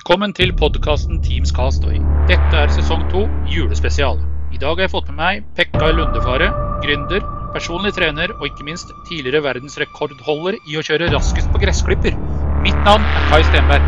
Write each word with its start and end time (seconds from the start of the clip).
Velkommen 0.00 0.32
til 0.32 0.48
podkasten 0.56 1.18
Teams 1.20 1.50
Castaway. 1.52 1.98
Dette 2.24 2.56
er 2.56 2.70
sesong 2.72 3.02
to, 3.12 3.26
julespesial. 3.52 4.16
I 4.48 4.56
dag 4.56 4.78
har 4.78 4.86
jeg 4.86 4.92
fått 4.94 5.10
med 5.10 5.18
meg 5.18 5.42
Pekka 5.58 5.90
Lundefare, 5.92 6.46
gründer, 6.80 7.20
personlig 7.52 7.92
trener 7.98 8.32
og 8.38 8.46
ikke 8.48 8.64
minst 8.64 8.88
tidligere 9.10 9.44
verdensrekordholder 9.44 10.56
i 10.72 10.78
å 10.80 10.84
kjøre 10.88 11.10
raskest 11.12 11.52
på 11.52 11.60
gressklipper. 11.60 12.16
Mitt 12.64 12.80
navn 12.88 13.04
er 13.04 13.28
Kai 13.28 13.42
Stenberg. 13.50 13.84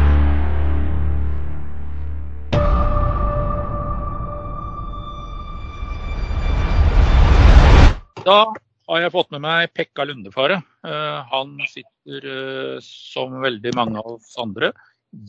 Da 8.29 8.41
har 8.53 9.07
jeg 9.09 9.17
fått 9.17 9.33
med 9.33 9.49
meg 9.49 9.73
Pekka 9.73 10.13
Lundefare. 10.13 10.61
Eh, 10.85 11.21
Han 11.33 11.57
sitter 11.73 12.33
eh, 12.37 12.81
som 12.85 13.41
veldig 13.41 13.79
mange 13.81 14.05
av 14.05 14.19
oss 14.19 14.37
andre 14.37 14.75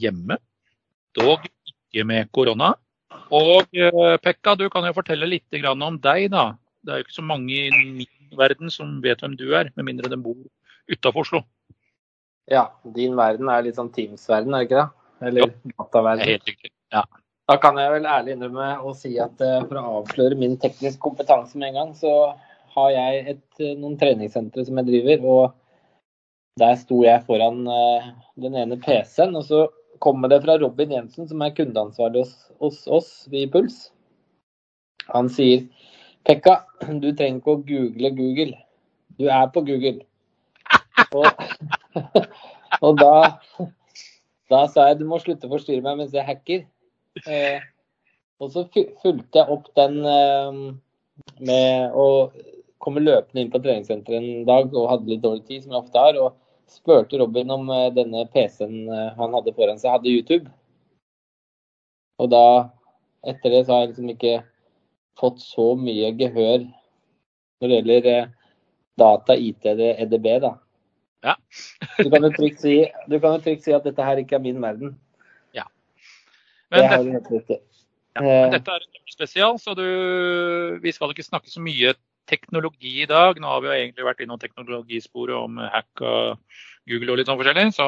hjemme, 0.04 0.44
dog 1.18 1.46
ikke 1.46 2.06
med 2.08 2.32
korona. 2.36 2.74
Og 3.34 3.70
eh, 3.74 4.18
Pekka, 4.22 4.56
du 4.60 4.68
kan 4.74 4.86
jo 4.88 4.96
fortelle 4.96 5.30
litt 5.30 5.66
om 5.70 5.98
deg, 6.02 6.30
da. 6.34 6.54
Det 6.84 6.92
er 6.92 7.00
jo 7.00 7.08
ikke 7.08 7.20
så 7.22 7.26
mange 7.26 7.54
i 7.54 7.70
min 7.72 8.38
verden 8.38 8.72
som 8.74 9.00
vet 9.02 9.22
hvem 9.22 9.38
du 9.40 9.54
er, 9.56 9.72
med 9.76 9.88
mindre 9.88 10.10
de 10.12 10.20
bor 10.20 10.38
utafor 10.92 11.24
Oslo. 11.24 11.44
Ja, 12.52 12.68
din 12.84 13.16
verden 13.16 13.50
er 13.50 13.64
litt 13.64 13.78
sånn 13.80 13.94
Teams-verden, 13.94 14.54
er 14.54 14.64
det 14.64 14.68
ikke 14.68 14.82
det? 14.82 15.28
Eller 15.28 15.46
er 15.46 15.76
dataverden. 15.78 16.26
helt 16.28 16.50
riktig. 16.50 16.74
Ja. 16.92 17.06
Da 17.48 17.56
kan 17.60 17.78
jeg 17.80 17.92
vel 17.92 18.08
ærlig 18.08 18.36
innrømme 18.36 18.68
å 18.84 18.94
si 18.98 19.14
at 19.22 19.40
eh, 19.44 19.62
for 19.68 19.80
å 19.80 20.00
avsløre 20.02 20.40
min 20.40 20.58
tekniske 20.60 21.02
kompetanse 21.04 21.60
med 21.60 21.72
en 21.72 21.80
gang, 21.80 21.94
så 21.96 22.34
har 22.76 22.90
jeg 22.92 23.24
et, 23.36 23.46
eh, 23.62 23.78
noen 23.80 23.96
treningssentre 24.02 24.66
som 24.68 24.82
jeg 24.82 24.90
driver, 24.90 25.30
og 25.30 26.60
der 26.60 26.76
sto 26.78 27.00
jeg 27.02 27.24
foran 27.26 27.64
den 28.38 28.58
ene 28.60 28.76
PC-en, 28.78 29.34
og 29.40 29.48
så 29.48 29.64
kommer 30.04 30.32
det 30.32 30.42
fra 30.44 30.58
Robin 30.60 30.92
Jensen, 30.92 31.28
som 31.30 31.42
er 31.42 31.56
kundeansvarlig 31.56 32.26
hos, 32.26 32.34
hos 32.60 32.80
oss 32.92 33.12
i 33.32 33.46
Puls. 33.52 33.88
Han 35.14 35.30
sier 35.32 35.66
Pekka, 36.28 36.62
du 36.88 37.10
trenger 37.12 37.40
ikke 37.40 37.56
å 37.56 37.62
google 37.68 38.12
Google. 38.18 38.58
Du 39.20 39.28
er 39.32 39.48
på 39.54 39.64
Google. 39.68 40.04
Og, 41.20 41.28
og 42.86 42.96
da, 42.98 43.16
da 44.50 44.62
sa 44.72 44.88
jeg 44.90 45.02
du 45.02 45.04
må 45.10 45.20
slutte 45.22 45.46
å 45.46 45.52
forstyrre 45.52 45.84
meg 45.86 46.00
mens 46.00 46.16
jeg 46.16 46.26
hacker. 46.26 46.64
Eh, 47.30 47.62
og 48.42 48.50
så 48.54 48.64
fulgte 48.72 49.40
jeg 49.40 49.54
opp 49.54 49.68
den 49.78 50.00
eh, 50.10 50.58
med 51.46 51.94
å 51.94 52.08
komme 52.84 53.04
løpende 53.04 53.44
inn 53.44 53.52
på 53.54 53.62
treningssenteret 53.64 54.20
en 54.20 54.48
dag 54.48 54.74
og 54.74 54.90
hadde 54.90 55.12
litt 55.12 55.24
dårlig 55.24 55.46
tid, 55.48 55.64
som 55.64 55.76
jeg 55.76 55.84
ofte 55.84 56.06
har. 56.08 56.20
Og 56.20 56.40
spurte 56.72 57.18
Robin 57.18 57.52
om 57.52 57.70
eh, 57.70 57.90
denne 57.96 58.26
PC-en 58.34 58.90
eh, 58.90 59.12
han 59.18 59.36
hadde 59.38 59.54
foran 59.58 59.80
seg, 59.82 59.96
hadde 59.96 60.14
YouTube. 60.14 60.52
Og 62.22 62.30
da, 62.32 62.46
etter 63.26 63.54
det, 63.54 63.64
så 63.66 63.76
har 63.76 63.86
jeg 63.86 63.94
liksom 63.94 64.12
ikke 64.14 64.34
fått 65.20 65.42
så 65.44 65.74
mye 65.78 66.14
gehør 66.18 66.66
når 67.62 67.70
det 67.70 67.78
gjelder 67.80 68.10
eh, 68.12 68.34
data, 69.00 69.38
IT, 69.38 69.66
eller 69.74 70.04
EDB, 70.04 70.28
da. 70.44 70.56
Ja. 71.24 71.38
du 72.04 72.10
kan 72.12 72.28
jo 72.28 72.34
trygt 72.36 72.62
si, 72.62 72.76
si 73.64 73.76
at 73.76 73.88
dette 73.88 74.06
her 74.06 74.22
ikke 74.22 74.38
er 74.38 74.46
min 74.46 74.62
verden. 74.62 74.98
Men, 76.74 76.82
det 76.82 76.90
har 76.90 77.04
du 77.04 77.12
helt 77.14 77.30
rett 77.30 77.52
i. 77.54 77.58
ja, 78.18 78.22
men 78.26 78.54
dette 78.56 78.74
er 78.74 78.86
en 78.88 79.12
spesial, 79.14 79.60
så 79.62 79.76
du, 79.78 79.84
vi 80.82 80.94
skal 80.96 81.14
ikke 81.14 81.26
snakke 81.26 81.52
så 81.52 81.62
mye 81.62 81.94
teknologi 82.30 83.02
i 83.04 83.10
dag. 83.10 83.40
Nå 83.40 83.50
har 83.50 83.64
vi 83.64 83.70
jo 83.70 83.76
egentlig 83.76 84.08
vært 84.08 84.24
innom 84.24 84.40
teknologisporet 84.42 85.36
om 85.38 85.60
hack 85.62 86.04
og 86.04 86.40
Google 86.90 87.14
og 87.14 87.20
litt 87.20 87.30
sånn 87.30 87.40
forskjellig. 87.40 87.68
Så, 87.76 87.88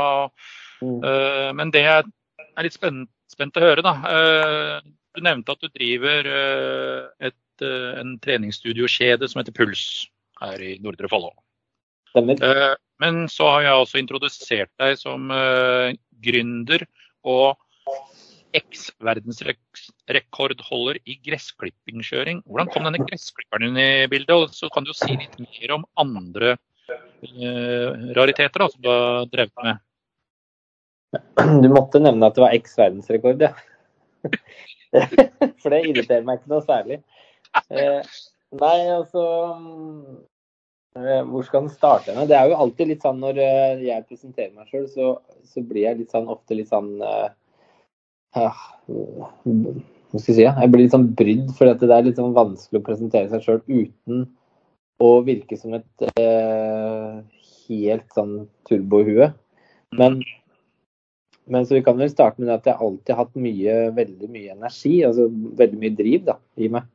mm. 0.82 1.00
uh, 1.06 1.50
men 1.58 1.74
det 1.76 1.86
jeg 1.86 2.06
er 2.46 2.68
litt 2.68 2.78
spent, 2.78 3.10
spent 3.32 3.58
å 3.60 3.66
høre, 3.66 3.86
da. 3.86 3.96
Uh, 4.04 4.94
du 5.16 5.24
nevnte 5.24 5.56
at 5.56 5.64
du 5.64 5.72
driver 5.72 6.28
uh, 6.28 7.08
et, 7.24 7.64
en 7.64 8.18
treningsstudiokjede 8.24 9.30
som 9.32 9.40
heter 9.42 9.56
Puls 9.56 10.06
her 10.42 10.60
i 10.60 10.76
Nordre 10.84 11.08
Follo. 11.12 11.32
Men 12.16 13.26
så 13.32 13.48
har 13.52 13.64
jeg 13.64 13.80
også 13.80 14.00
introdusert 14.00 14.72
deg 14.80 14.96
som 15.00 15.32
gründer 16.24 16.84
og 17.28 17.58
eks-verdensrekordholder 18.60 20.96
i 21.04 21.14
gressklippingkjøring. 21.28 22.38
Hvordan 22.48 22.72
kom 22.74 22.84
denne 22.88 23.06
gressklipperen 23.06 23.66
inn 23.70 23.80
i 23.82 24.10
bildet? 24.12 24.36
Og 24.36 24.44
så 24.56 24.66
kan 24.74 24.84
du 24.88 24.92
si 24.96 25.12
litt 25.14 25.36
mer 25.42 25.70
om 25.78 25.84
andre 26.02 26.50
eh, 26.56 27.90
rariteter 28.18 28.60
da, 28.64 28.68
som 28.72 28.82
du 28.82 28.90
har 28.92 29.26
drevet 29.32 29.58
med. 29.66 29.76
Du 31.64 31.68
måtte 31.72 32.04
nevne 32.04 32.28
at 32.28 32.36
det 32.36 32.44
var 32.44 32.56
eks-verdensrekord, 32.58 33.40
ja. 33.46 33.52
For 35.62 35.70
det 35.72 35.88
irriterer 35.90 36.26
meg 36.26 36.36
ikke 36.40 36.54
noe 36.54 36.64
særlig. 36.66 36.98
Eh, 37.72 38.02
nei, 38.60 38.80
altså 38.92 39.24
eh, 40.98 41.24
Hvor 41.30 41.44
skal 41.48 41.66
den 41.66 41.74
starte? 41.74 42.12
henne? 42.12 42.28
Det 42.30 42.38
er 42.38 42.46
jo 42.52 42.62
alltid 42.66 42.92
litt 42.92 43.06
sånn 43.06 43.22
når 43.24 43.36
eh, 43.44 43.86
jeg 43.88 44.08
presenterer 44.10 44.54
meg 44.56 44.66
sjøl, 44.72 44.88
så, 44.92 45.06
så 45.48 45.64
blir 45.64 45.88
jeg 45.88 46.02
litt 46.02 46.16
sånn 46.16 46.32
ofte 46.32 46.58
litt 46.58 46.72
sånn 46.72 46.92
eh, 47.04 47.30
ja, 48.36 48.52
Hva 48.88 50.22
skal 50.22 50.32
jeg 50.32 50.38
si? 50.38 50.46
Jeg 50.46 50.72
blir 50.72 50.86
litt 50.86 50.96
sånn 50.96 51.12
brydd, 51.18 51.52
for 51.58 51.68
det 51.68 51.90
er 51.92 52.08
litt 52.08 52.20
sånn 52.20 52.36
vanskelig 52.36 52.82
å 52.82 52.88
presentere 52.88 53.32
seg 53.32 53.44
sjøl 53.44 53.62
uten 53.68 54.26
å 55.04 55.12
virke 55.26 55.58
som 55.60 55.76
et 55.76 56.08
eh, 56.16 57.20
helt 57.68 58.16
sånn 58.16 58.36
turbohue. 58.70 59.34
Men 59.96 60.22
men 61.46 61.66
så 61.66 61.76
vi 61.76 61.84
kan 61.86 61.98
vel 62.00 62.10
starte 62.10 62.42
med 62.42 62.50
at 62.50 62.66
jeg 62.66 62.82
alltid 62.82 63.12
har 63.14 63.26
hatt 63.26 63.36
mye, 63.38 63.74
veldig 63.94 64.30
mye 64.34 64.54
energi, 64.56 64.96
altså 65.06 65.28
veldig 65.30 65.78
mye 65.82 65.94
driv 65.94 66.24
da, 66.26 66.40
i 66.58 66.70
meg. 66.74 66.88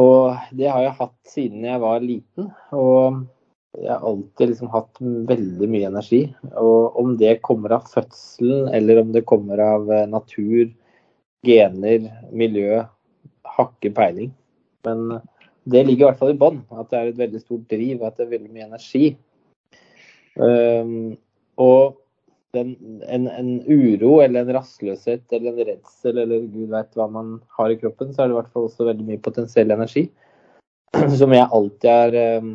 Og 0.00 0.38
det 0.56 0.70
har 0.72 0.86
jeg 0.86 0.96
hatt 1.02 1.18
siden 1.28 1.66
jeg 1.68 1.82
var 1.82 2.00
liten. 2.00 2.48
Og 2.72 3.20
jeg 3.82 3.90
har 3.90 4.06
alltid 4.06 4.52
liksom 4.52 4.70
hatt 4.70 5.00
veldig 5.02 5.68
mye 5.70 5.88
energi. 5.90 6.22
Og 6.60 6.96
om 7.00 7.16
det 7.18 7.40
kommer 7.46 7.74
av 7.76 7.88
fødselen, 7.90 8.68
eller 8.74 9.00
om 9.02 9.12
det 9.14 9.26
kommer 9.28 9.60
av 9.62 9.90
eh, 9.92 10.06
natur, 10.10 10.68
gener, 11.44 12.06
miljø, 12.32 12.84
har 13.54 13.70
ikke 13.72 13.94
peiling. 13.96 14.30
Men 14.86 15.18
det 15.64 15.84
ligger 15.84 16.04
i 16.04 16.08
hvert 16.10 16.20
fall 16.22 16.34
i 16.34 16.38
bånn. 16.38 16.62
At 16.74 16.90
det 16.92 17.00
er 17.00 17.10
et 17.10 17.20
veldig 17.20 17.42
stort 17.42 17.68
driv, 17.72 18.02
at 18.04 18.16
det 18.18 18.26
er 18.26 18.32
veldig 18.36 18.52
mye 18.52 18.68
energi. 18.68 19.04
Um, 20.34 21.14
og 21.62 22.00
den, 22.54 22.74
en, 23.06 23.28
en 23.30 23.50
uro 23.66 24.16
eller 24.22 24.42
en 24.42 24.56
rastløshet 24.56 25.30
eller 25.34 25.52
en 25.52 25.68
redsel 25.68 26.18
eller 26.22 26.46
gud 26.50 26.72
vet 26.72 26.98
hva 26.98 27.06
man 27.10 27.36
har 27.58 27.70
i 27.70 27.78
kroppen, 27.78 28.10
så 28.10 28.24
er 28.24 28.30
det 28.30 28.34
i 28.34 28.38
hvert 28.40 28.52
fall 28.54 28.68
også 28.68 28.88
veldig 28.88 29.06
mye 29.08 29.22
potensiell 29.22 29.74
energi. 29.74 30.08
Som 31.20 31.34
jeg 31.34 31.50
alltid 31.50 31.90
er 31.90 32.40
um, 32.44 32.54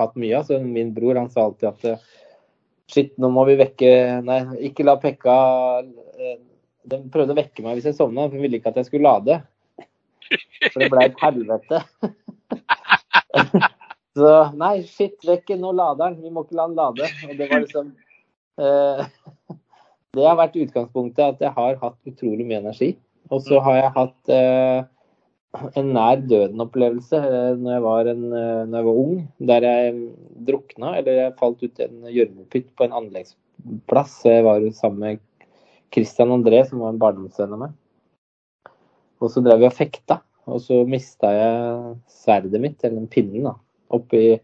hatt 0.00 0.18
mye 0.20 0.38
av. 0.38 0.46
Så 0.48 0.58
min 0.64 0.92
bror 0.96 1.18
han 1.20 1.30
sa 1.32 1.46
alltid 1.46 1.68
at 1.70 1.88
eh, 1.88 2.04
shit, 2.90 3.12
nå 3.20 3.30
må 3.32 3.46
vi 3.48 3.58
vekke 3.60 3.90
Nei, 4.26 4.40
ikke 4.70 4.86
la 4.86 4.96
Pekka 5.00 5.36
eh, 5.80 6.38
Den 6.90 7.08
prøvde 7.12 7.36
å 7.36 7.38
vekke 7.38 7.64
meg 7.64 7.78
hvis 7.78 7.90
jeg 7.90 7.98
sovna, 7.98 8.26
for 8.26 8.38
hun 8.38 8.44
ville 8.46 8.60
ikke 8.60 8.72
at 8.72 8.80
jeg 8.80 8.90
skulle 8.90 9.10
lade. 9.10 9.40
For 10.70 10.82
det 10.82 10.90
ble 10.92 11.06
et 11.06 11.20
helvete. 11.22 11.82
Så 14.18 14.30
nei, 14.58 14.80
shit, 14.88 15.16
vekk 15.26 15.52
nå 15.58 15.72
lader 15.76 16.10
den. 16.10 16.24
Vi 16.24 16.32
må 16.34 16.44
ikke 16.44 16.58
la 16.58 16.66
den 16.68 16.78
lade. 16.78 17.10
Og 17.28 17.36
det 17.38 17.50
var 17.50 17.62
liksom 17.64 17.92
eh, 18.60 19.04
Det 20.16 20.26
har 20.26 20.38
vært 20.40 20.58
utgangspunktet 20.58 21.36
at 21.36 21.44
jeg 21.44 21.54
har 21.54 21.76
hatt 21.78 22.10
utrolig 22.10 22.46
mye 22.48 22.58
energi. 22.64 22.96
Og 23.30 23.44
så 23.46 23.60
har 23.62 23.76
jeg 23.78 23.92
hatt 23.94 24.32
eh, 24.34 24.80
en 25.50 25.88
nær 25.94 26.20
døden-opplevelse 26.30 27.18
eh, 27.18 27.54
når, 27.58 27.72
jeg 27.72 27.84
var 27.84 28.10
eh, 28.12 28.20
når 28.20 28.76
jeg 28.76 28.86
var 28.86 29.00
ung, 29.02 29.14
der 29.50 29.66
jeg 29.66 29.94
drukna, 30.46 30.92
eller 31.00 31.18
jeg 31.18 31.36
falt 31.40 31.64
ut 31.64 31.80
i 31.80 31.86
en 31.86 32.10
gjørmepytt 32.14 32.68
på 32.78 32.86
en 32.86 32.96
anleggsplass. 33.00 34.20
Jeg 34.28 34.46
var 34.46 34.66
sammen 34.76 35.00
med 35.02 35.22
Christian 35.94 36.34
André, 36.36 36.62
som 36.68 36.84
var 36.84 36.94
en 36.94 37.02
barndomsvenn 37.02 37.56
av 37.56 37.64
meg. 37.64 37.74
Og 39.20 39.32
så 39.32 39.42
drev 39.44 39.60
vi 39.60 39.68
og 39.68 39.76
fekta, 39.76 40.20
og 40.48 40.62
så 40.64 40.80
mista 40.88 41.32
jeg 41.34 41.90
sverdet 42.22 42.62
mitt, 42.62 42.78
eller 42.84 43.02
den 43.02 43.10
pinnen, 43.10 43.50
da, 43.50 43.58
oppi 43.92 44.38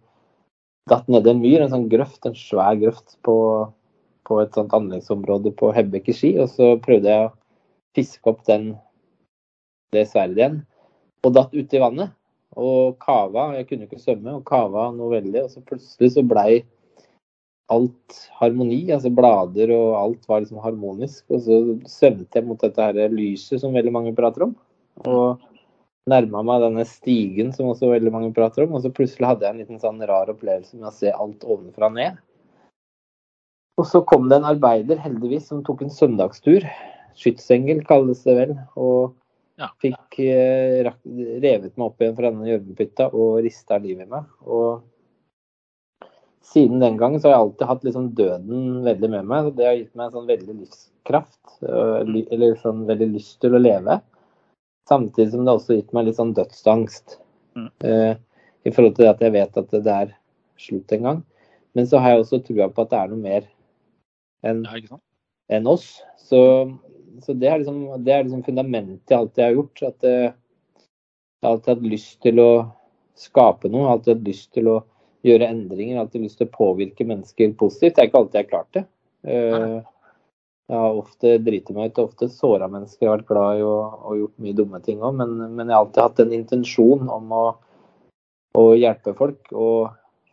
Datt 0.87 1.09
nedi 1.11 1.33
en 1.33 1.41
myr, 1.43 1.65
en 1.65 1.73
sånn 1.73 1.89
grøft, 1.91 2.21
en 2.29 2.37
svær 2.39 2.77
grøft 2.79 3.17
på, 3.27 3.33
på 4.23 4.37
et 4.39 4.55
sånt 4.55 4.71
anleggsområde 4.77 5.51
på 5.59 5.73
Hebbek 5.75 6.13
Ski. 6.15 6.29
Og 6.39 6.53
så 6.53 6.77
prøvde 6.79 7.11
jeg 7.11 7.25
å 7.27 7.33
fiske 7.99 8.31
opp 8.31 8.45
den, 8.47 8.69
det 9.91 10.05
sverdet 10.13 10.39
igjen, 10.39 10.61
og 11.27 11.35
datt 11.37 11.55
uti 11.57 11.83
vannet. 11.83 12.15
Og 12.57 12.97
kava, 13.03 13.51
jeg 13.59 13.69
kunne 13.69 13.85
ikke 13.89 14.01
svømme, 14.01 14.39
og 14.39 14.47
kava 14.49 14.89
noe 14.95 15.19
veldig. 15.19 15.45
Og 15.45 15.53
så 15.53 15.65
plutselig 15.67 16.15
så 16.15 16.25
blei 16.25 16.63
alt 17.73 18.21
harmoni, 18.39 18.85
altså 18.95 19.11
blader 19.11 19.73
og 19.75 19.97
alt 19.99 20.29
var 20.31 20.43
liksom 20.43 20.63
harmonisk. 20.63 21.25
Og 21.35 21.43
så 21.45 21.59
svømte 21.91 22.41
jeg 22.41 22.47
mot 22.49 22.63
dette 22.63 22.89
her 22.89 23.13
lyset 23.13 23.61
som 23.63 23.77
veldig 23.77 23.93
mange 23.95 24.15
prater 24.17 24.47
om. 24.47 24.55
Og 25.05 25.43
nærma 26.11 26.45
meg 26.47 26.63
denne 26.63 26.87
stigen 26.89 27.51
som 27.55 27.73
også 27.73 27.91
veldig 27.91 28.13
mange 28.15 28.33
prater 28.37 28.65
om. 28.65 28.79
Og 28.79 28.85
så 28.85 28.93
plutselig 28.95 29.29
hadde 29.33 29.47
jeg 29.47 29.55
en 29.55 29.63
liten 29.65 29.83
sånn 29.83 30.01
rar 30.09 30.31
opplevelse 30.33 30.79
med 30.79 30.91
å 30.93 30.95
se 30.95 31.13
alt 31.13 31.45
ovenfra 31.45 31.91
og 31.91 31.99
ned. 31.99 32.23
Og 33.77 33.85
så 33.91 34.01
kom 34.09 34.31
det 34.31 34.39
en 34.39 34.49
arbeider, 34.49 34.97
heldigvis, 35.03 35.51
som 35.51 35.61
tok 35.65 35.83
en 35.85 35.93
søndagstur. 35.93 36.65
Skytsengel 37.19 37.83
kalles 37.89 38.23
det 38.25 38.37
vel. 38.39 38.55
Og 38.81 39.13
Ja. 39.57 39.71
fikk 39.81 40.19
eh, 40.21 40.85
revet 40.85 41.73
meg 41.79 41.87
opp 41.87 42.03
igjen 42.03 42.17
fra 42.19 42.29
denne 42.29 42.49
gjørmepytta 42.51 43.09
og 43.17 43.39
rista 43.47 43.79
livet 43.81 44.05
i 44.05 44.11
meg. 44.11 44.27
Og 44.45 44.83
siden 46.47 46.83
den 46.83 46.99
gang 47.01 47.17
så 47.19 47.31
har 47.31 47.37
jeg 47.37 47.45
alltid 47.47 47.71
hatt 47.71 47.87
liksom 47.87 48.11
døden 48.19 48.67
veldig 48.87 49.11
med 49.15 49.31
meg. 49.33 49.49
Det 49.57 49.67
har 49.67 49.79
gitt 49.79 49.95
meg 49.97 50.09
en 50.09 50.19
sånn 50.19 50.29
veldig 50.29 50.59
livskraft. 50.61 51.41
Eller 51.65 52.61
sånn 52.61 52.85
veldig 52.89 53.09
lyst 53.17 53.41
til 53.43 53.57
å 53.57 53.63
leve. 53.63 53.99
Samtidig 54.87 55.33
som 55.33 55.47
det 55.47 55.57
også 55.57 55.73
har 55.73 55.81
gitt 55.81 55.97
meg 55.97 56.07
litt 56.07 56.21
sånn 56.21 56.37
dødsangst. 56.37 57.17
Mm. 57.57 57.71
Eh, 57.89 58.13
I 58.69 58.75
forhold 58.75 58.99
til 58.99 59.11
at 59.11 59.25
jeg 59.25 59.35
vet 59.35 59.59
at 59.59 59.75
det 59.75 59.97
er 59.97 60.15
slutt 60.61 60.95
en 60.95 61.09
gang. 61.09 61.25
Men 61.77 61.89
så 61.89 62.01
har 62.01 62.15
jeg 62.15 62.23
også 62.23 62.43
trua 62.45 62.69
på 62.73 62.85
at 62.85 62.93
det 62.93 63.01
er 63.01 63.11
noe 63.13 63.25
mer 63.25 63.49
enn 64.47 64.63
enn 65.53 65.69
oss. 65.71 65.89
Så, 66.21 66.39
så 67.25 67.35
det, 67.37 67.49
er 67.49 67.63
liksom, 67.63 67.81
det 68.05 68.13
er 68.13 68.25
liksom 68.25 68.45
fundamentet 68.47 69.13
i 69.13 69.17
alt 69.17 69.41
jeg 69.41 69.49
har 69.49 69.57
gjort. 69.57 69.83
At 69.89 70.07
jeg, 70.09 70.31
jeg 70.77 71.47
har 71.47 71.55
alltid 71.55 71.73
hatt 71.75 71.89
lyst 71.95 72.17
til 72.25 72.43
å 72.43 72.51
skape 73.17 73.71
noe. 73.73 73.91
Alltid 73.93 74.15
hatt 74.17 74.31
lyst 74.31 74.53
til 74.57 74.71
å 74.73 74.79
gjøre 75.27 75.51
endringer. 75.51 76.01
Alltid 76.03 76.27
lyst 76.27 76.41
til 76.41 76.51
å 76.51 76.57
påvirke 76.57 77.09
mennesker 77.09 77.55
positivt. 77.61 77.97
Det 77.97 78.05
er 78.05 78.11
ikke 78.11 78.23
alltid 78.25 78.41
jeg 78.41 78.49
har 78.49 78.55
klart 78.55 78.73
det. 78.79 78.87
Eh, 79.27 79.77
Jeg 80.67 80.83
har 80.83 80.97
ofte 80.99 81.37
driti 81.47 81.75
meg 81.77 81.93
ut, 81.93 81.99
ofte 82.03 82.27
såra 82.27 82.67
mennesker. 82.67 83.05
Jeg 83.05 83.11
har 83.11 83.21
vært 83.21 83.29
glad 83.29 83.61
i 83.61 83.63
å 83.63 83.75
og 84.11 84.17
gjort 84.19 84.41
mye 84.43 84.57
dumme 84.59 84.81
ting 84.83 84.99
òg, 84.99 85.15
men, 85.15 85.37
men 85.55 85.69
jeg 85.69 85.77
har 85.77 85.85
alltid 85.85 86.03
hatt 86.03 86.23
en 86.25 86.33
intensjon 86.35 87.13
om 87.15 87.35
å, 87.37 87.43
å 88.59 88.65
hjelpe 88.75 89.15
folk 89.15 89.53
og 89.55 89.93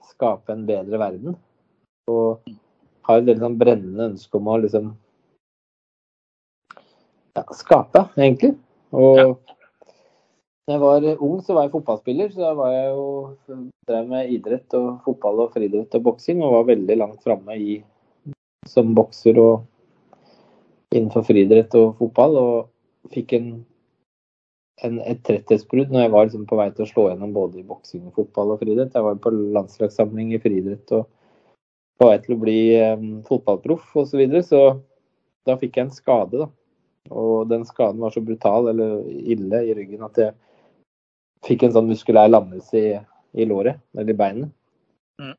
skape 0.10 0.56
en 0.56 0.66
bedre 0.66 0.98
verden. 0.98 1.38
Og 2.10 2.42
har 3.06 3.20
et 3.20 3.28
veldig 3.28 3.46
sånn 3.46 3.60
brennende 3.62 4.10
ønske 4.16 4.40
om 4.40 4.50
å 4.50 4.58
liksom 4.64 4.90
ja, 7.36 7.44
skape, 7.54 8.08
egentlig. 8.18 8.56
Og 8.94 9.18
Ja. 9.18 9.34
da 10.68 10.74
jeg 10.74 10.80
var 10.80 11.22
ung, 11.22 11.42
så 11.42 11.54
var 11.54 11.64
jeg 11.64 11.72
fotballspiller. 11.72 12.32
Så 12.32 12.40
da 12.42 12.54
var 12.54 12.72
jeg 12.72 12.94
jo 12.94 13.38
drev 13.88 14.08
med 14.08 14.30
idrett 14.32 14.74
og 14.74 15.02
fotball 15.06 15.40
og 15.40 15.54
friidrett 15.54 15.96
og 15.96 16.04
boksing, 16.04 16.44
og 16.44 16.54
var 16.54 16.76
veldig 16.76 16.98
langt 16.98 17.24
framme 17.24 17.58
i 17.58 17.84
som 18.66 18.94
bokser 18.96 19.38
og 19.38 19.66
innenfor 20.94 21.26
friidrett 21.28 21.74
og 21.76 21.98
fotball. 21.98 22.38
Og 22.38 23.12
fikk 23.12 23.34
en, 23.34 23.66
en, 24.84 25.02
et 25.02 25.20
tretthetsbrudd 25.24 25.92
når 25.92 26.06
jeg 26.06 26.12
var 26.12 26.26
liksom 26.26 26.46
på 26.48 26.56
vei 26.56 26.70
til 26.72 26.86
å 26.86 26.92
slå 26.92 27.10
gjennom 27.10 27.34
både 27.34 27.60
i 27.60 27.68
boksing 27.68 28.08
og 28.08 28.14
fotball 28.22 28.56
og 28.56 28.64
friidrett. 28.64 28.94
Jeg 28.96 29.04
var 29.04 29.20
på 29.20 29.34
landslagssamling 29.34 30.34
i 30.34 30.40
friidrett 30.40 30.96
og 30.96 31.10
på 32.00 32.08
vei 32.10 32.18
til 32.24 32.36
å 32.36 32.42
bli 32.42 32.60
um, 32.94 33.22
fotballproff 33.28 33.96
osv. 33.96 34.10
Så, 34.14 34.18
videre, 34.22 34.44
så 34.44 34.62
da 35.46 35.58
fikk 35.60 35.78
jeg 35.78 35.90
en 35.90 35.96
skade, 35.98 36.46
da. 36.46 36.48
Og 37.12 37.50
den 37.50 37.66
skaden 37.68 38.00
var 38.04 38.14
så 38.14 38.24
brutal 38.24 38.70
eller 38.72 39.02
ille 39.10 39.64
i 39.68 39.74
ryggen 39.76 40.06
at 40.06 40.20
jeg 40.22 40.36
fikk 41.44 41.66
en 41.66 41.74
sånn 41.76 41.90
muskulær 41.90 42.30
lammelse 42.32 42.80
i, 42.80 42.94
i 43.36 43.48
låret, 43.50 43.82
eller 43.98 44.14
i 44.14 44.20
beinet. 44.20 44.54
Mm. 45.20 45.34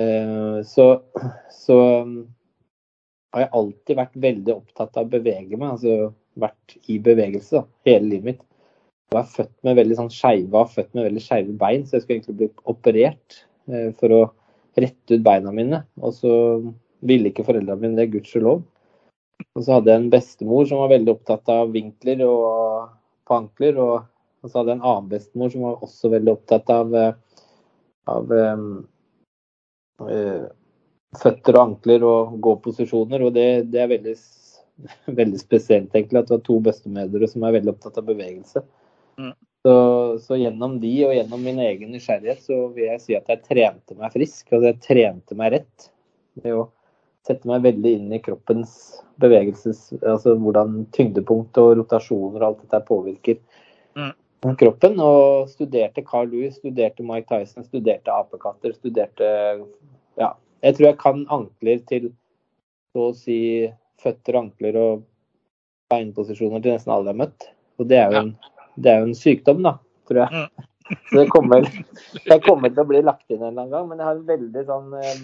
Eh, 0.00 0.56
så, 0.66 0.88
så 1.54 1.76
um, 2.02 2.16
har 3.34 3.44
jeg 3.44 3.54
alltid 3.60 4.00
vært 4.00 4.18
veldig 4.26 4.54
opptatt 4.56 4.98
av 4.98 5.06
å 5.06 5.12
bevege 5.12 5.58
meg, 5.58 5.76
altså 5.76 6.10
vært 6.40 6.76
i 6.90 6.98
bevegelse 7.02 7.60
da, 7.60 7.64
hele 7.88 8.10
livet 8.10 8.30
mitt. 8.32 8.42
Jeg 9.06 9.14
var 9.20 9.28
født 9.30 9.54
med 9.68 9.78
veldig 9.78 9.98
sånn 10.00 10.10
skeive, 10.12 10.64
født 10.72 10.96
med 10.96 11.06
veldig 11.06 11.22
skeive 11.22 11.54
bein, 11.60 11.86
så 11.86 11.96
jeg 11.96 12.04
skulle 12.04 12.18
egentlig 12.18 12.38
bli 12.40 12.48
operert 12.72 13.44
eh, 13.70 13.92
for 14.00 14.16
å 14.16 14.22
rette 14.76 15.14
ut 15.14 15.24
beina 15.24 15.52
mine. 15.54 15.84
Og 16.02 16.16
så 16.16 16.32
ville 17.06 17.30
ikke 17.30 17.46
foreldrene 17.46 17.84
mine 17.84 18.00
det, 18.00 18.10
gudskjelov. 18.16 18.64
Og 19.56 19.64
så 19.64 19.76
hadde 19.76 19.92
jeg 19.92 20.02
en 20.02 20.12
bestemor 20.12 20.66
som 20.68 20.82
var 20.82 20.92
veldig 20.92 21.12
opptatt 21.14 21.48
av 21.52 21.72
vinkler 21.72 22.22
og 22.26 22.90
på 23.26 23.38
ankler. 23.38 23.80
Og, 23.80 23.94
og 24.42 24.50
så 24.50 24.60
hadde 24.60 24.74
jeg 24.74 24.78
en 24.80 24.86
annen 24.90 25.08
bestemor 25.12 25.52
som 25.52 25.64
var 25.64 25.86
også 25.86 26.12
veldig 26.12 26.32
opptatt 26.34 26.72
av, 26.74 26.94
eh, 27.00 27.42
av 28.12 28.34
um, 28.36 28.68
uh, 30.04 30.46
føtter 31.22 31.56
og 31.56 31.62
ankler 31.62 32.04
og 32.06 32.36
gåposisjoner. 32.44 33.24
Og 33.26 33.32
det, 33.36 33.48
det 33.72 33.82
er 33.82 33.92
veldig, 33.94 34.14
veldig 35.22 35.42
spesielt 35.42 35.96
egentlig 35.96 36.22
at 36.22 36.30
du 36.30 36.36
har 36.36 36.46
to 36.46 36.60
bestemødre 36.68 37.32
som 37.32 37.48
er 37.48 37.58
veldig 37.58 37.74
opptatt 37.74 38.00
av 38.02 38.08
bevegelse. 38.12 38.64
Mm. 39.16 39.34
Så, 39.66 39.76
så 40.22 40.36
gjennom 40.38 40.76
de 40.78 40.92
og 41.08 41.16
gjennom 41.16 41.40
min 41.42 41.58
egen 41.64 41.90
nysgjerrighet 41.90 42.44
så 42.44 42.66
vil 42.76 42.90
jeg 42.92 43.00
si 43.02 43.16
at 43.18 43.32
jeg 43.32 43.42
trente 43.48 43.96
meg 43.98 44.12
frisk. 44.14 44.44
Altså 44.52 44.68
jeg 44.68 44.82
trente 44.84 45.38
meg 45.38 45.56
rett. 45.56 45.88
Det 46.36 46.52
er 46.52 46.60
å 46.60 46.68
sette 47.26 47.48
meg 47.50 47.64
veldig 47.66 47.92
inn 47.98 48.14
i 48.14 48.22
kroppens 48.22 48.76
bevegelses... 49.22 49.88
Altså 50.02 50.36
hvordan 50.38 50.84
tyngdepunkt 50.94 51.58
og 51.60 51.74
rotasjoner 51.80 52.42
og 52.42 52.48
alt 52.50 52.64
dette 52.64 52.84
påvirker 52.88 53.40
Mm. 53.96 54.12
kroppen. 54.56 55.00
Og 55.00 55.48
studerte 55.48 56.04
Carl 56.04 56.28
Lewis, 56.28 56.58
studerte 56.60 57.02
Mike 57.02 57.28
Tyson, 57.30 57.64
studerte 57.64 58.12
apekatter, 58.12 58.74
studerte 58.76 59.30
Ja. 60.18 60.34
Jeg 60.62 60.74
tror 60.74 60.86
jeg 60.86 60.98
kan 60.98 61.26
ankler 61.30 61.80
til 61.86 62.12
så 62.92 63.10
å 63.10 63.14
si 63.16 63.70
føtter, 64.00 64.38
ankler 64.40 64.76
og 64.80 65.02
beinposisjoner 65.92 66.62
til 66.62 66.72
nesten 66.72 66.92
alle 66.92 67.12
jeg 67.12 67.14
har 67.14 67.26
møtt. 67.26 67.48
Og 67.78 67.88
det 67.88 67.98
er 68.00 68.12
jo 68.12 68.22
en, 68.22 68.30
det 68.76 68.90
er 68.90 69.02
jo 69.02 69.08
en 69.10 69.18
sykdom, 69.18 69.60
da, 69.62 69.74
tror 70.08 70.22
jeg. 70.24 70.46
Så 71.10 71.18
det 71.18 71.26
kommer, 71.30 71.68
jeg 72.24 72.42
kommer 72.46 72.72
til 72.72 72.82
å 72.82 72.88
bli 72.88 73.02
lagt 73.04 73.28
inn 73.28 73.42
en 73.42 73.50
eller 73.50 73.66
annen 73.66 73.74
gang, 73.74 73.88
men 73.90 74.00
jeg 74.00 74.06
har 74.06 74.16
en 74.16 74.30
veldig 74.30 74.64
sånn 74.70 74.96
eh, 74.96 75.22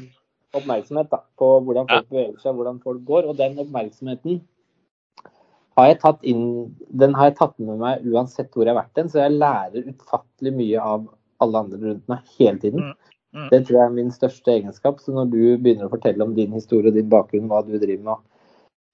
oppmerksomhet 0.56 1.10
da, 1.12 1.22
på 1.38 1.48
hvordan 1.66 1.88
folk 1.90 2.08
beveger 2.10 2.40
seg, 2.42 2.56
hvordan 2.56 2.80
folk 2.84 3.04
går. 3.08 3.28
Og 3.30 3.38
den 3.38 3.58
oppmerksomheten 3.62 4.40
har 5.78 5.88
jeg 5.88 6.00
tatt 6.02 6.26
inn, 6.28 6.44
den 7.02 7.16
har 7.16 7.30
jeg 7.30 7.38
tatt 7.38 7.54
med 7.62 7.80
meg 7.80 8.04
uansett 8.08 8.50
hvor 8.52 8.66
jeg 8.66 8.74
har 8.74 8.82
vært 8.82 9.00
hen. 9.00 9.10
Så 9.12 9.22
jeg 9.22 9.38
lærer 9.38 9.88
utfattelig 9.94 10.54
mye 10.58 10.84
av 10.92 11.08
alle 11.42 11.64
andre 11.64 11.80
rundt 11.80 12.12
meg 12.12 12.34
hele 12.36 12.58
tiden. 12.62 12.90
Mm, 12.92 13.16
mm. 13.38 13.48
Det 13.54 13.62
tror 13.64 13.78
jeg 13.78 13.86
er 13.86 13.96
min 13.96 14.12
største 14.14 14.54
egenskap. 14.54 15.00
Så 15.00 15.14
når 15.16 15.32
du 15.32 15.40
begynner 15.56 15.88
å 15.88 15.94
fortelle 15.94 16.26
om 16.26 16.36
din 16.36 16.54
historie 16.54 16.92
og 16.92 16.98
din 16.98 17.10
bakgrunn, 17.12 17.48
hva 17.50 17.64
du 17.66 17.74
driver 17.78 18.04
med, 18.10 18.28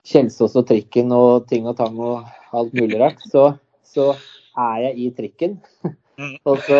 Kjelsås 0.08 0.54
og 0.56 0.64
trikken 0.70 1.10
og 1.12 1.48
ting 1.50 1.66
og 1.68 1.74
tang 1.76 1.98
og 2.00 2.28
alt 2.56 2.72
mulig 2.72 2.96
rart, 3.00 3.18
så, 3.28 3.50
så 3.84 4.12
er 4.56 4.86
jeg 4.86 4.94
i 5.02 5.08
trikken. 5.18 5.58
Mm. 6.18 6.36
og 6.48 6.62
så 6.64 6.78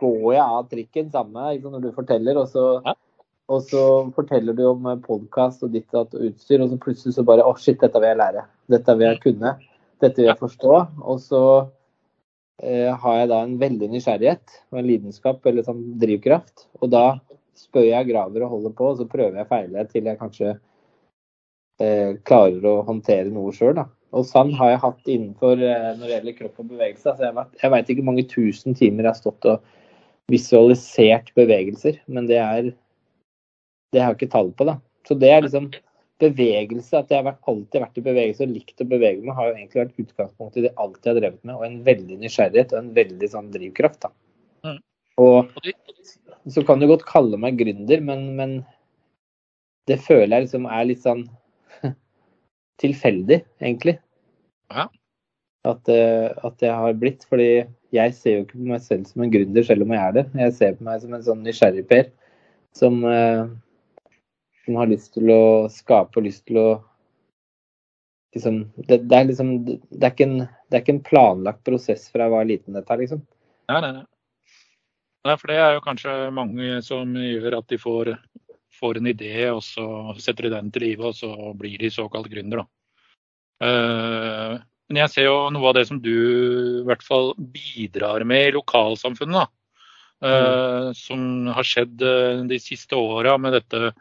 går 0.00 0.30
jeg 0.34 0.42
av 0.42 0.64
trikken 0.72 1.12
sammen 1.12 1.36
med 1.36 1.52
deg 1.52 1.68
når 1.76 1.84
du 1.84 1.90
forteller, 1.94 2.40
og 2.40 2.48
så. 2.50 2.64
Og 3.52 3.62
så 3.68 3.84
forteller 4.16 4.56
du 4.56 4.64
om 4.70 4.86
podkast 5.04 5.64
og 5.66 5.72
ditt 5.74 5.92
og 5.96 6.14
utstyr, 6.16 6.62
og 6.64 6.72
så 6.72 6.80
plutselig 6.80 7.16
så 7.16 7.24
bare 7.26 7.44
Å, 7.44 7.54
shit, 7.60 7.80
dette 7.82 8.00
vil 8.00 8.14
jeg 8.14 8.20
lære. 8.20 8.44
Dette 8.72 8.96
vil 8.96 9.08
jeg 9.10 9.22
kunne. 9.24 9.54
Dette 10.00 10.22
vil 10.22 10.30
jeg 10.30 10.40
forstå. 10.40 10.76
Og 11.04 11.18
så 11.20 11.42
eh, 12.64 12.88
har 12.88 13.18
jeg 13.18 13.30
da 13.32 13.42
en 13.44 13.58
veldig 13.60 13.90
nysgjerrighet 13.92 14.60
og 14.72 14.80
en 14.80 14.88
lidenskap 14.88 15.44
eller 15.50 15.66
sånn 15.66 15.82
drivkraft. 16.00 16.70
Og 16.80 16.92
da 16.94 17.04
spør 17.58 17.84
jeg, 17.90 18.08
graver 18.08 18.46
og 18.46 18.54
holder 18.56 18.72
på, 18.78 18.86
og 18.90 19.02
så 19.02 19.08
prøver 19.10 19.36
jeg 19.36 19.46
å 19.46 19.50
feile 19.50 19.84
til 19.90 20.08
jeg 20.08 20.20
kanskje 20.22 20.54
eh, 21.84 22.16
klarer 22.24 22.64
å 22.70 22.78
håndtere 22.88 23.28
noe 23.34 23.52
sjøl. 23.54 23.82
Og 24.14 24.24
sånn 24.28 24.54
har 24.56 24.72
jeg 24.72 24.82
hatt 24.86 25.10
innenfor 25.10 25.60
eh, 25.60 25.90
når 25.98 26.06
det 26.06 26.14
gjelder 26.14 26.38
kropp 26.38 26.64
og 26.64 26.72
bevegelse. 26.72 27.12
Altså, 27.12 27.28
jeg 27.28 27.36
vet, 27.36 27.52
jeg 27.60 27.74
veit 27.76 27.92
ikke 27.92 28.00
hvor 28.00 28.08
mange 28.08 28.26
tusen 28.32 28.78
timer 28.78 29.04
jeg 29.04 29.12
har 29.12 29.20
stått 29.20 29.50
og 29.52 29.68
visualisert 30.32 31.28
bevegelser, 31.36 32.00
men 32.08 32.24
det 32.30 32.40
er 32.40 32.72
Det 33.94 34.02
har 34.02 34.12
jeg 34.12 34.22
ikke 34.22 34.34
tall 34.34 34.52
på, 34.56 34.66
da. 34.68 34.78
Så 35.06 35.16
det 35.20 35.30
er 35.30 35.44
liksom 35.44 35.70
bevegelse, 36.22 36.94
at 36.98 37.10
jeg 37.10 37.20
har 37.20 37.26
vært, 37.26 37.42
alltid 37.50 37.82
vært 37.82 37.98
i 38.00 38.04
bevegelse 38.04 38.46
og 38.46 38.52
likt 38.54 38.82
å 38.82 38.86
bevege 38.88 39.22
meg, 39.22 39.34
har 39.36 39.48
jo 39.48 39.56
egentlig 39.56 39.80
vært 39.80 40.04
utgangspunktet 40.04 40.60
i 40.60 40.66
det 40.66 40.74
alltid 40.80 41.10
har 41.10 41.18
drevet 41.20 41.40
med, 41.42 41.54
og 41.56 41.64
en 41.66 41.80
veldig 41.86 42.18
nysgjerrighet 42.22 42.74
og 42.74 42.80
en 42.80 42.92
veldig 42.96 43.30
sånn 43.32 43.50
drivkraft. 43.54 44.06
da. 44.06 44.12
Mm. 44.64 44.80
Og 45.24 46.52
så 46.54 46.64
kan 46.66 46.80
du 46.80 46.88
godt 46.90 47.06
kalle 47.08 47.40
meg 47.40 47.58
gründer, 47.60 48.02
men, 48.04 48.26
men 48.38 48.56
det 49.90 50.00
føler 50.04 50.36
jeg 50.36 50.46
liksom 50.46 50.68
er 50.70 50.88
litt 50.88 51.04
sånn 51.04 51.24
tilfeldig, 52.82 53.40
egentlig. 53.62 53.98
Ja. 54.72 54.88
At, 55.64 55.88
eh, 55.88 56.28
at 56.44 56.62
jeg 56.62 56.76
har 56.76 56.98
blitt. 57.00 57.24
Fordi 57.28 57.64
jeg 57.94 58.16
ser 58.16 58.38
jo 58.38 58.44
ikke 58.44 58.58
på 58.58 58.68
meg 58.72 58.82
selv 58.84 59.08
som 59.08 59.24
en 59.24 59.32
gründer, 59.32 59.64
selv 59.66 59.86
om 59.86 59.94
jeg 59.94 60.02
er 60.02 60.16
det. 60.18 60.24
Jeg 60.40 60.56
ser 60.58 60.76
på 60.78 60.86
meg 60.88 61.02
som 61.02 61.16
en 61.16 61.26
sånn 61.26 61.44
nysgjerrig 61.46 61.86
Per 61.90 62.10
som, 62.74 63.04
eh, 63.06 63.46
som 64.64 64.80
har 64.80 64.90
lyst 64.90 65.14
til 65.16 65.30
å 65.32 65.44
skape 65.72 66.20
og 66.20 66.26
lyst 66.26 66.44
til 66.48 66.60
å 66.60 66.68
liksom, 68.34 68.60
det, 68.76 69.02
det, 69.04 69.18
er 69.18 69.30
liksom 69.30 69.52
det, 69.66 69.78
er 70.00 70.10
ikke 70.10 70.28
en, 70.28 70.38
det 70.44 70.78
er 70.78 70.84
ikke 70.84 70.96
en 70.96 71.06
planlagt 71.06 71.64
prosess 71.66 72.08
fra 72.12 72.26
jeg 72.26 72.34
var 72.34 72.50
liten, 72.50 72.76
dette 72.76 72.92
her, 72.92 73.02
liksom. 73.04 73.24
nei, 73.70 73.80
nei, 73.80 73.94
nei. 74.00 74.06
Nei, 75.24 75.38
for 75.40 75.48
det 75.48 75.56
er 75.56 75.70
jo 75.72 75.84
kanskje 75.86 76.14
mange 76.36 76.82
som 76.84 77.14
gjør 77.16 77.54
at 77.56 77.70
de 77.72 77.78
får, 77.80 78.10
får 78.76 78.98
en 79.00 79.08
idé, 79.08 79.34
og 79.48 79.62
så 79.64 79.86
setter 80.20 80.50
de 80.50 80.56
den 80.58 80.68
til 80.72 80.84
live, 80.84 81.08
og 81.08 81.16
så 81.16 81.52
blir 81.56 81.78
de 81.80 81.88
såkalt 81.92 82.28
gründer, 82.28 82.60
da. 82.60 82.68
Uh, 83.64 84.58
men 84.90 85.00
jeg 85.00 85.12
ser 85.14 85.28
jo 85.30 85.36
noe 85.54 85.70
av 85.70 85.78
det 85.78 85.86
som 85.88 85.96
du 86.02 86.12
i 86.12 86.84
hvert 86.84 87.04
fall 87.06 87.32
bidrar 87.38 88.26
med 88.28 88.50
i 88.50 88.56
lokalsamfunnet, 88.58 89.46
da. 89.46 89.46
Eh, 90.24 90.92
Som 90.96 91.46
har 91.52 91.66
skjedd 91.66 92.02
eh, 92.02 92.44
de 92.48 92.58
siste 92.62 92.96
åra 92.96 93.36
med 93.40 93.56
dette 93.58 93.92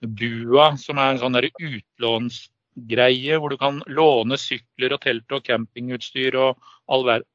Bua, 0.00 0.76
som 0.78 0.98
er 0.98 1.12
en 1.12 1.20
sånn 1.22 1.34
der 1.34 1.48
utlånsgreie 1.50 3.38
hvor 3.38 3.50
du 3.50 3.58
kan 3.58 3.80
låne 3.90 4.38
sykler 4.38 4.94
og 4.94 5.02
telt 5.02 5.34
og 5.34 5.44
campingutstyr 5.46 6.38
og 6.38 6.70
all 6.86 7.06
verden. 7.06 7.30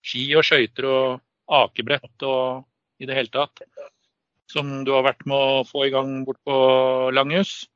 ski 0.00 0.22
og 0.32 0.46
skøyter 0.48 0.86
og 0.88 1.20
akebrett 1.52 2.24
og 2.24 2.64
i 3.00 3.08
det 3.08 3.16
hele 3.18 3.32
tatt. 3.34 3.60
Som 4.50 4.80
du 4.84 4.94
har 4.94 5.04
vært 5.04 5.26
med 5.28 5.36
å 5.36 5.66
få 5.68 5.84
i 5.86 5.92
gang 5.92 6.24
bort 6.24 6.40
på 6.48 6.56
Langhus. 7.12 7.68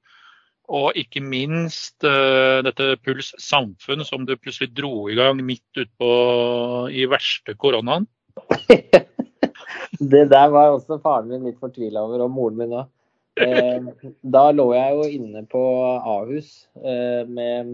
Og 0.72 0.96
ikke 0.96 1.20
minst 1.20 2.00
uh, 2.08 2.64
dette 2.64 2.94
Puls 3.04 3.34
samfunn 3.36 4.00
som 4.08 4.24
du 4.24 4.32
plutselig 4.38 4.72
dro 4.72 5.10
i 5.12 5.18
gang 5.18 5.42
midt 5.44 5.82
utpå 5.84 6.08
i 6.88 7.04
verste 7.12 7.52
koronaen. 7.60 8.08
det 10.14 10.24
der 10.32 10.48
var 10.48 10.72
også 10.72 10.96
faren 11.04 11.28
min 11.28 11.44
litt 11.44 11.60
fortvila 11.60 12.06
over, 12.08 12.24
og 12.24 12.32
moren 12.32 12.56
min 12.62 12.76
òg. 12.80 12.88
Eh, 13.40 14.10
da 14.22 14.44
lå 14.54 14.68
jeg 14.76 14.94
jo 14.94 15.06
inne 15.16 15.42
på 15.50 15.62
Ahus 15.98 16.68
eh, 16.78 17.24
med 17.26 17.72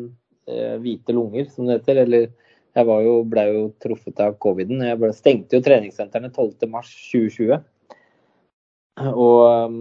eh, 0.49 0.77
hvite 0.81 1.13
lunger, 1.17 1.49
som 1.53 1.69
det 1.69 1.81
heter. 1.81 2.03
Eller 2.07 2.29
jeg 2.77 2.89
var 2.89 3.03
jo, 3.05 3.15
ble 3.29 3.47
jo 3.51 3.65
truffet 3.83 4.23
av 4.25 4.39
coviden. 4.43 4.83
Jeg 4.87 5.01
ble, 5.01 5.13
stengte 5.17 5.59
jo 5.59 5.65
treningssentrene 5.67 6.33
12.3.2020. 6.33 7.61
Og 9.11 9.39
um, 9.49 9.77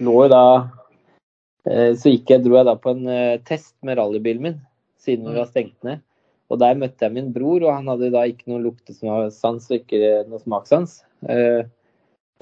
lå 0.00 0.14
jo 0.24 0.28
da 0.32 0.44
Så 1.98 2.08
gikk 2.08 2.30
jeg, 2.32 2.40
dro 2.44 2.56
jeg 2.56 2.66
da 2.68 2.72
på 2.80 2.94
en 2.94 3.08
test 3.44 3.74
med 3.84 3.98
rallybilen 3.98 4.44
min, 4.44 4.56
siden 5.00 5.28
vi 5.28 5.38
var 5.38 5.48
stengt 5.48 5.76
ned. 5.84 6.00
Og 6.52 6.60
der 6.60 6.76
møtte 6.78 7.06
jeg 7.06 7.14
min 7.14 7.30
bror, 7.32 7.64
og 7.64 7.72
han 7.72 7.88
hadde 7.88 8.12
da 8.12 8.24
ikke 8.28 8.50
noe 8.52 8.62
luktesans 8.66 9.70
og 9.70 9.76
ikke 9.78 10.24
noe 10.28 10.42
smakssans. 10.42 10.98
Eh, 11.28 11.64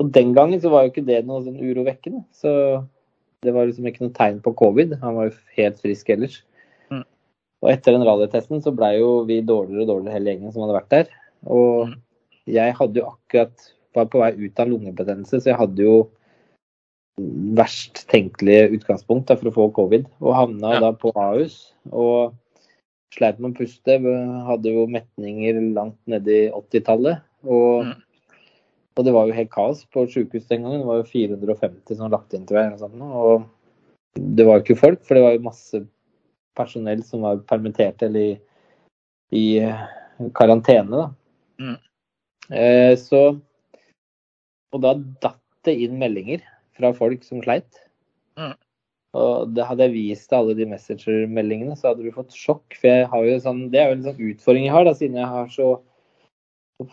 og 0.02 0.10
den 0.14 0.32
gangen 0.34 0.58
så 0.62 0.72
var 0.72 0.84
jo 0.84 0.92
ikke 0.92 1.06
det 1.06 1.20
noe 1.28 1.44
sånn 1.44 1.60
urovekkende. 1.62 2.24
Så 2.34 2.52
det 3.46 3.54
var 3.54 3.68
liksom 3.68 3.86
ikke 3.86 4.04
noe 4.04 4.14
tegn 4.16 4.40
på 4.42 4.54
covid. 4.58 4.96
Han 5.02 5.18
var 5.18 5.28
jo 5.28 5.36
helt 5.58 5.78
frisk 5.82 6.10
ellers. 6.14 6.40
Mm. 6.90 7.04
Og 7.62 7.70
etter 7.70 7.94
den 7.94 8.06
rallytesten 8.06 8.64
så 8.64 8.74
blei 8.74 8.96
jo 8.98 9.20
vi 9.28 9.40
dårligere 9.46 9.86
og 9.86 9.92
dårligere 9.92 10.16
hele 10.18 10.34
gjengen 10.34 10.54
som 10.54 10.64
hadde 10.64 10.78
vært 10.80 10.90
der. 10.94 11.14
Og 11.46 11.92
mm. 11.92 11.94
jeg 12.58 12.76
hadde 12.80 13.02
jo 13.02 13.12
akkurat 13.12 13.70
var 13.92 14.08
på 14.08 14.22
vei 14.22 14.32
ut 14.40 14.60
av 14.62 14.70
lungebetennelse, 14.70 15.38
så 15.38 15.50
jeg 15.52 15.58
hadde 15.60 15.84
jo 15.84 15.96
verst 17.58 18.06
tenkelige 18.08 18.70
utgangspunkt 18.78 19.28
da, 19.28 19.36
for 19.36 19.50
å 19.50 19.56
få 19.56 19.66
covid. 19.76 20.06
Og 20.24 20.36
havna 20.36 20.76
ja. 20.78 20.84
da 20.86 20.92
på 20.96 21.12
Ahus. 21.12 21.58
Og 21.92 22.32
sleit 23.12 23.38
med 23.38 23.52
å 23.52 23.58
puste. 23.58 23.98
Hadde 24.48 24.72
jo 24.72 24.86
metninger 24.90 25.60
langt 25.76 25.98
nede 26.10 26.38
i 26.46 26.48
80-tallet. 26.48 27.20
Og, 27.44 27.90
mm. 27.90 27.92
Og, 28.96 29.04
det 29.06 29.14
var 29.14 29.28
jo 29.28 29.36
helt 29.36 29.52
kaos 29.52 29.82
på 29.92 30.04
sykehus 30.10 30.48
den 30.50 30.66
gangen. 30.66 30.82
Det 30.82 30.88
var 30.88 31.00
jo 31.00 31.08
450 31.08 31.96
som 31.96 32.06
var 32.06 32.14
lagt 32.18 32.36
inn 32.36 32.46
til 32.48 32.58
meg. 32.58 32.74
Og, 32.74 32.82
sånt, 32.82 33.02
og 33.02 34.22
det 34.38 34.46
var 34.46 34.58
jo 34.58 34.64
ikke 34.66 34.80
folk, 34.80 35.04
for 35.06 35.18
det 35.18 35.24
var 35.24 35.36
jo 35.36 35.46
masse 35.46 35.82
personell 36.58 37.04
som 37.06 37.24
var 37.24 37.40
permittert 37.48 38.02
eller 38.04 38.34
i, 38.34 38.34
i 39.32 39.44
eh, 39.64 39.86
karantene. 40.36 41.04
da. 41.04 41.08
Mm. 41.62 41.78
Eh, 42.52 42.92
så 43.00 43.22
Og 44.72 44.80
da 44.80 44.94
datt 44.96 45.40
det 45.66 45.74
inn 45.84 45.98
meldinger 46.00 46.42
fra 46.76 46.90
folk 46.96 47.24
som 47.24 47.42
sleit. 47.44 47.80
Mm. 48.40 48.54
Og 49.20 49.52
det 49.52 49.66
hadde 49.68 49.84
jeg 49.84 49.94
vist 49.94 50.32
alle 50.32 50.54
de 50.56 50.64
Messenger-meldingene, 50.70 51.76
så 51.76 51.90
hadde 51.90 52.06
du 52.06 52.14
fått 52.14 52.32
sjokk. 52.32 52.64
For 52.78 52.88
jeg 52.88 53.08
har 53.12 53.26
jo 53.28 53.40
sånn, 53.44 53.66
det 53.72 53.82
er 53.82 53.90
jo 53.90 53.98
en 53.98 54.06
sånn 54.06 54.22
utfordring 54.30 54.64
jeg 54.66 54.74
har, 54.74 54.86
da, 54.88 54.94
siden 54.96 55.18
jeg 55.20 55.28
har 55.28 55.50
så, 55.52 55.68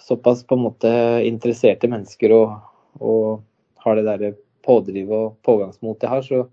såpass 0.03 0.43
på 0.47 0.57
en 0.57 0.65
måte 0.67 0.91
interesserte 1.27 1.89
mennesker 1.91 2.33
og, 2.35 2.55
og 2.99 3.83
har 3.83 3.99
det 3.99 4.07
derre 4.07 4.31
pådrivet 4.65 5.13
og 5.15 5.37
pågangsmot 5.45 6.03
jeg 6.03 6.11
har, 6.11 6.25
så, 6.25 6.43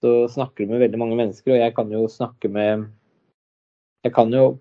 så, 0.00 0.12
snakker 0.30 0.64
du 0.64 0.74
med 0.74 0.84
veldig 0.84 1.00
mange 1.00 1.18
mennesker. 1.18 1.54
Og 1.54 1.62
jeg 1.62 1.74
kan 1.76 1.90
jo 1.92 2.06
snakke 2.10 2.50
med 2.52 2.86
Jeg 4.04 4.12
kan 4.12 4.32
jo 4.32 4.58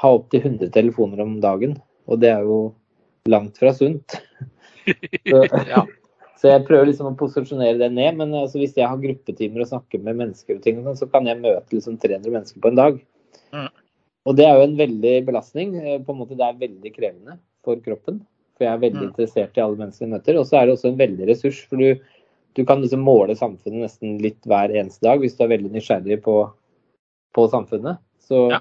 ha 0.00 0.10
opptil 0.16 0.40
100 0.40 0.70
telefoner 0.72 1.20
om 1.20 1.40
dagen, 1.42 1.74
og 2.08 2.20
det 2.22 2.30
er 2.32 2.46
jo 2.48 2.60
langt 3.28 3.58
fra 3.60 3.74
sunt. 3.76 4.16
Så, 5.28 5.42
ja. 5.68 5.82
Så 6.40 6.48
jeg 6.48 6.64
prøver 6.64 6.88
liksom 6.88 7.10
å 7.10 7.18
posisjonere 7.20 7.76
det 7.76 7.90
ned. 7.92 8.16
Men 8.16 8.32
altså, 8.32 8.56
hvis 8.62 8.78
jeg 8.78 8.88
har 8.88 9.02
gruppetimer 9.02 9.60
og 9.60 9.68
snakker 9.68 10.00
med 10.00 10.16
mennesker, 10.22 10.56
og 10.56 10.64
ting, 10.64 10.80
sånn, 10.86 10.96
så 10.96 11.08
kan 11.12 11.28
jeg 11.28 11.42
møte 11.42 11.76
liksom 11.76 11.98
300 12.00 12.32
mennesker 12.32 12.64
på 12.64 12.70
en 12.72 12.80
dag. 12.80 12.96
Og 14.28 14.36
det 14.36 14.46
er 14.46 14.58
jo 14.58 14.66
en 14.66 14.78
veldig 14.78 15.14
belastning. 15.28 15.74
Eh, 15.80 15.98
på 16.04 16.12
en 16.12 16.20
måte 16.20 16.38
Det 16.38 16.46
er 16.46 16.62
veldig 16.62 16.94
krevende 16.94 17.38
for 17.64 17.80
kroppen. 17.84 18.20
For 18.56 18.66
jeg 18.66 18.72
er 18.72 18.82
veldig 18.86 19.04
mm. 19.04 19.10
interessert 19.10 19.56
i 19.56 19.64
alle 19.64 19.80
mennesker 19.80 20.06
jeg 20.06 20.14
møter. 20.14 20.40
Og 20.40 20.48
så 20.48 20.58
er 20.58 20.66
det 20.66 20.74
også 20.76 20.90
en 20.90 21.00
veldig 21.00 21.28
ressurs. 21.30 21.60
For 21.70 21.80
du, 21.80 22.16
du 22.58 22.64
kan 22.68 22.82
liksom 22.82 23.04
måle 23.06 23.36
samfunnet 23.38 23.86
nesten 23.86 24.18
litt 24.22 24.40
hver 24.48 24.74
eneste 24.74 25.06
dag 25.06 25.22
hvis 25.22 25.38
du 25.38 25.44
er 25.46 25.54
veldig 25.54 25.72
nysgjerrig 25.76 26.20
på, 26.26 26.36
på 27.36 27.46
samfunnet. 27.52 28.02
Så 28.20 28.48
ja. 28.52 28.60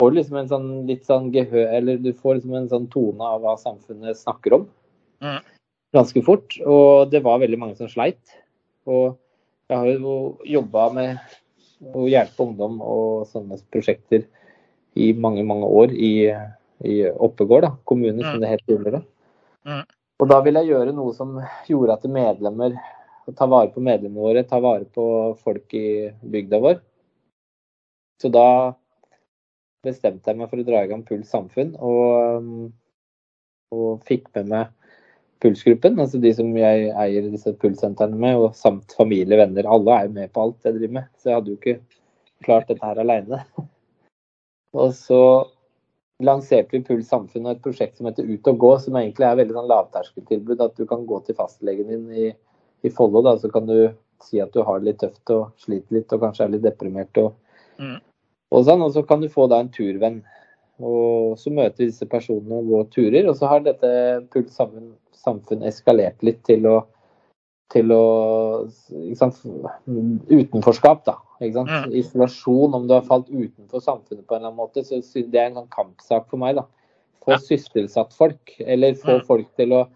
får 0.00 0.12
du 0.12 0.20
liksom 0.20 0.40
en 0.40 0.54
sånn 0.54 0.70
litt 0.88 1.04
sånn 1.06 1.28
gehør, 1.34 1.68
eller 1.78 2.00
du 2.00 2.10
får 2.16 2.38
liksom 2.38 2.56
en 2.56 2.72
sånn 2.72 2.88
tone 2.92 3.28
av 3.34 3.44
hva 3.44 3.58
samfunnet 3.60 4.18
snakker 4.18 4.60
om. 4.60 4.66
Mm 5.24 5.44
ganske 5.96 6.22
fort. 6.26 6.56
Og 6.64 7.10
det 7.12 7.22
var 7.24 7.42
veldig 7.42 7.60
mange 7.60 7.78
som 7.78 7.90
sleit. 7.90 8.20
Og 8.88 9.16
jeg 9.70 9.78
har 9.78 9.90
jo 9.90 10.16
jobba 10.46 10.88
med 10.94 11.36
å 11.96 12.06
hjelpe 12.08 12.46
ungdom 12.46 12.80
og 12.80 13.26
sånne 13.30 13.58
prosjekter 13.72 14.24
i 14.96 15.12
mange, 15.12 15.44
mange 15.46 15.68
år 15.68 15.92
i, 15.92 16.12
i 16.88 16.96
Oppegård 17.10 17.66
da, 17.66 17.72
kommune, 17.84 18.22
som 18.22 18.38
mm. 18.38 18.42
det 18.42 18.52
het 18.52 18.64
tidligere. 18.66 19.02
Mm. 19.66 19.84
Og 20.16 20.30
da 20.30 20.40
vil 20.44 20.56
jeg 20.60 20.70
gjøre 20.72 20.94
noe 20.96 21.12
som 21.16 21.36
gjorde 21.68 21.98
at 21.98 22.06
medlemmer 22.10 22.76
Ta 23.34 23.48
vare 23.50 23.72
på 23.74 23.82
medlemmene 23.82 24.22
våre, 24.22 24.42
ta 24.46 24.60
vare 24.62 24.84
på 24.94 25.04
folk 25.42 25.72
i 25.74 26.12
bygda 26.30 26.60
vår. 26.62 26.76
Så 28.22 28.30
da 28.30 28.70
bestemte 29.82 30.30
jeg 30.30 30.38
meg 30.38 30.50
for 30.50 30.62
å 30.62 30.66
dra 30.66 30.84
i 30.84 30.90
gang 30.92 31.02
Puls 31.06 31.32
samfunn, 31.34 31.72
og, 31.82 32.46
og 33.74 34.06
fikk 34.06 34.30
med 34.38 34.52
meg 34.52 34.70
Pulsgruppen, 35.42 35.98
altså 36.00 36.16
de 36.22 36.30
som 36.32 36.48
jeg 36.56 36.86
eier 36.96 37.26
disse 37.28 37.52
pulssentrene 37.60 38.16
med, 38.16 38.38
og 38.40 38.54
samt 38.56 38.94
familie, 38.96 39.36
venner. 39.36 39.66
Alle 39.68 39.92
er 39.98 40.06
jo 40.06 40.14
med 40.14 40.30
på 40.32 40.46
alt 40.46 40.64
jeg 40.64 40.78
driver 40.78 40.94
med, 40.96 41.10
så 41.18 41.28
jeg 41.28 41.36
hadde 41.36 41.52
jo 41.52 41.58
ikke 41.58 41.74
klart 42.46 42.70
dette 42.70 42.88
her 42.88 43.02
aleine. 43.02 43.42
Og 44.76 44.94
så 44.96 45.20
lanserte 46.24 46.76
vi 46.76 46.84
Puls 46.84 47.08
samfunn 47.10 47.46
og 47.46 47.56
et 47.56 47.62
prosjekt 47.64 47.98
som 47.98 48.08
heter 48.08 48.28
Ut 48.28 48.50
og 48.52 48.58
gå, 48.62 48.72
som 48.84 48.96
egentlig 48.96 49.26
er 49.28 49.38
veldig 49.40 49.56
sånn 49.56 49.70
lavterskeltilbud. 49.72 50.62
At 50.64 50.76
du 50.78 50.86
kan 50.88 51.06
gå 51.08 51.20
til 51.24 51.38
fastlegen 51.38 51.92
din 51.92 52.06
i, 52.12 52.32
i 52.84 52.92
Follo, 52.92 53.24
da, 53.24 53.36
så 53.40 53.50
kan 53.52 53.68
du 53.68 53.78
si 54.24 54.40
at 54.40 54.52
du 54.54 54.62
har 54.64 54.80
det 54.80 54.90
litt 54.90 55.02
tøft 55.02 55.32
og 55.34 55.50
sliter 55.60 55.98
litt 55.98 56.12
og 56.14 56.22
kanskje 56.24 56.46
er 56.46 56.54
litt 56.54 56.64
deprimert. 56.64 57.20
Og, 57.20 57.34
mm. 57.82 57.98
og 58.52 58.68
sånn, 58.68 58.84
og 58.84 58.94
så 58.96 59.04
kan 59.08 59.24
du 59.24 59.32
få 59.32 59.48
da 59.52 59.60
en 59.64 59.72
turvenn. 59.72 60.22
Og 60.76 61.36
så 61.40 61.48
møter 61.52 61.84
vi 61.84 61.90
disse 61.90 62.08
personene 62.08 62.60
og 62.60 62.70
går 62.72 62.88
turer. 62.92 63.28
Og 63.28 63.36
så 63.38 63.48
har 63.48 63.64
dette 63.64 63.90
Puls 64.32 64.56
samfunn 64.56 64.94
samfunn 65.26 65.64
eskalert 65.66 66.22
litt 66.26 66.42
til 66.46 66.66
å, 66.70 66.80
til 67.72 67.92
å 67.94 68.02
sant, 69.18 69.38
Utenforskap, 70.30 71.04
da. 71.06 71.18
Mm. 71.40 71.92
Isolasjon. 71.98 72.74
Om 72.74 72.86
du 72.88 72.94
har 72.94 73.06
falt 73.06 73.28
utenfor 73.30 73.82
samfunnet 73.82 74.26
på 74.26 74.36
en 74.36 74.40
eller 74.40 74.52
annen 74.52 74.60
måte. 74.60 74.84
så 74.86 75.00
Det 75.02 75.40
er 75.40 75.50
en 75.50 75.60
sånn 75.60 75.72
kampsak 75.74 76.28
for 76.30 76.40
meg. 76.42 76.56
da. 76.60 76.66
Få 77.24 77.34
ja. 77.34 77.42
sysselsatt 77.42 78.14
folk, 78.14 78.54
eller 78.60 78.94
få 78.94 79.18
mm. 79.18 79.24
folk 79.26 79.48
til 79.58 79.74
å 79.74 79.86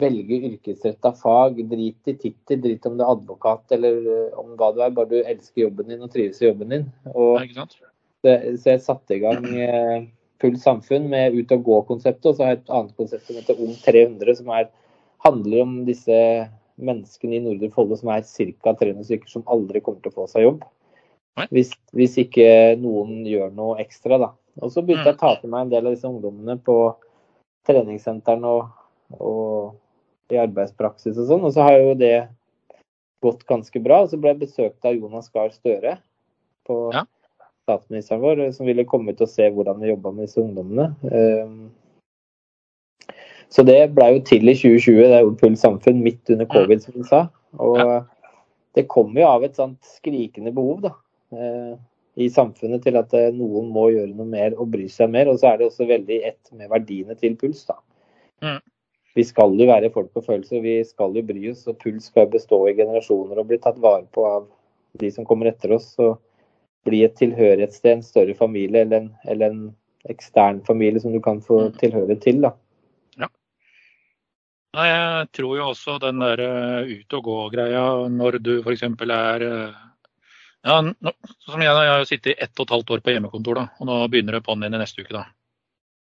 velge 0.00 0.38
yrkesretta 0.48 1.12
fag. 1.20 1.60
Drit 1.70 2.08
i 2.08 2.16
tittel, 2.16 2.62
drit 2.62 2.86
om 2.88 2.96
du 2.96 3.04
er 3.04 3.12
advokat 3.12 3.76
eller 3.76 4.00
eh, 4.00 4.38
om 4.40 4.54
hva 4.56 4.70
du 4.74 4.80
er. 4.80 4.94
Bare 4.96 5.12
du 5.12 5.20
elsker 5.20 5.66
jobben 5.66 5.92
din 5.92 6.06
og 6.06 6.12
trives 6.14 6.40
i 6.40 6.48
jobben 6.48 6.72
din. 6.72 6.88
Og, 7.12 7.44
det, 8.24 8.38
så 8.60 8.74
jeg 8.74 8.84
satte 8.84 9.16
i 9.16 9.20
gang 9.22 9.44
eh, 9.52 10.08
fullt 10.40 10.62
samfunn 10.62 11.10
med 11.12 11.36
ut 11.36 11.52
og 11.56 11.66
gå-konseptet. 11.68 12.30
Og 12.32 12.38
så 12.38 12.46
har 12.46 12.54
jeg 12.54 12.62
et 12.62 12.72
annet 12.78 12.96
konsept 12.96 13.28
som 13.28 13.36
heter 13.36 13.60
Ung 13.60 13.76
300, 13.84 14.40
som 14.40 14.50
er, 14.56 14.72
handler 15.26 15.66
om 15.66 15.76
disse 15.88 16.16
menneskene 16.86 17.38
i 17.38 17.42
Nordre 17.44 17.70
Follo 17.74 17.98
som 17.98 18.10
er 18.14 18.24
ca. 18.26 18.74
300 18.74 19.06
stykker 19.08 19.32
som 19.32 19.46
aldri 19.50 19.82
kommer 19.84 20.02
til 20.02 20.12
å 20.12 20.18
få 20.22 20.26
seg 20.30 20.46
jobb. 20.46 20.64
Hvis, 21.54 21.70
hvis 21.96 22.18
ikke 22.20 22.48
noen 22.80 23.22
gjør 23.28 23.52
noe 23.56 23.78
ekstra, 23.80 24.18
da. 24.20 24.32
Og 24.60 24.72
så 24.74 24.82
begynte 24.84 25.08
jeg 25.08 25.16
å 25.16 25.20
ta 25.20 25.30
til 25.40 25.52
meg 25.52 25.64
en 25.64 25.70
del 25.72 25.86
av 25.86 25.94
disse 25.94 26.08
ungdommene 26.08 26.58
på 26.66 26.74
treningssentrene 27.68 28.50
og, 28.50 28.74
og 29.16 30.34
i 30.34 30.40
arbeidspraksis 30.42 31.16
og 31.16 31.30
sånn. 31.30 31.46
Og 31.48 31.54
så 31.54 31.64
har 31.64 31.78
jo 31.78 31.94
det 32.00 32.16
gått 33.24 33.46
ganske 33.48 33.80
bra. 33.84 34.02
Og 34.04 34.12
så 34.12 34.20
ble 34.20 34.34
jeg 34.34 34.42
besøkt 34.42 34.90
av 34.90 34.98
Jonas 34.98 35.30
Gahr 35.32 35.54
Støre 35.54 35.96
på 36.68 36.82
ja 36.92 37.06
statsministeren 37.70 38.20
vår, 38.20 38.52
som 38.52 38.66
ville 38.66 38.84
komme 38.88 39.12
ut 39.12 39.22
og 39.22 39.30
se 39.30 39.46
hvordan 39.50 39.80
vi 39.80 39.90
jobba 39.92 40.12
med 40.14 40.26
disse 40.26 40.40
ungdommene. 40.42 40.90
Ehm, 41.12 41.70
så 43.50 43.64
det 43.66 43.78
ble 43.96 44.06
jo 44.14 44.22
til 44.26 44.46
i 44.46 44.54
2020, 44.54 44.98
det 45.02 45.18
er 45.18 45.24
jo 45.26 45.36
fullt 45.40 45.58
samfunn 45.58 46.02
midt 46.04 46.30
under 46.30 46.46
covid, 46.50 46.82
som 46.84 46.96
du 46.96 47.06
sa. 47.06 47.24
Og 47.58 47.80
det 48.78 48.86
kommer 48.90 49.24
jo 49.24 49.30
av 49.30 49.46
et 49.46 49.56
sånt 49.58 49.80
skrikende 49.98 50.52
behov 50.54 50.84
da, 50.84 50.92
eh, 51.34 51.72
i 52.22 52.28
samfunnet 52.30 52.84
til 52.86 52.98
at 53.00 53.14
eh, 53.18 53.32
noen 53.34 53.72
må 53.74 53.88
gjøre 53.90 54.14
noe 54.14 54.28
mer 54.30 54.54
og 54.54 54.70
bry 54.74 54.86
seg 54.92 55.10
mer. 55.10 55.30
Og 55.30 55.40
så 55.40 55.50
er 55.50 55.58
det 55.58 55.66
også 55.66 55.88
veldig 55.90 56.20
ett 56.30 56.52
med 56.54 56.70
verdiene 56.70 57.18
til 57.18 57.34
Puls. 57.40 57.64
da. 57.66 57.80
Mm. 58.40 58.60
vi 59.14 59.24
skal 59.26 59.52
jo 59.58 59.66
være 59.68 59.90
folk 59.92 60.14
på 60.14 60.22
følelser, 60.24 60.62
vi 60.64 60.78
skal 60.86 61.16
jo 61.18 61.26
bry 61.26 61.50
oss. 61.50 61.66
Og 61.68 61.78
puls 61.82 62.06
skal 62.06 62.30
bestå 62.30 62.62
i 62.68 62.76
generasjoner 62.78 63.42
og 63.42 63.50
bli 63.50 63.58
tatt 63.58 63.78
vare 63.82 64.06
på 64.14 64.24
av 64.24 64.46
de 65.02 65.10
som 65.10 65.26
kommer 65.26 65.50
etter 65.50 65.74
oss. 65.74 65.92
Og 65.98 66.20
bli 66.86 67.02
et 67.04 67.18
tilhørighetssted, 67.18 67.92
en 67.92 68.06
større 68.06 68.34
familie 68.38 68.86
eller 68.86 69.02
en, 69.02 69.10
eller 69.28 69.50
en 69.50 69.64
ekstern 70.08 70.62
familie 70.64 71.02
som 71.02 71.12
du 71.12 71.20
kan 71.20 71.42
få 71.44 71.66
tilhøre 71.82 72.16
til. 72.22 72.40
da. 72.46 72.54
Nei, 74.76 74.86
jeg 74.86 75.30
tror 75.34 75.56
jo 75.58 75.68
også 75.72 75.96
den 76.02 76.20
der 76.22 76.40
eh, 76.44 76.90
ut 77.00 77.14
og 77.18 77.24
gå-greia 77.26 77.84
når 78.12 78.38
du 78.38 78.52
f.eks. 78.62 78.84
er 78.86 79.44
eh, 79.46 79.80
ja, 80.62 80.76
som 81.42 81.64
jeg, 81.64 81.66
jeg 81.66 81.90
har 81.90 81.98
jo 82.02 82.06
sittet 82.06 82.38
ett 82.38 82.60
og 82.60 82.68
et 82.68 82.74
halvt 82.76 82.92
år 82.94 83.02
på 83.02 83.14
hjemmekontor, 83.14 83.58
da, 83.58 83.64
og 83.80 83.88
nå 83.88 83.96
begynner 84.12 84.36
det 84.38 84.44
på'n 84.46 84.62
igjen 84.62 84.76
i 84.76 84.82
neste 84.82 85.02
uke. 85.02 85.14
da. 85.16 85.24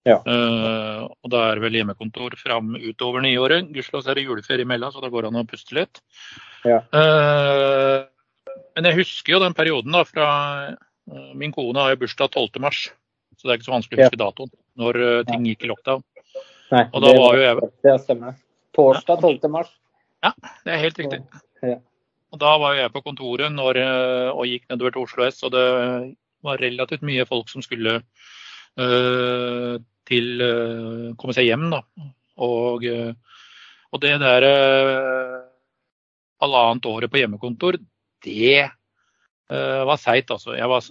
Ja. 0.09 0.19
Uh, 0.25 1.07
og 1.23 1.31
da 1.33 1.45
er 1.47 1.59
det 1.59 1.65
vel 1.67 1.79
hjemmekontor 1.79 2.37
fram 2.41 2.75
utover 2.77 3.25
nyåret. 3.25 3.69
Gudskjelov 3.75 4.09
er 4.09 4.19
det 4.19 4.25
juleferie 4.27 4.65
imellom, 4.65 4.93
så 4.95 5.03
da 5.05 5.11
går 5.13 5.27
det 5.27 5.31
an 5.33 5.41
å 5.43 5.47
puste 5.49 5.77
litt. 5.77 6.01
Ja. 6.67 6.81
Uh, 6.95 8.05
men 8.77 8.89
jeg 8.89 9.01
husker 9.03 9.37
jo 9.37 9.43
den 9.43 9.57
perioden 9.59 9.95
da 9.95 10.05
fra 10.09 10.29
uh, 10.73 11.33
Min 11.39 11.53
kone 11.55 11.81
har 11.83 11.95
jo 11.95 12.03
bursdag 12.03 12.33
12. 12.35 12.61
mars, 12.63 12.83
så 13.37 13.47
det 13.47 13.55
er 13.55 13.61
ikke 13.61 13.69
så 13.69 13.77
vanskelig 13.77 13.99
å 14.01 14.05
huske 14.07 14.21
datoen 14.21 14.53
når 14.79 14.99
ting 15.27 15.47
gikk 15.49 15.65
i 15.65 15.71
lockdown. 15.71 16.03
Nei, 16.69 16.85
Og 16.93 17.01
da 17.03 17.15
var 17.17 17.39
jo 17.39 17.47
jeg- 17.47 17.71
det 17.87 17.95
stemmer 18.05 18.33
det. 18.35 18.43
Torsdag 18.79 19.21
12. 19.21 19.51
mars. 19.51 19.71
Ja, 20.23 20.33
Det 20.65 20.73
er 20.73 20.83
helt 20.83 20.99
riktig. 20.99 21.21
Ja. 21.63 21.79
Og 22.29 22.41
da 22.43 22.55
var 22.61 22.77
jeg 22.77 22.93
på 22.93 23.03
kontoret 23.03 23.51
når, 23.51 23.79
eh, 23.81 24.31
og 24.31 24.47
gikk 24.47 24.69
nedover 24.69 24.95
til 24.95 25.07
Oslo 25.07 25.25
S, 25.27 25.43
og 25.47 25.53
det 25.55 25.67
var 26.47 26.61
relativt 26.63 27.05
mye 27.07 27.27
folk 27.29 27.51
som 27.51 27.65
skulle 27.65 27.99
eh, 27.99 29.75
til 30.09 30.45
eh, 30.45 31.07
komme 31.19 31.35
seg 31.37 31.49
hjem, 31.49 31.69
da. 31.73 31.83
Og, 32.45 32.85
og 33.91 34.03
det 34.05 34.13
der 34.23 34.47
eh, 34.47 35.39
halvannet 36.45 36.87
året 36.87 37.11
på 37.11 37.23
hjemmekontor, 37.23 37.81
det 38.25 38.69
var 39.49 39.97
seigt, 39.97 40.29
altså. 40.29 40.53
Jeg 40.59 40.69
var 40.69 40.85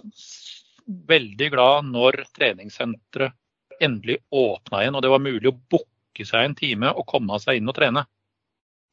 veldig 1.08 1.48
glad 1.52 1.86
når 1.92 2.24
treningssenteret 2.34 3.36
endelig 3.84 4.16
åpna 4.34 4.80
igjen, 4.82 4.96
og 4.98 5.04
det 5.04 5.12
var 5.12 5.22
mulig 5.22 5.52
å 5.52 5.54
booke 5.70 5.97
seg 6.26 6.46
en 6.46 6.56
time 6.58 6.92
og 6.94 7.06
komme 7.06 7.38
seg 7.42 7.60
inn 7.60 7.70
og 7.70 7.76
trene. 7.78 8.06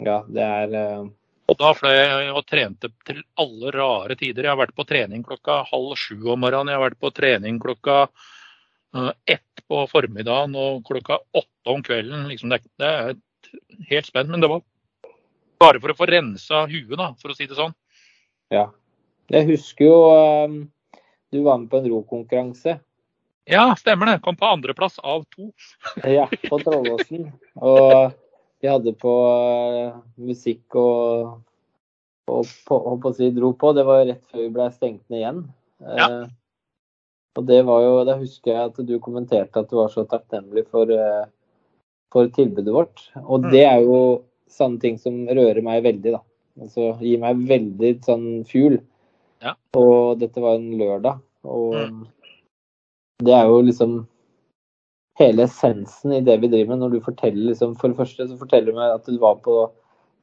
Ja, 0.03 0.23
det 0.27 0.43
er 0.43 0.75
Uh... 0.75 1.13
Og 1.45 1.57
da 1.59 1.71
fløy 1.77 1.93
jeg 1.93 2.31
og 2.33 2.45
trente 2.49 2.89
til 3.05 3.19
alle 3.37 3.69
rare 3.75 4.15
tider. 4.17 4.47
Jeg 4.47 4.53
har 4.55 4.57
vært 4.57 4.73
på 4.77 4.85
trening 4.89 5.21
klokka 5.25 5.59
halv 5.69 5.91
sju 5.99 6.31
om 6.33 6.41
morgenen. 6.41 6.71
Jeg 6.73 6.79
har 6.79 6.85
vært 6.87 7.01
på 7.03 7.11
trening 7.13 7.59
klokka 7.61 7.97
eh, 8.97 9.11
ett 9.35 9.61
på 9.69 9.83
formiddagen 9.91 10.57
og 10.57 10.81
klokka 10.87 11.19
åtte 11.37 11.69
om 11.75 11.83
kvelden. 11.85 12.25
Liksom 12.31 12.49
det, 12.49 12.63
det 12.81 12.89
er 12.89 13.13
helt 13.91 14.09
spent. 14.09 14.33
Men 14.33 14.41
det 14.41 14.49
var 14.49 14.63
bare 15.61 15.83
for 15.83 15.93
å 15.93 15.97
få 15.99 16.09
rensa 16.09 16.65
huet, 16.65 16.97
da, 16.97 17.11
for 17.21 17.29
å 17.29 17.37
si 17.37 17.45
det 17.49 17.59
sånn. 17.59 17.77
Ja. 18.53 18.71
Jeg 19.29 19.47
husker 19.53 19.85
jo 19.85 20.01
um, 20.45 20.57
du 21.33 21.43
var 21.45 21.61
med 21.61 21.69
på 21.69 21.79
en 21.81 21.87
rokonkurranse 21.89 22.79
Ja, 23.45 23.75
stemmer 23.77 24.05
det. 24.09 24.19
Kom 24.25 24.35
på 24.35 24.45
andreplass 24.49 24.99
av 24.99 25.23
to. 25.35 25.51
ja, 26.03 26.25
på 26.49 26.57
Trollåsen. 26.63 27.27
Og 27.61 28.13
vi 28.61 28.67
hadde 28.71 28.93
på 28.97 29.11
eh, 29.29 29.99
musikk 30.17 30.75
og, 30.81 31.35
og 32.31 32.47
på, 32.65 32.79
på 33.03 33.11
å 33.11 33.13
si, 33.15 33.29
dro 33.35 33.51
på. 33.53 33.73
Det 33.77 33.85
var 33.85 34.05
rett 34.09 34.23
før 34.31 34.41
vi 34.47 34.49
ble 34.55 34.69
stengt 34.73 35.03
ned 35.13 35.19
igjen. 35.21 35.43
Ja. 35.85 36.07
Eh, 36.09 36.33
og 37.35 37.45
det 37.49 37.59
var 37.67 37.81
jo, 37.83 37.93
Da 38.07 38.15
husker 38.17 38.53
jeg 38.53 38.69
at 38.71 38.77
du 38.87 38.95
kommenterte 39.03 39.59
at 39.61 39.69
du 39.69 39.75
var 39.77 39.89
så 39.93 40.05
takknemlig 40.09 40.65
for, 40.71 40.89
eh, 40.89 41.25
for 42.13 42.31
tilbudet 42.33 42.73
vårt. 42.73 43.05
Og 43.25 43.43
Mm. 43.45 43.51
det 43.51 43.65
er 43.67 43.81
jo 43.83 44.23
sånne 44.49 44.79
ting 44.81 44.97
som 44.97 45.25
rører 45.27 45.61
meg 45.61 45.83
veldig. 45.83 46.11
da. 46.15 46.21
Altså 46.61 46.93
Gir 47.01 47.19
meg 47.19 47.45
veldig 47.45 47.93
sånn 48.05 48.27
fuel. 48.47 48.79
Ja. 49.43 49.53
Og 49.75 50.17
dette 50.19 50.41
var 50.41 50.55
en 50.55 50.71
lørdag. 50.79 51.19
Og 51.43 51.73
Mm. 51.75 52.07
Det 53.23 53.33
er 53.33 53.47
jo 53.47 53.61
liksom 53.63 53.95
hele 55.19 55.45
essensen 55.47 56.13
i 56.17 56.23
det 56.25 56.37
vi 56.41 56.51
driver 56.51 56.73
med. 56.73 56.83
Når 56.83 56.95
du 56.95 57.05
forteller 57.05 57.51
liksom, 57.51 57.75
For 57.79 57.91
det 57.91 57.99
første 57.99 58.27
så 58.27 58.37
forteller 58.39 58.71
du 58.71 58.79
meg 58.79 58.95
at 58.97 59.07
du 59.07 59.17
var 59.21 59.39
på 59.43 59.59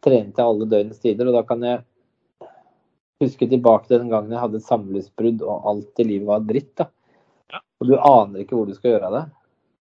trening 0.04 0.32
til 0.36 0.48
alle 0.48 0.68
døgnets 0.68 1.00
tider. 1.02 1.28
Og 1.28 1.36
da 1.38 1.44
kan 1.48 1.62
jeg 1.64 1.84
huske 3.22 3.48
tilbake 3.48 3.88
til 3.88 4.02
den 4.02 4.10
gangen 4.10 4.34
jeg 4.34 4.42
hadde 4.42 4.58
et 4.58 4.66
samlivsbrudd 4.66 5.44
og 5.46 5.70
alt 5.70 6.02
i 6.02 6.08
livet 6.08 6.28
var 6.28 6.44
dritt. 6.48 6.74
da. 6.80 6.88
Ja. 7.52 7.62
Og 7.80 7.88
du 7.88 7.94
aner 7.96 8.42
ikke 8.42 8.58
hvor 8.58 8.68
du 8.68 8.74
skal 8.76 8.94
gjøre 8.94 9.08
av 9.08 9.16
det. 9.18 9.24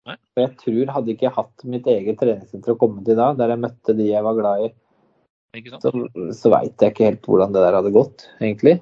for 0.08 0.42
Og 0.42 0.44
jeg 0.44 0.52
tror 0.64 0.92
hadde 0.96 1.14
ikke 1.14 1.28
jeg 1.28 1.36
hatt 1.38 1.64
mitt 1.64 1.88
eget 1.88 2.20
treningssenter 2.20 2.74
å 2.74 2.80
komme 2.80 3.04
til 3.06 3.16
da, 3.16 3.32
der 3.38 3.54
jeg 3.54 3.64
møtte 3.64 3.96
de 3.96 4.10
jeg 4.10 4.24
var 4.26 4.36
glad 4.36 4.66
i, 4.66 4.68
så, 5.80 5.90
så 6.36 6.52
veit 6.52 6.82
jeg 6.82 6.92
ikke 6.92 7.06
helt 7.06 7.24
hvordan 7.24 7.54
det 7.54 7.62
der 7.64 7.76
hadde 7.78 7.92
gått, 7.94 8.26
egentlig. 8.40 8.74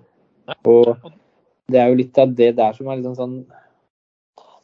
Nei. 0.50 0.56
Og 0.70 1.12
det 1.70 1.78
er 1.78 1.90
jo 1.90 1.98
litt 1.98 2.18
av 2.18 2.34
det 2.38 2.50
der 2.58 2.74
som 2.74 2.88
er 2.90 2.98
liksom 2.98 3.16
sånn 3.18 3.36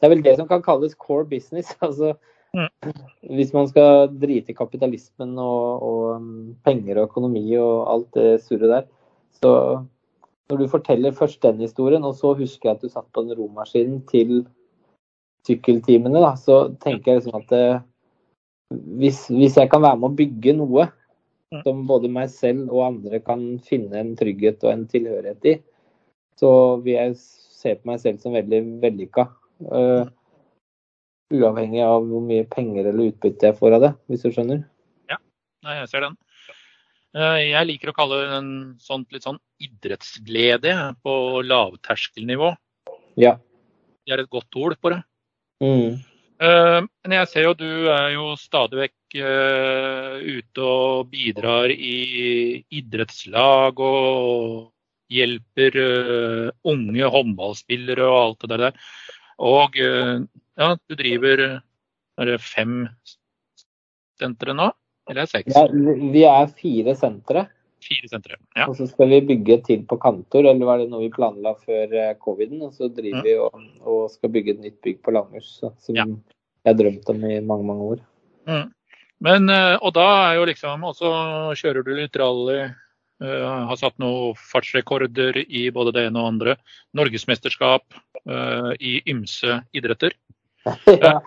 Det 0.02 0.08
er 0.08 0.14
vel 0.16 0.24
det 0.24 0.34
som 0.40 0.48
kan 0.50 0.64
kalles 0.64 0.98
core 0.98 1.28
business. 1.30 1.76
altså 1.86 2.16
Mm. 2.52 2.92
Hvis 3.32 3.54
man 3.56 3.64
skal 3.64 4.10
drite 4.20 4.52
i 4.52 4.54
kapitalismen 4.54 5.38
og, 5.40 5.84
og 5.86 6.16
um, 6.18 6.50
penger 6.60 6.98
og 7.00 7.06
økonomi 7.06 7.46
og 7.56 7.86
alt 7.88 8.10
det 8.12 8.42
surret 8.44 8.68
der, 8.68 8.82
så 9.40 9.52
når 10.50 10.58
du 10.60 10.66
forteller 10.68 11.16
først 11.16 11.40
den 11.46 11.64
historien, 11.64 12.04
og 12.04 12.12
så 12.14 12.34
husker 12.36 12.68
jeg 12.68 12.76
at 12.76 12.82
du 12.82 12.92
satt 12.92 13.08
på 13.08 13.24
den 13.24 13.38
romaskinen 13.38 14.02
til 14.04 14.42
sykkeltimene, 15.48 16.20
da, 16.20 16.34
så 16.36 16.74
tenker 16.84 17.14
jeg 17.14 17.22
liksom 17.22 17.40
at 17.40 17.48
det, 17.48 17.64
hvis, 19.00 19.22
hvis 19.32 19.56
jeg 19.56 19.72
kan 19.72 19.86
være 19.88 20.02
med 20.02 20.10
å 20.10 20.20
bygge 20.20 20.58
noe 20.60 20.90
Mm. 21.52 21.60
som 21.66 21.82
både 21.86 22.08
meg 22.08 22.30
selv 22.32 22.70
og 22.72 22.86
andre 22.86 23.20
kan 23.20 23.42
finne 23.66 23.98
en 24.00 24.14
trygghet 24.16 24.62
og 24.64 24.72
en 24.72 24.86
tilhørighet 24.88 25.48
i, 25.50 25.54
så 26.40 26.50
vil 26.80 26.96
jeg 26.96 27.16
se 27.20 27.74
på 27.76 27.90
meg 27.90 28.00
selv 28.00 28.22
som 28.22 28.32
veldig 28.32 28.62
vellykka. 28.80 29.26
Uh, 29.68 30.08
uavhengig 31.32 31.82
av 31.84 32.04
hvor 32.08 32.22
mye 32.24 32.44
penger 32.50 32.90
eller 32.90 33.10
utbytte 33.12 33.48
jeg 33.48 33.58
får 33.58 33.78
av 33.78 33.86
det, 33.86 33.92
hvis 34.10 34.26
du 34.26 34.30
skjønner. 34.34 34.64
Ja, 35.10 35.18
jeg 35.78 35.88
ser 35.92 36.06
den. 36.06 36.16
Eh, 37.12 37.52
Jeg 37.52 37.68
liker 37.68 37.92
å 37.92 37.96
kalle 37.96 38.20
det 38.22 38.38
en 38.38 38.52
sånt, 38.80 39.10
litt 39.12 39.26
sånn 39.26 39.40
idrettsglede 39.62 40.74
på 41.04 41.14
lavterskelnivå. 41.44 42.54
Ja. 43.20 43.36
Det 44.02 44.16
er 44.16 44.24
et 44.24 44.32
godt 44.32 44.58
ord 44.58 44.78
på 44.80 44.94
det. 44.94 45.02
Mm. 45.62 46.00
Eh, 46.42 46.80
Men 46.80 47.16
jeg 47.18 47.28
ser 47.30 47.46
jo 47.46 47.54
du 47.54 47.88
er 47.92 48.10
jo 48.16 48.32
stadig 48.40 48.80
vekk 48.80 48.98
ute 49.12 50.64
og 50.64 51.10
bidrar 51.12 51.68
i 51.68 52.64
idrettslag 52.72 53.76
og 53.76 54.70
hjelper 55.12 55.76
unge 56.64 57.10
håndballspillere 57.12 58.06
og 58.08 58.16
alt 58.22 58.46
det 58.48 58.60
der. 58.62 58.78
Og 59.42 59.76
eh, 59.82 60.20
ja, 60.60 60.68
du 60.88 60.94
driver 60.98 61.40
er 62.20 62.28
det 62.28 62.38
fem 62.44 62.84
sentre 64.20 64.54
nå? 64.54 64.68
Eller 65.10 65.24
er 65.24 65.26
det 65.26 65.32
seks? 65.32 65.56
Ja, 65.56 65.64
vi 66.12 66.22
er 66.28 66.52
fire 66.58 66.94
sentre, 66.98 67.46
Fire 67.82 68.06
sentre. 68.06 68.36
Ja. 68.54 68.68
og 68.70 68.76
så 68.78 68.86
skal 68.86 69.08
vi 69.10 69.16
bygge 69.32 69.56
et 69.56 69.64
til 69.66 69.80
på 69.90 69.96
Kantor, 69.98 70.46
eller 70.46 70.68
var 70.68 70.78
det 70.78 70.84
noe 70.92 71.02
vi 71.02 71.08
planla 71.10 71.56
før 71.64 71.90
eh, 71.98 72.12
coviden? 72.22 72.60
Og 72.62 72.76
så 72.76 72.86
driver 72.94 73.24
vi 73.26 73.32
og, 73.42 73.56
og 73.82 74.04
skal 74.12 74.30
bygge 74.30 74.54
et 74.54 74.60
nytt 74.62 74.76
bygg 74.86 75.00
på 75.02 75.10
Langhus, 75.16 75.48
så- 75.58 75.72
som 75.82 75.96
Ja. 75.98 76.04
jeg 76.06 76.70
har 76.70 76.78
drømt 76.78 77.10
om 77.10 77.24
i 77.26 77.40
mange, 77.40 77.66
mange 77.66 77.82
år. 77.96 78.04
Mm. 78.46 78.70
Men, 79.26 79.50
eh, 79.50 79.78
og 79.82 79.92
da 79.94 80.06
er 80.30 80.34
jo 80.38 80.44
liksom 80.46 80.82
Og 80.84 80.94
så 80.94 81.10
kjører 81.58 81.84
du 81.84 81.90
litt 81.94 82.16
rally. 82.16 82.70
Eh, 83.22 83.48
har 83.68 83.78
satt 83.80 83.98
noen 84.02 84.36
fartsrekorder 84.50 85.40
i 85.44 85.68
både 85.74 85.94
det 85.96 86.06
ene 86.08 86.22
og 86.22 86.32
andre. 86.34 86.56
Norgesmesterskap 86.98 87.86
eh, 88.26 88.72
i 88.80 88.98
ymse 89.12 89.62
idretter. 89.76 90.16
ja. 91.04 91.18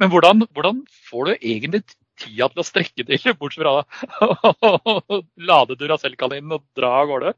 Men 0.00 0.10
hvordan, 0.10 0.46
hvordan 0.54 0.82
får 1.10 1.28
du 1.28 1.32
egentlig 1.36 1.82
tida 2.20 2.48
til 2.50 2.62
å 2.62 2.66
strekke 2.66 3.06
til, 3.06 3.34
bortsett 3.40 3.64
fra 3.64 3.74
å 3.80 5.20
lade 5.50 5.78
Duracell-kaninen 5.80 6.58
og 6.58 6.66
dra 6.78 6.94
av 7.00 7.10
gårde? 7.10 7.34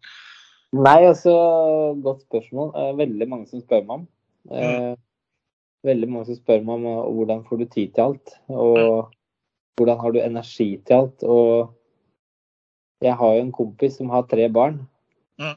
Nei, 0.77 1.01
altså, 1.07 1.33
godt 2.05 2.27
spørsmål. 2.27 2.73
Eh, 2.75 2.95
Veldig 3.01 3.29
mange 3.31 3.51
som 3.51 3.63
spør 3.63 3.85
meg 3.87 3.99
om. 4.01 4.07
Mm. 4.47 4.97
Veldig 5.87 6.09
mange 6.11 6.29
som 6.31 6.39
spør 6.39 6.65
meg 6.67 6.75
om 6.81 6.89
eh, 6.91 7.05
hvordan 7.17 7.45
får 7.47 7.63
du 7.63 7.67
tid 7.71 7.95
til 7.95 8.09
alt, 8.11 8.35
og 8.51 9.13
hvordan 9.77 10.01
har 10.03 10.15
du 10.15 10.21
energi 10.23 10.69
til 10.89 10.97
alt. 10.97 11.25
Og 11.25 11.73
jeg 13.03 13.15
har 13.15 13.35
jo 13.37 13.43
en 13.45 13.53
kompis 13.53 13.97
som 13.99 14.11
har 14.11 14.23
tre 14.31 14.49
barn, 14.49 14.87
Mm. 15.39 15.57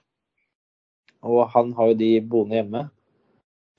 og 1.24 1.50
han 1.50 1.74
har 1.74 1.88
jo 1.88 1.94
de 1.94 2.22
boende 2.22 2.56
hjemme. 2.60 2.90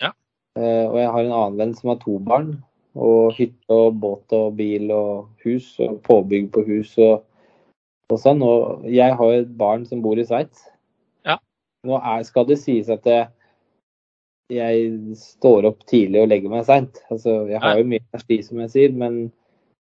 Ja. 0.00 0.12
Eh, 0.56 0.86
Og 0.88 0.96
jeg 0.96 1.10
har 1.10 1.20
en 1.24 1.32
annen 1.32 1.58
venn 1.58 1.74
som 1.74 1.88
har 1.90 1.96
to 2.00 2.18
barn, 2.18 2.62
og 2.94 3.34
hytte 3.36 3.70
og 3.70 4.00
båt 4.00 4.32
og 4.32 4.56
bil 4.56 4.90
og 4.90 5.28
hus, 5.44 5.78
og 5.80 6.00
påbygg 6.02 6.50
på 6.52 6.64
hus 6.66 6.96
og, 6.98 7.24
og 8.10 8.18
sånn. 8.18 8.42
Og 8.42 8.84
jeg 8.90 9.14
har 9.14 9.24
jo 9.24 9.42
et 9.42 9.56
barn 9.56 9.84
som 9.86 10.02
bor 10.02 10.18
i 10.18 10.24
Sveits. 10.24 10.64
Nå 11.84 11.96
er, 12.02 12.22
skal 12.24 12.44
det 12.46 12.58
sies 12.58 12.88
at 12.90 13.04
jeg, 13.06 13.28
jeg 14.50 15.14
står 15.16 15.64
opp 15.70 15.84
tidlig 15.86 16.22
og 16.24 16.28
legger 16.28 16.50
meg 16.50 16.64
seint. 16.66 16.98
Altså, 17.10 17.46
jeg 17.48 17.60
har 17.62 17.78
jo 17.78 17.84
mye 17.84 18.02
energi, 18.12 18.42
som 18.42 18.58
jeg 18.60 18.70
sier, 18.70 18.92
men 18.92 19.32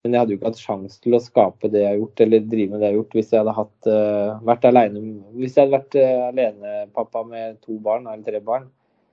Men 0.03 0.17
jeg 0.17 0.23
hadde 0.23 0.35
jo 0.35 0.39
ikke 0.41 0.51
hatt 0.51 0.61
sjanse 0.61 0.97
til 1.03 1.15
å 1.15 1.23
skape 1.23 1.69
det 1.71 1.85
jeg 1.85 1.93
har 1.93 1.99
gjort, 2.01 2.21
eller 2.25 2.47
drive 2.51 2.73
med 2.73 2.81
det 2.81 2.89
jeg 2.89 2.93
har 2.93 2.99
gjort, 2.99 3.13
hvis 3.15 3.29
jeg 3.31 3.39
hadde 3.39 3.53
hatt, 3.55 3.87
uh, 3.87 4.31
vært 4.49 4.65
alene 4.67 5.03
Hvis 5.37 5.55
jeg 5.55 5.63
hadde 5.63 5.77
vært 5.77 5.97
uh, 6.01 6.23
alenepappa 6.27 7.23
med 7.29 7.61
to 7.63 7.77
barn, 7.85 8.09
eller 8.11 8.25
tre 8.27 8.41
barn, 8.43 8.65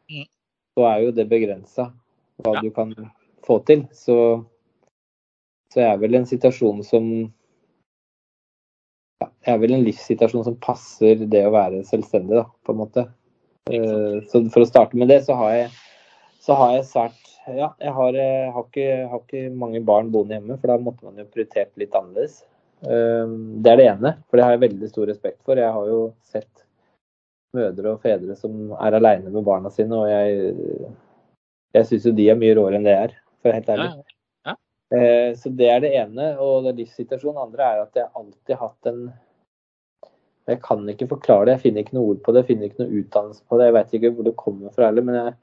mm. 0.09 0.25
så 0.73 0.87
er 0.89 1.03
jo 1.03 1.11
det 1.19 1.27
begrensa 1.29 1.91
hva 2.41 2.55
ja. 2.57 2.63
du 2.65 2.73
kan 2.73 2.95
få 3.45 3.59
til. 3.69 3.85
Så, 3.93 4.17
så 5.69 5.83
jeg 5.83 5.91
er 5.91 6.01
vel 6.01 6.17
en 6.17 6.27
situasjon 6.29 6.81
som 6.87 7.13
ja, 9.21 9.27
Jeg 9.45 9.53
er 9.53 9.61
vel 9.61 9.77
en 9.77 9.85
livssituasjon 9.85 10.47
som 10.47 10.57
passer 10.63 11.21
det 11.29 11.45
å 11.45 11.53
være 11.53 11.85
selvstendig, 11.85 12.41
da, 12.41 12.47
på 12.65 12.73
en 12.73 12.81
måte. 12.81 13.05
Uh, 13.69 14.25
så 14.25 14.41
for 14.49 14.65
å 14.65 14.71
starte 14.73 14.97
med 14.97 15.13
det, 15.13 15.21
så 15.29 15.37
har 15.37 15.53
jeg, 15.53 15.73
så 16.41 16.57
har 16.57 16.79
jeg 16.79 16.89
svært 16.89 17.28
ja, 17.57 17.73
jeg 17.81 17.91
har, 17.95 18.15
eh, 18.19 18.47
har, 18.53 18.65
ikke, 18.67 18.87
har, 19.11 19.25
ikke, 19.25 19.49
mange 19.55 19.81
barn 19.85 20.11
boende 20.13 20.37
hjemme, 20.37 20.57
for 20.59 20.71
da 20.71 20.77
måtte 20.81 21.05
man 21.07 21.19
jo 21.21 21.27
prioritert 21.33 21.71
litt 21.79 21.95
annerledes. 21.97 22.41
Ehm, 22.87 23.61
det 23.63 23.73
er 23.73 23.79
det 23.79 23.87
ene, 23.91 24.13
for 24.29 24.39
det 24.39 24.45
har 24.45 24.55
jeg 24.55 24.63
veldig 24.65 24.89
stor 24.91 25.09
respekt 25.11 25.39
for. 25.43 25.59
Jeg 25.59 25.71
har 25.75 25.87
jo 25.89 26.01
sett 26.23 26.65
mødre 27.57 27.95
og 27.95 28.03
fedre 28.03 28.35
som 28.37 28.73
er 28.77 28.97
aleine 28.99 29.33
med 29.33 29.45
barna 29.47 29.71
sine, 29.73 29.97
og 29.97 30.09
jeg, 30.11 30.91
jeg 31.75 31.89
syns 31.89 32.07
jo 32.07 32.15
de 32.15 32.29
er 32.29 32.39
mye 32.39 32.55
råere 32.57 32.79
enn 32.79 32.87
det 32.87 32.95
jeg 32.95 33.09
er, 33.09 33.17
for 33.39 33.49
å 33.49 33.51
være 33.51 33.59
helt 33.59 33.73
ærlig. 33.75 33.89
Ja, 33.89 34.51
ja. 34.51 34.55
Eh, 34.99 35.31
så 35.37 35.51
det 35.53 35.71
er 35.73 35.83
det 35.83 35.95
ene. 35.97 36.29
Og 36.41 36.63
det 36.63 36.73
er 36.73 36.79
livssituasjonen 36.83 37.43
andre 37.43 37.73
er 37.73 37.83
at 37.83 37.99
jeg 37.99 38.11
alltid 38.13 38.55
har 38.55 38.69
hatt 38.69 38.93
en 38.93 39.09
Jeg 40.49 40.63
kan 40.65 40.81
ikke 40.89 41.05
forklare 41.11 41.45
det, 41.45 41.53
jeg 41.59 41.61
finner 41.67 41.83
ikke 41.83 41.93
noe 41.93 42.07
ord 42.09 42.21
på 42.25 42.33
det, 42.33 42.41
jeg 42.41 42.47
finner 42.47 42.69
ikke 42.71 42.81
noe 42.81 43.01
utdannelse 43.03 43.43
på 43.45 43.57
det. 43.59 43.65
Jeg 43.67 43.73
vet 43.75 43.91
ikke 43.93 44.09
hvor 44.15 44.25
det 44.25 44.39
kommer 44.39 44.71
fra 44.73 44.87
heller, 44.87 45.05
men 45.05 45.17
jeg, 45.19 45.33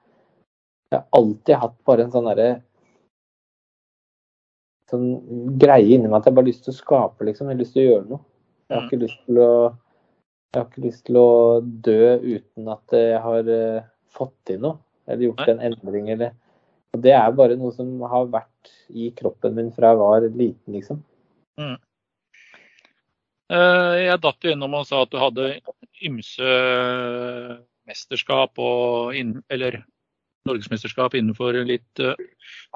jeg 0.90 0.98
har 1.00 1.06
alltid 1.18 1.58
hatt 1.62 1.76
bare 1.88 2.06
en 2.06 2.12
sånn 2.14 2.28
derre 2.30 2.50
sånn 4.90 5.06
greie 5.58 5.96
inni 5.96 6.06
meg 6.06 6.20
at 6.20 6.28
jeg 6.28 6.36
bare 6.36 6.44
har 6.44 6.52
lyst 6.52 6.64
til 6.66 6.74
å 6.74 6.78
skape, 6.78 7.26
liksom. 7.26 7.48
Jeg 7.50 7.56
har 7.56 7.62
lyst 7.62 7.74
til 7.74 7.82
å 7.82 7.90
gjøre 7.90 8.08
noe. 8.12 8.22
Jeg 8.66 8.76
har 8.76 8.84
mm. 8.84 8.88
ikke 8.88 9.02
lyst 9.02 9.20
til 9.26 9.40
å 9.42 9.50
lyst 10.80 11.02
til 11.08 11.18
å 11.20 11.30
dø 11.60 12.16
uten 12.22 12.68
at 12.72 12.94
jeg 12.96 13.18
har 13.20 13.50
uh, 13.50 13.88
fått 14.14 14.36
til 14.48 14.62
noe, 14.62 14.78
eller 15.08 15.26
gjort 15.28 15.50
en 15.52 15.64
endring. 15.68 16.06
Eller. 16.14 16.36
Og 16.94 17.02
det 17.04 17.12
er 17.18 17.34
bare 17.36 17.58
noe 17.60 17.74
som 17.76 17.90
har 18.08 18.30
vært 18.32 18.70
i 18.88 19.10
kroppen 19.18 19.58
min 19.58 19.72
fra 19.74 19.92
jeg 19.92 20.00
var 20.00 20.28
liten, 20.30 20.78
liksom. 20.78 21.02
Mm. 21.60 21.76
Uh, 23.52 23.94
jeg 24.00 24.22
datt 24.22 24.46
jo 24.46 24.54
innom 24.54 24.78
og 24.78 24.86
sa 24.88 25.02
at 25.04 25.12
du 25.12 25.18
hadde 25.20 25.50
ymse 26.06 26.54
mesterskap 27.86 28.58
og 28.58 29.14
eller 29.14 29.82
norgesmesterskap 30.46 31.14
innenfor 31.18 31.58
litt 31.68 32.02
uh, 32.02 32.14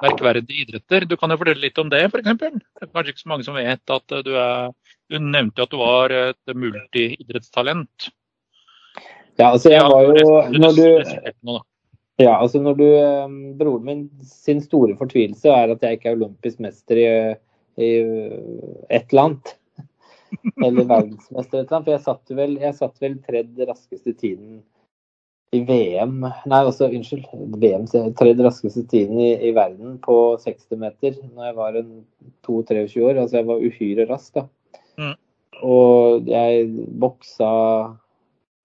merkverdige 0.03 0.67
idretter. 0.67 1.07
Du 1.09 1.17
kan 1.21 1.33
jo 1.33 1.39
fortelle 1.41 1.65
litt 1.65 1.81
om 1.81 1.91
det, 1.93 2.05
f.eks. 2.09 2.31
Det 2.37 2.87
er 2.87 2.93
kanskje 2.93 3.15
ikke 3.15 3.25
så 3.25 3.33
mange 3.33 3.47
som 3.47 3.59
vet 3.59 3.97
at 3.97 4.17
uh, 4.17 4.23
du 4.27 4.33
er 4.37 4.71
Du 5.11 5.19
nevnte 5.19 5.65
at 5.65 5.73
du 5.73 5.81
var 5.81 6.13
et 6.15 6.55
multiidrettstalent. 6.55 8.11
Ja, 9.41 9.51
altså 9.51 9.73
jeg 9.73 9.83
var 9.89 10.07
jo 10.07 10.41
Når 10.53 10.77
du 10.77 11.61
ja, 12.21 12.35
altså 12.37 12.61
når 12.61 12.75
du 12.77 12.85
um, 12.85 13.37
Broren 13.57 13.87
min 13.87 14.03
sin 14.29 14.61
store 14.61 14.97
fortvilelse 14.99 15.49
er 15.49 15.73
at 15.73 15.85
jeg 15.85 15.97
ikke 15.97 16.11
er 16.11 16.19
olympisk 16.19 16.61
mester 16.61 17.01
i, 17.01 17.07
i 17.81 17.91
et 18.93 19.07
eller 19.09 19.23
annet. 19.23 19.55
Eller 20.67 20.85
verdensmester 20.85 21.63
et 21.63 21.65
eller 21.65 21.79
annet. 21.79 21.87
For 21.87 21.95
jeg 21.95 22.05
satt 22.05 22.35
vel, 22.37 22.59
jeg 22.61 22.77
satt 22.77 23.01
vel 23.03 23.17
tredje 23.25 23.69
raskeste 23.71 24.15
tiden 24.21 24.61
i 25.51 25.61
VM 25.67 26.21
Nei, 26.23 26.61
altså, 26.61 26.87
unnskyld. 26.87 27.27
VM 27.59 27.89
tredje 28.19 28.45
raskeste 28.47 28.85
tiden 28.91 29.19
i, 29.19 29.33
i, 29.49 29.51
verden 29.57 29.97
på 30.05 30.17
60 30.43 30.79
meter 30.79 31.17
når 31.35 31.49
jeg 31.49 31.57
var 31.59 31.81
22-23 32.47 33.03
år. 33.09 33.19
Altså 33.25 33.41
jeg 33.41 33.49
var 33.49 33.67
uhyre 33.67 34.07
rask, 34.11 34.39
da. 34.39 34.47
Mm. 35.01 35.17
Og 35.67 36.31
jeg 36.31 36.71
boksa 37.03 37.51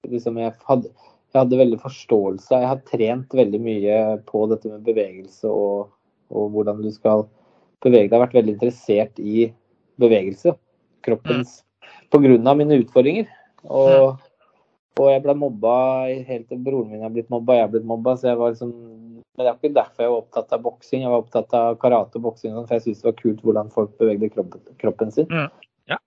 liksom 0.05 0.37
jeg 0.37 0.53
hadde, 0.69 0.91
jeg 1.33 1.39
hadde 1.41 1.61
veldig 1.63 1.81
forståelse. 1.81 2.53
Jeg 2.53 2.69
har 2.69 2.83
trent 2.91 3.33
veldig 3.33 3.61
mye 3.65 3.97
på 4.29 4.45
dette 4.51 4.69
med 4.69 4.85
bevegelse 4.85 5.49
og, 5.49 5.89
og 6.29 6.53
hvordan 6.53 6.85
du 6.85 6.91
skal 6.93 7.25
bevege 7.83 8.05
deg. 8.05 8.13
Jeg 8.13 8.17
har 8.19 8.25
vært 8.27 8.37
veldig 8.39 8.55
interessert 8.55 9.19
i 9.19 9.49
bevegelse. 10.01 10.53
Kroppens 11.05 11.59
mm. 11.59 11.63
Av 12.15 12.55
mine 12.55 12.77
utfordringer. 12.79 13.25
Og 13.65 14.13
mm. 14.13 14.24
Og 14.95 15.09
jeg 15.11 15.23
ble 15.25 15.33
mobba 15.35 15.75
helt 16.23 16.45
til 16.47 16.59
broren 16.63 16.91
min 16.93 17.03
har 17.03 17.11
blitt 17.11 17.31
mobba, 17.33 17.57
jeg 17.57 17.65
er 17.65 17.71
blitt 17.73 17.87
mobba. 17.87 18.15
Så 18.15 18.29
jeg 18.29 18.39
var 18.39 18.53
liksom 18.53 18.71
Men 19.35 19.43
det 19.43 19.49
er 19.49 19.57
ikke 19.57 19.75
derfor 19.75 20.03
jeg 20.05 20.11
var 20.13 20.21
opptatt 20.21 20.53
av 20.55 20.61
boksing. 20.63 21.01
Jeg 21.03 21.11
var 21.11 21.23
opptatt 21.25 21.55
av 21.59 21.77
karate 21.81 22.19
og 22.19 22.23
boksing, 22.29 22.53
for 22.55 22.71
jeg 22.71 22.83
syntes 22.85 23.01
det 23.01 23.09
var 23.09 23.17
kult 23.19 23.41
hvordan 23.43 23.71
folk 23.73 23.97
bevegde 23.99 24.29
kroppen, 24.31 24.61
kroppen 24.79 25.11
sin. 25.11 25.27
Mm. 25.27 25.49
Ja. 25.91 25.97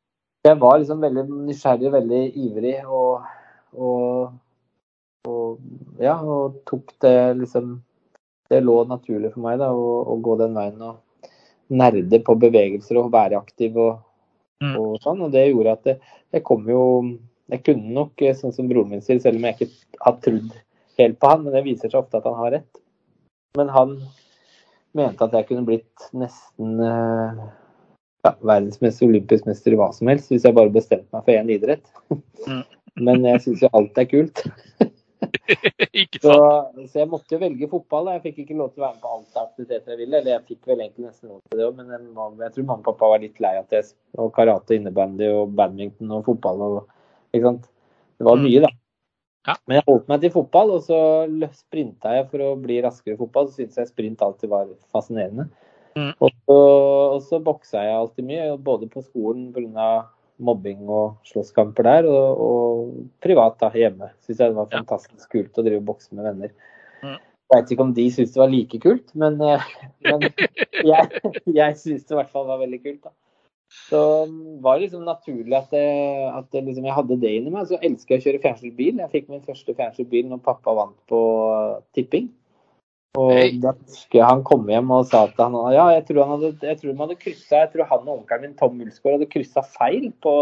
Jeg 0.48 0.60
var 0.62 0.78
liksom 0.80 1.04
veldig 1.04 1.26
nysgjerrig, 1.50 1.90
veldig 1.92 2.22
ivrig 2.46 2.72
og, 2.86 3.26
og, 3.76 4.32
og, 5.28 5.60
ja, 6.00 6.16
og 6.16 6.56
tok 6.70 6.96
det 7.04 7.18
liksom 7.42 7.76
Det 8.48 8.62
lå 8.64 8.78
naturlig 8.88 9.34
for 9.34 9.44
meg 9.44 9.58
da, 9.60 9.66
å, 9.76 9.88
å 10.08 10.14
gå 10.24 10.38
den 10.40 10.54
veien 10.56 10.80
og 10.80 11.28
nerde 11.68 12.16
på 12.24 12.32
bevegelser 12.40 12.96
og 12.96 13.10
være 13.12 13.36
aktiv 13.36 13.76
og, 13.76 13.98
mm. 14.64 14.72
og 14.80 14.94
sånn. 15.04 15.20
Og 15.26 15.34
det 15.34 15.50
gjorde 15.50 15.74
at 15.76 15.84
det, 15.84 15.98
jeg 16.32 16.46
kom 16.48 16.64
jo 16.72 16.80
jeg 17.48 17.64
kunne 17.64 17.94
nok, 17.96 18.22
eh, 18.22 18.36
sånn 18.36 18.54
som 18.54 18.68
broren 18.68 18.92
min 18.92 19.04
sier, 19.04 19.20
selv 19.22 19.40
om 19.40 19.46
jeg 19.48 19.56
ikke 19.56 20.02
har 20.04 20.18
trodd 20.24 20.50
helt 20.98 21.20
på 21.20 21.30
han, 21.30 21.44
men 21.44 21.54
det 21.54 21.64
viser 21.66 21.92
seg 21.92 22.02
ofte 22.02 22.20
at 22.20 22.26
han 22.28 22.38
har 22.42 22.54
rett. 22.58 22.82
Men 23.56 23.72
han 23.72 23.94
mente 24.98 25.24
at 25.24 25.36
jeg 25.36 25.48
kunne 25.48 25.66
blitt 25.68 26.08
nesten 26.16 26.82
eh, 26.84 27.40
ja, 28.26 28.34
verdensmester, 28.40 29.08
olympisk 29.08 29.48
mester 29.48 29.76
hva 29.78 29.90
som 29.96 30.10
helst, 30.10 30.32
hvis 30.32 30.46
jeg 30.46 30.56
bare 30.56 30.74
bestemte 30.74 31.08
meg 31.14 31.24
for 31.24 31.38
én 31.38 31.54
idrett. 31.54 31.86
Mm. 32.46 32.64
Men 33.06 33.22
jeg 33.22 33.44
syns 33.44 33.62
jo 33.62 33.70
alt 33.78 33.98
er 34.00 34.08
kult. 34.10 34.42
så, 36.22 36.34
så, 36.88 36.94
jeg 36.98 37.08
måtte 37.10 37.36
jo 37.36 37.40
velge 37.42 37.68
fotball. 37.70 38.10
Jeg 38.16 38.24
fikk 38.24 38.40
ikke 38.42 38.56
lov 38.58 38.72
til 38.72 38.82
å 38.82 38.88
være 38.88 38.96
med 38.96 39.04
på 39.04 39.12
alt 39.14 39.40
aktiviteter 39.44 39.94
jeg 39.94 40.00
ville. 40.00 40.18
Eller 40.18 40.34
jeg 40.34 40.46
fikk 40.48 40.70
vel 40.70 40.82
egentlig 40.82 41.06
nesten 41.06 41.30
lov 41.30 41.40
til 41.46 41.60
det 41.60 41.68
òg, 41.68 41.78
men 41.78 41.92
jeg, 41.94 42.04
jeg 42.42 42.54
tror 42.56 42.68
mamma 42.72 42.82
og 42.82 42.88
pappa 42.88 43.10
var 43.14 43.22
litt 43.22 43.42
lei 43.44 43.54
at 43.60 43.76
jeg 43.76 43.90
og 44.18 44.32
karate, 44.34 44.78
innebandy 44.78 45.30
og 45.30 45.54
badminton 45.58 46.16
og 46.18 46.26
fotball 46.26 46.64
og 46.66 46.80
ikke 47.32 47.46
sant? 47.46 47.70
Det 48.18 48.26
var 48.26 48.40
mye, 48.42 48.60
da. 48.64 48.70
Ja. 49.48 49.54
Men 49.64 49.78
jeg 49.78 49.86
holdt 49.86 50.10
meg 50.10 50.22
til 50.22 50.34
fotball, 50.34 50.74
og 50.76 50.84
så 50.84 50.98
sprinta 51.56 52.12
jeg 52.18 52.26
for 52.32 52.44
å 52.44 52.50
bli 52.60 52.80
raskere 52.84 53.16
i 53.16 53.20
fotball. 53.20 53.48
Så 53.48 53.62
syntes 53.62 53.80
jeg 53.80 53.90
sprint 53.92 54.24
alltid 54.24 54.52
var 54.52 54.68
fascinerende. 54.94 55.48
Mm. 55.98 56.12
Og, 56.22 56.30
så, 56.30 56.56
og 57.14 57.22
så 57.26 57.40
boksa 57.42 57.82
jeg 57.86 57.96
alltid 57.96 58.28
mye, 58.28 58.48
både 58.62 58.90
på 58.92 59.02
skolen 59.06 59.50
pga. 59.54 59.88
mobbing 60.38 60.84
og 60.86 61.16
slåsskamper 61.26 61.82
der, 61.82 62.06
og, 62.06 62.42
og 62.42 62.90
privat 63.24 63.56
da, 63.58 63.72
hjemme. 63.74 64.12
Syns 64.22 64.38
jeg 64.38 64.52
det 64.52 64.58
var 64.60 64.68
fantastisk 64.70 65.32
kult 65.32 65.58
å 65.58 65.64
drive 65.66 65.80
og 65.80 65.88
bokse 65.88 66.14
med 66.14 66.28
venner. 66.28 66.52
Mm. 67.02 67.16
Jeg 67.18 67.56
vet 67.56 67.72
ikke 67.74 67.86
om 67.88 67.94
de 67.96 68.04
syntes 68.12 68.36
det 68.36 68.42
var 68.42 68.52
like 68.52 68.78
kult, 68.84 69.08
men, 69.18 69.40
eh, 69.42 69.64
men 70.06 70.28
jeg, 70.92 71.24
jeg 71.48 71.80
syntes 71.80 72.04
det 72.06 72.14
i 72.14 72.20
hvert 72.20 72.30
fall 72.30 72.46
var 72.52 72.62
veldig 72.62 72.80
kult. 72.84 73.00
da. 73.08 73.14
Så 73.68 74.00
var 74.64 74.78
det 74.78 74.86
liksom 74.86 75.04
naturlig 75.04 75.56
at, 75.56 75.68
det, 75.70 75.84
at 76.32 76.46
det 76.52 76.64
liksom 76.64 76.86
jeg 76.88 76.96
hadde 76.96 77.20
det 77.20 77.32
inni 77.36 77.52
meg. 77.52 77.68
Så 77.68 77.76
elsker 77.84 78.16
jeg 78.16 78.22
å 78.22 78.26
kjøre 78.26 78.42
fjernstyrt 78.44 78.76
bil. 78.78 79.00
Jeg 79.02 79.12
fikk 79.12 79.28
min 79.28 79.44
første 79.44 79.74
fjernstyrt 79.76 80.10
bil 80.12 80.28
når 80.30 80.40
pappa 80.44 80.74
vant 80.76 80.96
på 81.10 81.20
tipping. 81.96 82.30
Og 83.18 83.32
hey. 83.34 83.54
da 83.60 83.74
husker 83.74 84.20
jeg 84.20 84.28
han 84.28 84.44
kom 84.46 84.66
hjem 84.68 84.90
og 84.94 85.06
sa 85.10 85.24
at 85.26 85.38
han 85.40 85.56
ja, 85.74 85.86
jeg 85.96 86.04
tror, 86.10 86.20
han 86.28 86.34
hadde, 86.36 86.68
jeg 86.68 86.78
tror 86.80 86.98
hadde 87.00 87.16
kryssa 87.18 87.62
Jeg 87.62 87.70
tror 87.72 87.88
han 87.88 88.04
og 88.04 88.18
onkelen 88.18 88.44
min 88.44 88.58
Tom 88.58 88.76
Mulsgaard 88.78 89.16
hadde 89.16 89.30
kryssa 89.32 89.64
feil 89.64 90.10
på 90.22 90.34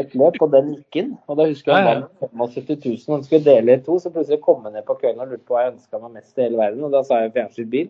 et 0.00 0.14
løp, 0.18 0.36
og 0.44 0.50
den 0.52 0.74
gikk 0.74 0.98
inn. 1.00 1.12
Og 1.24 1.38
da 1.38 1.46
husker 1.48 1.72
jeg 1.72 1.86
han 1.86 2.02
vant 2.36 2.56
75 2.56 3.06
000 3.06 3.14
han 3.16 3.22
skulle 3.24 3.46
dele 3.46 3.76
i 3.78 3.84
to. 3.84 3.96
Så 4.02 4.12
plutselig 4.12 4.42
kom 4.44 4.66
han 4.66 4.76
ned 4.76 4.84
på 4.88 4.98
kvelden 5.00 5.22
og 5.24 5.32
lurte 5.32 5.46
på 5.48 5.56
hva 5.56 5.66
jeg 5.66 5.76
ønska 5.76 6.00
meg 6.02 6.18
mest 6.18 6.36
i 6.36 6.44
hele 6.44 6.60
verden. 6.60 6.84
Og 6.84 6.92
da 6.92 7.00
sa 7.06 7.22
jeg 7.22 7.32
fjernstyrt 7.36 7.70
bil. 7.72 7.88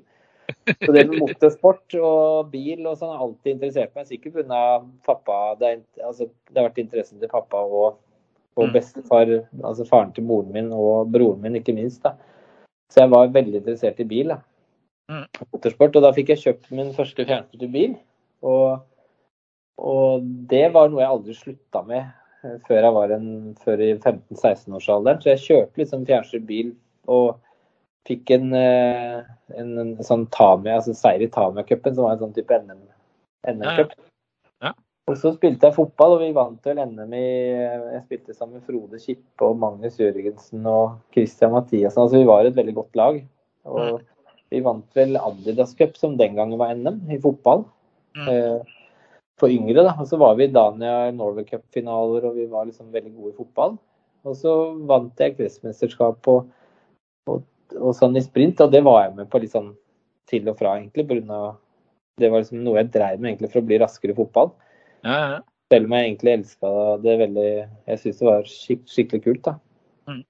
Så 0.85 0.93
det 0.93 1.05
med 1.09 1.21
motorsport 1.23 1.95
og 2.01 2.51
bil 2.53 2.87
og 2.87 2.97
sånn 2.99 3.13
har 3.15 3.23
alltid 3.25 3.53
interessert 3.55 3.93
meg. 3.97 4.09
Sikkert 4.09 4.41
pga. 4.41 4.63
pappa. 5.07 5.39
Det, 5.61 5.71
er, 5.71 6.07
altså, 6.07 6.29
det, 6.51 6.57
har 6.59 6.69
vært 6.69 6.83
interessen 6.83 7.23
til 7.23 7.31
pappa 7.31 7.63
og, 7.63 8.01
og 8.57 8.69
mm. 8.69 8.75
bestefar, 8.75 9.33
altså 9.63 9.87
faren 9.89 10.13
til 10.17 10.27
moren 10.27 10.53
min 10.55 10.73
og 10.75 11.13
broren 11.15 11.43
min, 11.45 11.59
ikke 11.61 11.77
minst. 11.77 12.03
da. 12.07 12.17
Så 12.93 13.03
jeg 13.03 13.13
var 13.15 13.33
veldig 13.35 13.63
interessert 13.63 14.03
i 14.03 14.09
bil. 14.09 14.35
da. 14.35 14.41
Mm. 15.11 15.25
Motorsport. 15.55 15.97
Og 15.97 16.07
da 16.07 16.13
fikk 16.17 16.35
jeg 16.35 16.43
kjøpt 16.45 16.71
min 16.75 16.93
første 16.97 17.27
fjernstyrte 17.27 17.71
bil. 17.73 17.97
Og, 18.47 18.85
og, 19.79 20.29
det 20.51 20.69
var 20.75 20.91
noe 20.91 21.03
jeg 21.03 21.15
aldri 21.15 21.37
slutta 21.39 21.83
med 21.87 22.03
eh, 22.03 22.59
før 22.67 22.83
jeg 22.83 22.97
var 22.99 23.15
en, 23.17 23.29
før 23.63 23.83
i 23.83 23.93
15-16-årsalderen. 23.97 25.23
Så 25.23 25.33
jeg 25.35 25.45
kjørte 25.47 25.83
liksom 25.83 26.07
fjernstyrt 26.11 26.47
bil. 26.51 26.75
og 27.07 27.37
fikk 28.07 28.33
en, 28.37 28.51
eh, 28.57 29.21
en, 29.59 29.71
en 29.83 29.95
sånn 30.07 30.27
Tamia, 30.35 30.79
altså 30.79 30.95
seier 30.97 31.27
i 31.27 31.31
Tamia-cupen, 31.33 31.95
som 31.97 32.07
var 32.07 32.17
en 32.17 32.25
sånn 32.25 32.37
type 32.37 32.59
NM-cup. 32.63 33.95
Ja, 33.97 34.69
ja. 34.69 34.73
Og 35.07 35.19
så 35.21 35.31
spilte 35.37 35.69
jeg 35.69 35.77
fotball, 35.77 36.17
og 36.17 36.23
vi 36.25 36.33
vant 36.35 36.65
vel 36.67 36.81
NM 36.83 37.13
i 37.15 37.27
Jeg 37.27 38.01
spilte 38.09 38.35
sammen 38.35 38.59
med 38.59 38.67
Frode 38.67 38.99
Kippe 38.99 39.47
og 39.47 39.61
Magnus 39.63 40.01
Jørgensen 40.01 40.67
og 40.67 40.97
Christian 41.15 41.55
Mathiassen. 41.55 42.03
Altså 42.03 42.19
vi 42.19 42.27
var 42.27 42.49
et 42.49 42.57
veldig 42.57 42.75
godt 42.75 42.99
lag. 42.99 43.21
Og 43.71 44.01
vi 44.51 44.63
vant 44.67 44.99
vel 44.99 45.19
Adidas 45.21 45.77
Cup, 45.79 45.95
som 45.99 46.17
den 46.19 46.35
gangen 46.39 46.59
var 46.59 46.75
NM, 46.75 47.05
i 47.15 47.21
fotball. 47.23 47.63
Mm. 48.19 48.29
Eh, 48.33 48.75
for 49.39 49.53
yngre, 49.53 49.85
da. 49.85 49.95
Og 50.01 50.11
så 50.11 50.19
var 50.19 50.35
vi 50.39 50.49
i 50.49 50.53
Dania 50.53 51.13
Norway 51.15 51.47
Cup-finaler, 51.47 52.27
og 52.27 52.39
vi 52.41 52.49
var 52.51 52.67
liksom 52.67 52.91
veldig 52.95 53.15
gode 53.15 53.35
i 53.35 53.39
fotball. 53.39 53.77
Og 54.27 54.39
så 54.39 54.53
vant 54.91 55.23
jeg 55.23 55.37
kretsmesterskap 55.37 56.31
og, 56.33 56.49
og, 57.31 57.45
og, 57.75 57.91
sånn 57.99 58.17
i 58.19 58.23
sprint, 58.25 58.63
og 58.63 58.73
det 58.73 58.85
var 58.87 59.03
jeg 59.05 59.17
med 59.19 59.31
på 59.33 59.43
litt 59.43 59.55
sånn 59.55 59.73
til 60.31 60.49
og 60.51 60.59
fra, 60.61 60.77
egentlig. 60.79 61.07
På 61.09 61.19
grunn 61.19 61.35
av, 61.35 61.59
det 62.21 62.31
var 62.33 62.43
liksom 62.43 62.63
noe 62.65 62.81
jeg 62.81 62.93
dreiv 62.95 63.21
med 63.21 63.33
egentlig 63.33 63.53
for 63.53 63.63
å 63.63 63.69
bli 63.69 63.81
raskere 63.83 64.15
i 64.15 64.19
fotball. 64.19 64.55
Ja, 65.07 65.19
ja. 65.19 65.45
Selv 65.73 65.89
om 65.89 65.97
jeg 65.97 66.07
egentlig 66.07 66.31
elska 66.31 66.69
det 67.03 67.15
veldig 67.19 67.49
Jeg 67.91 67.99
syns 67.99 68.21
det 68.21 68.27
var 68.29 68.45
skik 68.47 68.85
skikkelig 68.87 69.25
kult, 69.25 69.49
da. 69.49 69.55
Mm. 70.07 70.21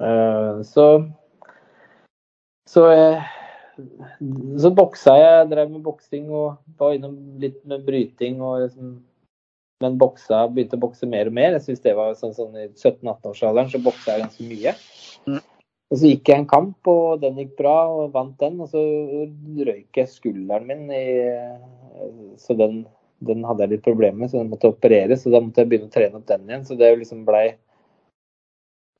Uh, 0.00 0.60
så 0.64 0.86
så, 2.68 2.84
eh, 2.92 3.22
så 4.60 4.70
boksa 4.76 5.14
jeg, 5.16 5.50
drev 5.52 5.70
med 5.72 5.84
boksing 5.86 6.26
og 6.28 6.58
var 6.80 6.96
innom 6.96 7.14
litt 7.40 7.60
med 7.68 7.86
bryting. 7.86 8.42
og 8.42 8.66
liksom, 8.66 8.98
Men 9.80 9.94
boksa, 9.98 10.42
begynte 10.50 10.76
å 10.76 10.82
bokse 10.82 11.06
mer 11.06 11.30
og 11.30 11.36
mer. 11.38 11.54
Jeg 11.56 11.64
synes 11.68 11.84
det 11.84 11.94
var 11.96 12.16
sånn, 12.18 12.34
sånn 12.34 12.56
I 12.58 12.66
17-18-årsalderen 12.74 13.70
så 13.72 13.80
boksa 13.80 14.16
jeg 14.16 14.24
ganske 14.26 14.48
mye. 14.50 14.74
Mm. 15.28 15.42
Og 15.88 15.96
så 15.96 16.10
gikk 16.10 16.28
jeg 16.28 16.42
en 16.42 16.48
kamp, 16.48 16.90
og 16.90 17.22
den 17.22 17.38
gikk 17.40 17.54
bra, 17.60 17.76
og 17.88 18.12
vant 18.12 18.36
den. 18.42 18.58
Og 18.60 18.68
så 18.72 18.82
røyk 19.68 20.00
jeg 20.00 20.10
skulderen 20.12 20.68
min, 20.68 20.84
i, 20.92 21.04
så 22.40 22.56
den, 22.58 22.82
den, 23.24 23.46
hadde 23.48 23.64
jeg 23.64 23.76
litt 23.76 23.86
problemer 23.86 24.24
med, 24.24 24.32
så 24.32 24.42
den 24.42 24.52
måtte 24.52 24.68
opereres. 24.68 25.24
Og 25.24 25.32
da 25.32 25.40
måtte 25.44 25.64
jeg 25.64 25.70
begynne 25.72 25.88
å 25.88 25.94
trene 25.94 26.20
opp 26.20 26.28
den 26.28 26.44
igjen. 26.44 26.66
Så 26.68 26.76
det 26.76 26.92
liksom 27.00 27.24
blei 27.28 27.46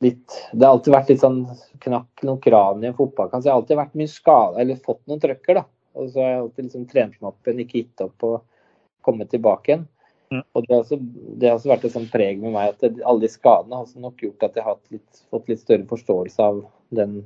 litt 0.05 0.31
Det 0.53 0.63
har 0.63 0.77
alltid 0.77 0.95
vært 0.95 1.09
litt 1.11 1.23
sånn 1.25 1.41
knakk 1.83 2.23
noen 2.23 2.41
kran 2.41 2.85
i 2.85 2.89
en 2.89 2.97
fotballkamp. 2.97 3.43
Så 3.43 3.51
jeg 3.51 3.53
har 3.53 3.61
alltid 3.61 3.81
vært 3.83 3.99
mye 3.99 4.13
skada, 4.15 4.63
eller 4.63 4.85
fått 4.89 5.03
noen 5.11 5.23
trøkker, 5.25 5.61
da. 5.61 5.67
Og 5.99 6.13
så 6.13 6.23
har 6.23 6.31
jeg 6.31 6.43
alltid 6.45 6.69
liksom 6.69 6.89
trent 6.89 7.17
meg 7.19 7.31
opp 7.33 7.49
igjen, 7.49 7.63
ikke 7.65 7.83
gitt 7.83 8.05
opp 8.07 8.29
og 8.29 8.37
kommet 9.05 9.33
tilbake 9.35 9.75
igjen. 9.75 9.89
Mm. 10.29 10.45
Og 10.53 10.65
det 10.67 10.75
har, 10.75 10.83
også, 10.85 10.99
det 11.41 11.49
har 11.49 11.57
også 11.57 11.71
vært 11.73 11.85
et 11.89 11.95
sånt 11.95 12.11
preg 12.13 12.43
med 12.43 12.53
meg 12.53 12.75
at 12.75 12.83
det, 12.85 13.03
alle 13.09 13.25
de 13.25 13.31
skadene 13.33 13.79
har 13.81 14.03
nok 14.05 14.25
gjort 14.27 14.45
at 14.45 14.59
jeg 14.61 14.67
har 14.67 14.79
litt, 14.93 15.23
fått 15.33 15.49
litt 15.49 15.63
større 15.63 15.87
forståelse 15.89 16.49
av 16.51 16.63
den 16.95 17.21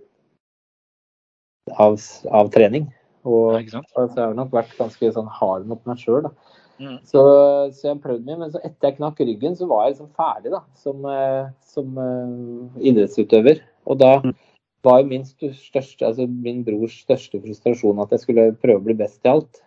av, 1.78 1.98
av 2.30 2.50
trening. 2.54 2.88
Og, 3.22 3.60
ja, 3.60 3.66
sant? 3.70 3.90
og 3.94 4.10
så 4.10 4.18
har 4.18 4.32
jeg 4.32 4.38
nok 4.38 4.54
vært 4.54 4.74
ganske 4.78 5.12
sånn 5.14 5.30
hard 5.30 5.66
mot 5.70 5.82
meg 5.86 6.00
sjøl. 6.02 6.26
Mm. 6.82 6.96
Så, 7.06 7.22
så 7.76 7.92
jeg 7.92 8.00
prøvde 8.02 8.26
mye, 8.26 8.40
men 8.40 8.54
så 8.54 8.62
etter 8.64 8.90
jeg 8.90 8.98
knakk 8.98 9.20
ryggen, 9.22 9.54
så 9.58 9.68
var 9.70 9.84
jeg 9.84 9.94
liksom 9.94 10.08
ferdig 10.18 10.54
da, 10.54 10.62
som, 10.78 11.04
eh, 11.06 11.44
som 11.74 11.98
uh, 11.98 12.80
idrettsutøver. 12.82 13.62
Og 13.86 14.00
da 14.02 14.16
Mm. 14.22 14.34
var 14.82 14.98
jo 14.98 15.06
min 15.12 15.24
største, 15.26 16.06
altså 16.06 16.26
min 16.26 16.64
brors 16.66 16.96
største 17.04 17.38
frustrasjon 17.38 18.00
at 18.02 18.10
jeg 18.10 18.24
skulle 18.24 18.48
prøve 18.62 18.80
å 18.80 18.86
bli 18.88 18.96
best 18.98 19.22
i 19.22 19.30
alt. 19.30 19.62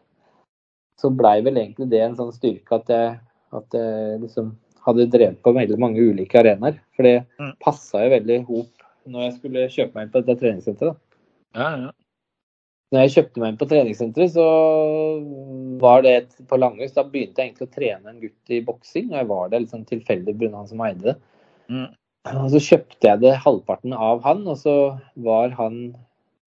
Så 1.01 1.11
blei 1.11 1.41
vel 1.43 1.57
egentlig 1.59 1.89
det 1.91 2.01
en 2.05 2.15
sånn 2.15 2.31
styrke 2.35 2.79
at 2.79 2.87
jeg, 2.91 3.19
at 3.55 3.75
jeg 3.75 4.21
liksom 4.21 4.53
hadde 4.85 5.09
drevet 5.11 5.41
på 5.43 5.53
veldig 5.55 5.77
mange 5.81 5.99
ulike 5.99 6.39
arenaer. 6.39 6.79
For 6.95 7.03
det 7.03 7.25
Mm. 7.39 7.53
passa 7.59 8.03
jo 8.05 8.13
veldig 8.15 8.39
i 8.39 8.45
hop 8.47 8.85
når 9.07 9.21
jeg 9.25 9.33
skulle 9.39 9.69
kjøpe 9.69 9.95
meg 9.95 10.03
inn 10.05 10.11
på 10.13 10.21
dette 10.25 10.39
treningssenteret. 10.41 10.97
Ja, 11.55 11.69
ja. 11.85 11.91
Når 12.93 13.01
jeg 13.01 13.13
kjøpte 13.15 13.41
meg 13.41 13.49
inn 13.49 13.57
på 13.57 13.67
treningssenteret, 13.67 14.31
så 14.31 14.45
var 15.81 16.01
det 16.05 16.11
et, 16.15 16.35
på 16.47 16.57
Langhus. 16.59 16.93
Da 16.95 17.03
begynte 17.03 17.41
jeg 17.41 17.51
egentlig 17.51 17.67
å 17.67 17.73
trene 17.75 18.11
en 18.11 18.21
gutt 18.21 18.53
i 18.53 18.61
boksing, 18.65 19.11
og 19.11 19.17
jeg 19.19 19.29
var 19.31 19.49
der 19.51 19.65
sånn 19.69 19.85
tilfeldig 19.89 20.35
pga. 20.37 20.51
han 20.55 20.67
som 20.69 20.83
eide 20.85 21.01
det. 21.11 21.15
Mm. 21.69 21.87
Og 22.25 22.49
så 22.53 22.61
kjøpte 22.61 23.09
jeg 23.09 23.21
det 23.21 23.35
halvparten 23.43 23.93
av 23.93 24.23
han, 24.25 24.47
og 24.47 24.57
så 24.57 24.99
var 25.17 25.49
han 25.57 25.95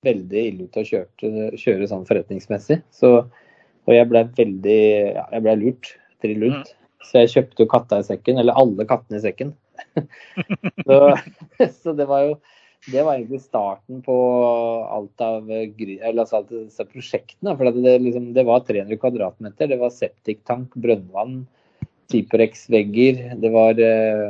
veldig 0.07 0.43
ille 0.53 0.67
ute 0.71 0.83
å 0.83 0.89
kjøre, 0.89 1.51
kjøre 1.59 1.89
sånn 1.91 2.07
forretningsmessig. 2.07 2.81
Så, 2.95 3.27
og 3.89 3.97
jeg 3.97 4.11
ble 4.11 4.27
veldig 4.37 4.83
ja, 5.17 5.25
jeg 5.33 5.45
ble 5.47 5.57
lurt. 5.63 5.95
Trill 6.23 6.45
ut. 6.51 6.71
Så 7.09 7.23
jeg 7.23 7.33
kjøpte 7.33 7.65
jo 7.65 7.71
katta 7.71 8.01
i 8.03 8.07
sekken, 8.07 8.41
eller 8.43 8.59
alle 8.59 8.85
kattene 8.89 9.21
i 9.21 9.25
sekken. 9.25 9.55
så, 10.87 10.99
så 11.83 11.95
det 11.97 12.09
var 12.11 12.27
jo 12.27 12.39
det 12.87 13.03
var 13.03 13.19
egentlig 13.19 13.41
starten 13.43 14.03
på 14.07 14.17
alt 14.87 15.23
av 15.25 15.49
eller 15.51 16.21
altså 16.23 16.39
alt 16.39 16.53
disse 16.53 16.85
prosjektene. 16.87 17.57
For 17.59 17.71
det, 17.75 17.97
liksom, 18.05 18.31
det 18.37 18.45
var 18.47 18.63
300 18.65 19.01
kvadratmeter. 19.03 19.71
Det 19.73 19.81
var 19.81 19.95
septiktank, 19.95 20.77
brønnvann, 20.79 21.41
Tiporex-vegger. 22.13 23.25
Det 23.43 23.51
var 23.53 23.83
eh, 23.83 24.29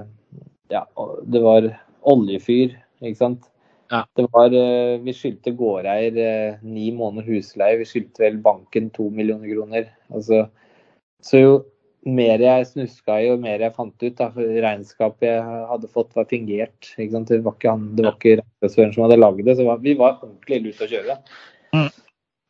ja, 0.72 0.82
det 1.28 1.44
var 1.44 1.68
oljefyr, 2.08 2.74
ikke 3.04 3.20
sant. 3.20 3.46
Ja. 3.90 4.02
Det 4.16 4.26
var, 4.32 4.52
eh, 4.52 4.98
vi 5.00 5.14
skyldte 5.16 5.54
gårdeier 5.56 6.18
eh, 6.20 6.60
ni 6.62 6.90
måneder 6.92 7.28
husleie. 7.32 7.78
Vi 7.80 7.88
skyldte 7.88 8.24
vel 8.26 8.38
banken 8.44 8.90
to 8.94 9.08
millioner 9.10 9.48
kroner. 9.48 9.88
Altså, 10.12 10.44
så 11.24 11.40
jo 11.40 11.54
mer 12.08 12.42
jeg 12.42 12.66
snuska 12.68 13.16
i, 13.22 13.30
og 13.32 13.40
mer 13.42 13.64
jeg 13.64 13.74
fant 13.76 14.04
ut, 14.04 14.18
da, 14.20 14.28
regnskapet 14.36 15.28
jeg 15.28 15.62
hadde 15.72 15.90
fått 15.92 16.12
var 16.16 16.28
fingert. 16.30 16.92
Ikke 16.96 17.14
sant? 17.16 17.32
Det 17.32 17.40
var 17.46 17.56
ikke, 17.56 17.72
han, 17.72 17.88
det 17.96 18.06
var 18.06 18.18
ikke 18.18 18.36
regnskapsføreren 18.42 18.94
som 18.96 19.06
hadde 19.06 19.20
lagd 19.22 19.42
det. 19.48 19.56
Så 19.58 19.66
var, 19.68 19.80
vi 19.84 19.96
var 19.98 20.20
ordentlig 20.20 20.60
ille 20.60 20.74
ute 20.74 20.86
å 20.86 20.92
kjøre. 20.92 21.18
Mm. 21.76 21.88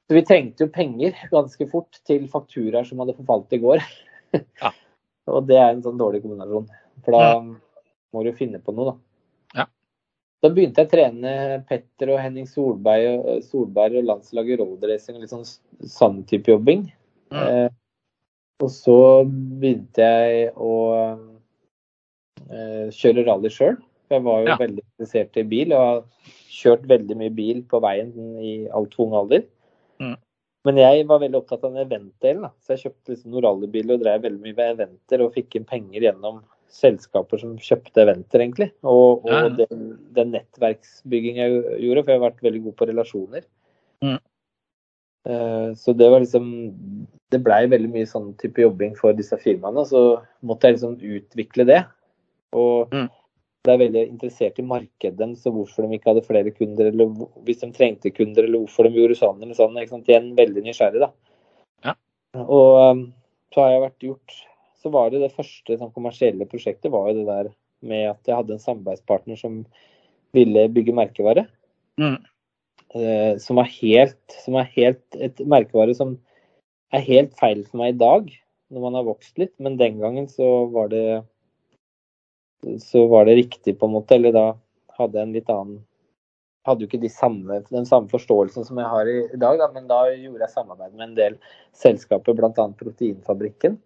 Så 0.09 0.17
vi 0.17 0.25
trengte 0.25 0.65
jo 0.65 0.75
penger 0.75 1.25
ganske 1.31 1.71
fort 1.71 2.03
til 2.09 2.29
fakturaer 2.33 2.87
som 2.89 3.03
hadde 3.03 3.17
forfalt 3.19 3.55
i 3.55 3.63
går. 3.63 3.83
Ja. 4.35 4.75
og 5.35 5.47
det 5.49 5.59
er 5.61 5.71
en 5.71 5.85
sånn 5.85 6.01
dårlig 6.01 6.25
kombinasjon. 6.25 6.71
For 7.05 7.15
da 7.15 7.35
må 8.15 8.25
du 8.25 8.33
finne 8.37 8.59
på 8.65 8.75
noe, 8.75 8.95
da. 8.95 9.08
Da 10.43 10.51
begynte 10.55 10.85
jeg 10.85 10.87
å 10.87 10.93
trene 10.93 11.33
Petter 11.67 12.13
og 12.15 12.21
Henning 12.23 12.47
Solberg, 12.47 13.09
og- 13.19 13.43
Solberg 13.43 13.97
og 13.99 14.05
landslaget 14.07 14.61
roadracing 14.61 15.19
litt 15.19 15.31
sånn 15.31 15.47
sånn 15.83 16.25
type 16.27 16.47
jobbing. 16.47 16.93
Mm. 17.33 17.43
Eh, 17.49 17.69
og 18.63 18.71
så 18.71 19.25
begynte 19.27 19.99
jeg 19.99 20.53
å 20.55 20.73
eh, 22.49 22.89
kjøre 22.95 23.27
rally 23.27 23.51
sjøl. 23.51 23.77
Jeg 24.11 24.23
var 24.23 24.41
jo 24.41 24.47
Ja. 24.49 24.57
veldig 24.57 24.83
interessert 24.83 25.37
i 25.37 25.43
bil 25.43 25.73
og 25.73 25.79
har 25.79 26.05
kjørt 26.49 26.87
veldig 26.87 27.17
mye 27.17 27.35
bil 27.35 27.63
på 27.63 27.81
veien 27.81 28.13
i 28.41 28.69
altfor 28.69 29.07
ung 29.07 29.13
alder. 29.15 29.45
Mm. 30.01 30.17
Men 30.65 30.77
jeg 30.77 31.07
var 31.07 31.19
veldig 31.21 31.35
opptatt 31.43 31.65
av 31.65 31.75
den 31.75 31.87
event-delen, 31.87 32.51
Så 32.61 32.77
jeg 32.77 32.93
kjøpte 32.93 33.09
liksom 33.17 33.31
noen 33.33 33.43
rallybiler 33.45 33.95
og 33.95 34.01
drev 34.03 34.23
veldig 34.23 34.41
mye 34.41 34.57
med 34.57 34.79
eventer 34.79 35.21
og 35.25 35.35
fikk 35.35 35.57
inn 35.57 35.65
penger 35.65 36.01
gjennom 36.01 36.43
selskaper 36.69 37.41
som 37.41 37.57
kjøpte 37.59 38.03
eventer, 38.05 38.43
egentlig. 38.45 38.71
Og, 38.85 39.25
og 39.25 39.31
Ja, 39.33 39.43
ja. 39.49 39.67
den, 39.67 39.85
den 40.17 40.33
nettverksbygging 40.37 41.39
jeg 41.41 41.63
gjorde, 41.85 42.05
for 42.05 42.13
jeg 42.13 42.21
har 42.21 42.27
vært 42.31 42.43
veldig 42.45 42.63
god 42.67 42.77
på 42.77 42.89
relasjoner. 42.91 43.47
Mm. 44.05 44.19
Eh, 45.29 45.69
Så 45.75 45.93
det 45.97 46.11
var 46.11 46.21
liksom 46.23 46.45
Det 47.31 47.43
blei 47.45 47.67
veldig 47.69 47.91
mye 47.93 48.07
sånn 48.09 48.31
type 48.41 48.63
jobbing 48.63 48.95
for 48.97 49.13
disse 49.13 49.37
firmaene. 49.37 49.83
Så 49.85 50.23
måtte 50.43 50.69
jeg 50.71 50.79
liksom 50.79 50.95
utvikle 50.97 51.67
det. 51.69 51.83
Og 52.57 52.89
Mm. 52.95 53.09
det 53.65 53.73
er 53.75 53.83
veldig 53.83 54.05
interessert 54.09 54.59
i 54.59 54.63
markedet 54.65 55.19
deres 55.19 55.45
og 55.47 55.55
hvorfor 55.59 55.85
de 55.85 55.99
ikke 55.99 56.09
hadde 56.15 56.25
flere 56.25 56.51
kunder, 56.57 56.87
eller 56.89 57.07
hvis 57.45 57.61
de 57.61 57.71
trengte 57.73 58.15
kunder, 58.15 58.45
eller 58.45 58.61
hvorfor 58.65 58.85
de 58.89 58.97
gjorde 58.97 59.19
sånn 59.19 59.43
eller 59.43 59.55
sånn. 59.55 59.77
Ikke 59.77 59.91
sant? 59.91 60.09
Igjen 60.09 60.31
veldig 60.37 60.63
nysgjerrig, 60.65 61.01
da. 61.01 61.11
Ja. 61.85 61.95
Og 62.47 62.91
um, 62.97 63.13
så 63.53 63.61
har 63.61 63.71
jeg 63.73 63.83
vært 63.83 64.07
gjort 64.09 64.33
Så 64.79 64.93
var 64.95 65.11
det 65.11 65.23
det 65.25 65.35
første 65.35 65.77
sånn, 65.77 65.95
kommersielle 65.95 66.47
prosjektet 66.49 66.93
var 66.95 67.11
jo 67.11 67.21
det 67.21 67.29
der 67.29 67.53
med 67.89 68.11
at 68.13 68.29
jeg 68.29 68.39
hadde 68.39 68.57
en 68.57 68.63
samarbeidspartner 68.63 69.39
som 69.39 69.63
ville 70.37 70.67
bygge 70.75 70.95
merkevare. 70.95 71.47
Mm. 71.99 72.19
Eh, 72.95 73.33
som 73.43 73.59
er 73.61 73.69
helt 73.75 74.37
Som 74.45 74.55
er 74.57 74.69
helt 74.73 75.17
et 75.19 75.41
merkevare 75.45 75.93
som 75.99 76.15
er 76.95 77.03
helt 77.05 77.35
feil 77.37 77.67
for 77.67 77.83
meg 77.83 77.93
i 77.93 77.99
dag, 78.01 78.31
når 78.73 78.85
man 78.87 78.95
har 78.97 79.09
vokst 79.09 79.37
litt. 79.41 79.53
Men 79.61 79.77
den 79.81 79.99
gangen 80.01 80.29
så 80.31 80.69
var 80.73 80.89
det 80.93 81.25
så 82.83 83.07
var 83.07 83.29
det 83.29 83.37
riktig, 83.39 83.79
på 83.79 83.87
en 83.87 83.95
måte. 83.99 84.17
Eller 84.17 84.35
da 84.35 84.47
hadde 84.99 85.19
jeg 85.19 85.29
en 85.29 85.37
litt 85.37 85.53
annen 85.53 85.85
Hadde 86.67 86.85
jo 86.85 86.89
ikke 86.91 87.01
de 87.01 87.09
samme, 87.09 87.63
den 87.71 87.87
samme 87.89 88.11
forståelsen 88.11 88.67
som 88.67 88.77
jeg 88.77 88.91
har 88.93 89.09
i, 89.09 89.15
i 89.33 89.39
dag, 89.41 89.57
da, 89.57 89.71
men 89.73 89.87
da 89.89 90.03
gjorde 90.11 90.43
jeg 90.43 90.53
samarbeid 90.53 90.91
med 90.99 91.05
en 91.07 91.15
del 91.17 91.37
selskaper, 91.73 92.35
bl.a. 92.37 92.51
Proteinfabrikken. 92.77 93.79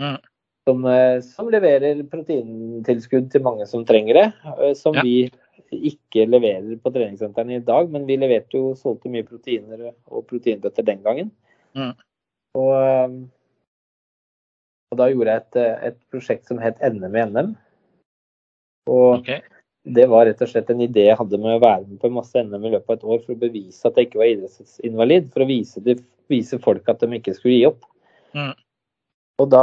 Mm. 0.00 0.16
Som, 0.68 0.84
eh, 0.86 1.20
som 1.24 1.48
leverer 1.50 2.02
proteintilskudd 2.10 3.30
til 3.32 3.42
mange 3.42 3.66
som 3.66 3.84
trenger 3.88 4.14
det. 4.14 4.26
eh, 4.60 4.74
Som 4.74 4.94
Ja. 4.94 5.02
vi 5.02 5.30
ikke 5.72 6.26
leverer 6.26 6.76
på 6.82 6.92
treningssentrene 6.92 7.56
i 7.56 7.64
dag, 7.64 7.90
men 7.90 8.06
vi 8.06 8.16
leverte 8.16 8.58
jo 8.58 8.74
solgte 8.74 9.08
mye 9.08 9.26
proteiner 9.26 9.92
og 10.10 10.26
proteinbøtter 10.26 10.84
den 10.84 11.02
gangen. 11.02 11.30
Mm. 11.74 11.94
Og, 12.58 12.72
eh, 12.74 13.08
og 14.90 14.98
da 14.98 15.06
gjorde 15.10 15.30
jeg 15.30 15.42
et, 15.44 15.56
et 15.90 15.98
prosjekt 16.10 16.46
som 16.46 16.58
het 16.58 16.80
NM 16.82 17.14
i 17.14 17.24
NM. 17.24 17.56
Og 18.90 19.20
okay. 19.20 19.40
det 19.86 20.08
var 20.10 20.26
rett 20.26 20.40
og 20.42 20.50
slett 20.50 20.70
en 20.72 20.82
idé 20.82 21.06
jeg 21.06 21.18
hadde 21.20 21.38
med 21.38 21.58
å 21.58 21.62
være 21.62 21.86
med 21.86 22.00
på 22.02 22.10
masse 22.10 22.34
NM 22.34 22.64
i 22.64 22.72
løpet 22.74 22.90
av 22.90 22.96
et 22.96 23.04
år 23.04 23.22
for 23.22 23.36
å 23.36 23.42
bevise 23.44 23.86
at 23.86 23.94
jeg 23.96 24.10
ikke 24.10 24.22
var 24.22 24.32
idrettsinvalid. 24.32 25.30
For 25.30 25.44
å 25.44 25.50
vise, 25.50 25.84
de, 25.84 25.96
vise 26.32 26.58
folk 26.58 26.90
at 26.90 27.04
de 27.04 27.20
ikke 27.20 27.36
skulle 27.38 27.60
gi 27.60 27.68
opp. 27.70 27.86
Mm. 28.34 28.52
Og 29.40 29.46
da 29.48 29.60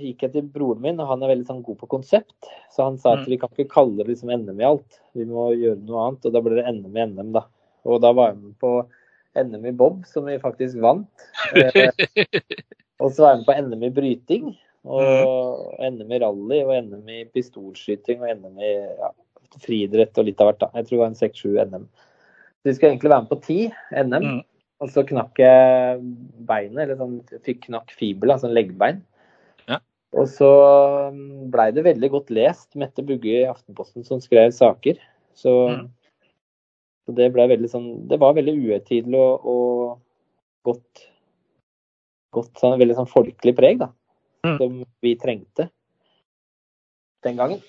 gikk 0.00 0.24
jeg 0.26 0.32
til 0.34 0.46
broren 0.50 0.80
min, 0.82 0.98
og 0.98 1.06
han 1.12 1.22
er 1.22 1.30
veldig 1.30 1.46
sånn 1.46 1.62
god 1.62 1.76
på 1.78 1.88
konsept. 1.92 2.48
Så 2.74 2.82
han 2.88 2.96
sa 2.98 3.12
at 3.14 3.20
Mm. 3.24 3.28
vi 3.30 3.36
kan 3.38 3.50
ikke 3.54 3.70
kalle 3.70 3.96
det 4.00 4.08
liksom 4.08 4.32
NM 4.34 4.58
i 4.60 4.66
alt, 4.66 4.98
vi 5.14 5.24
må 5.28 5.52
gjøre 5.54 5.78
noe 5.86 6.06
annet. 6.08 6.26
Og 6.26 6.32
da 6.34 6.40
ble 6.42 6.56
det 6.58 6.66
NM 6.72 6.96
i 6.96 7.04
NM, 7.06 7.32
da. 7.36 7.44
Og 7.86 8.00
da 8.02 8.10
var 8.12 8.32
jeg 8.32 8.40
med 8.42 8.56
på 8.58 8.72
NM 9.38 9.66
i 9.70 9.74
bob, 9.78 10.00
som 10.06 10.24
vi 10.26 10.38
faktisk 10.42 10.80
vant. 10.82 11.06
Eh, 11.54 11.92
Og 13.00 13.12
så 13.14 13.22
var 13.22 13.36
jeg 13.36 13.38
med 13.38 13.46
på 13.46 13.56
NM 13.68 13.82
i 13.86 13.90
bryting. 13.94 14.48
Og 14.88 15.76
NM 15.78 16.10
i 16.12 16.18
rally 16.18 16.58
og 16.64 16.74
NM 16.88 17.08
i 17.14 17.24
pistolskyting 17.30 18.20
og 18.24 18.30
NM 18.34 18.58
i 18.58 18.72
ja, 18.98 19.10
friidrett 19.62 20.18
og 20.18 20.24
litt 20.26 20.40
av 20.42 20.48
hvert. 20.50 20.58
da. 20.64 20.70
Jeg 20.74 20.86
tror 20.88 20.96
det 20.96 21.02
var 21.04 21.12
en 21.12 21.20
6-7 21.22 21.70
NM. 21.70 21.84
Så 22.58 22.64
vi 22.66 22.74
skulle 22.74 22.92
egentlig 22.96 23.10
være 23.12 23.22
med 23.22 23.30
på 23.30 23.40
10 23.46 23.72
NM. 24.08 24.28
Og 24.78 24.90
så 24.94 25.02
knakk 25.06 25.40
jeg 25.42 26.00
beinet, 26.46 26.84
eller 26.84 26.98
sånn, 27.00 27.16
fikk 27.42 27.64
knakk 27.66 27.90
fibula, 27.98 28.36
altså 28.36 28.50
leggbein. 28.52 29.00
Ja. 29.66 29.80
Og 30.14 30.28
så 30.30 30.50
blei 31.50 31.70
det 31.74 31.82
veldig 31.88 32.10
godt 32.14 32.30
lest. 32.30 32.68
Mette 32.78 33.02
Bugge 33.02 33.40
i 33.40 33.48
Aftenposten 33.50 34.06
som 34.06 34.22
skrev 34.22 34.52
saker. 34.54 35.00
Så, 35.34 35.54
Mm. 35.70 35.88
så 37.06 37.14
det 37.14 37.32
ble 37.32 37.44
veldig 37.46 37.68
sånn 37.70 38.08
Det 38.08 38.18
var 38.18 38.32
veldig 38.34 38.54
uhøytidelig 38.58 39.14
og, 39.14 39.44
og 39.46 40.00
godt, 40.66 41.04
godt 42.34 42.58
sånn, 42.58 42.78
Veldig 42.80 42.96
sånn 42.96 43.06
folkelig 43.10 43.54
preg, 43.54 43.78
da. 43.78 43.92
Mm. 44.46 44.56
Som 44.58 44.84
vi 45.02 45.14
trengte 45.16 45.70
den 47.22 47.36
gangen. 47.36 47.62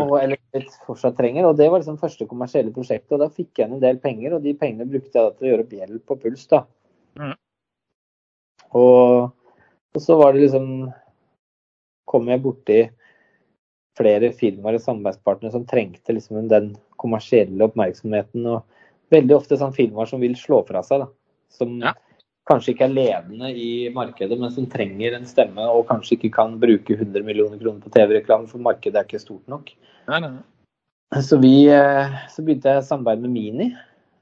Og, 0.00 0.14
eller 0.16 0.66
fortsatt 0.86 1.16
trenger. 1.18 1.46
Og 1.48 1.58
det 1.58 1.68
var 1.68 1.82
liksom 1.82 2.00
første 2.00 2.26
kommersielle 2.28 2.72
prosjektet. 2.74 3.12
Og 3.16 3.20
da 3.20 3.28
fikk 3.32 3.60
jeg 3.60 3.68
en 3.68 3.82
del 3.82 4.00
penger, 4.00 4.36
og 4.36 4.46
de 4.46 4.54
pengene 4.56 4.88
brukte 4.88 5.12
jeg 5.18 5.36
til 5.36 5.46
å 5.46 5.50
gjøre 5.50 5.66
opp 5.66 5.76
gjeld 5.76 6.02
på 6.08 6.16
Puls. 6.22 6.46
da. 6.48 6.62
Mm. 7.20 7.36
Og, 8.80 9.30
og 9.92 10.00
så 10.00 10.16
var 10.16 10.32
det 10.32 10.46
liksom 10.46 10.68
Kom 12.08 12.26
jeg 12.28 12.40
borti 12.44 12.78
flere 13.96 14.32
firmaer 14.36 14.76
og 14.76 14.82
samarbeidspartnere 14.82 15.52
som 15.52 15.62
trengte 15.68 16.12
liksom 16.12 16.48
den 16.50 16.72
kommersielle 17.00 17.68
oppmerksomheten. 17.68 18.46
Og 18.48 19.12
veldig 19.12 19.36
ofte 19.36 19.56
sånn 19.60 19.76
firmaer 19.76 20.10
som 20.10 20.20
vil 20.20 20.34
slå 20.36 20.62
fra 20.68 20.82
seg. 20.84 21.04
da. 21.04 21.08
Som 21.52 21.78
Ja. 21.80 21.94
Kanskje 22.48 22.74
ikke 22.74 22.86
er 22.88 22.94
ledende 22.96 23.50
i 23.54 23.72
markedet, 23.94 24.38
men 24.38 24.50
som 24.54 24.66
trenger 24.70 25.16
en 25.16 25.28
stemme 25.28 25.66
og 25.70 25.86
kanskje 25.90 26.16
ikke 26.16 26.32
kan 26.38 26.56
bruke 26.62 26.96
100 26.96 27.22
millioner 27.26 27.60
kroner 27.60 27.82
på 27.84 27.92
TV-reklame, 27.94 28.48
for 28.50 28.62
markedet 28.62 28.98
er 28.98 29.06
ikke 29.06 29.22
stort 29.22 29.46
nok. 29.52 29.70
Nei, 30.10 30.18
nei. 30.24 30.32
Så, 31.22 31.36
vi, 31.42 31.68
eh, 31.68 32.14
så 32.32 32.42
begynte 32.42 32.72
jeg 32.72 32.82
å 32.82 32.86
samarbeide 32.86 33.26
med 33.26 33.34
Mini, 33.36 33.68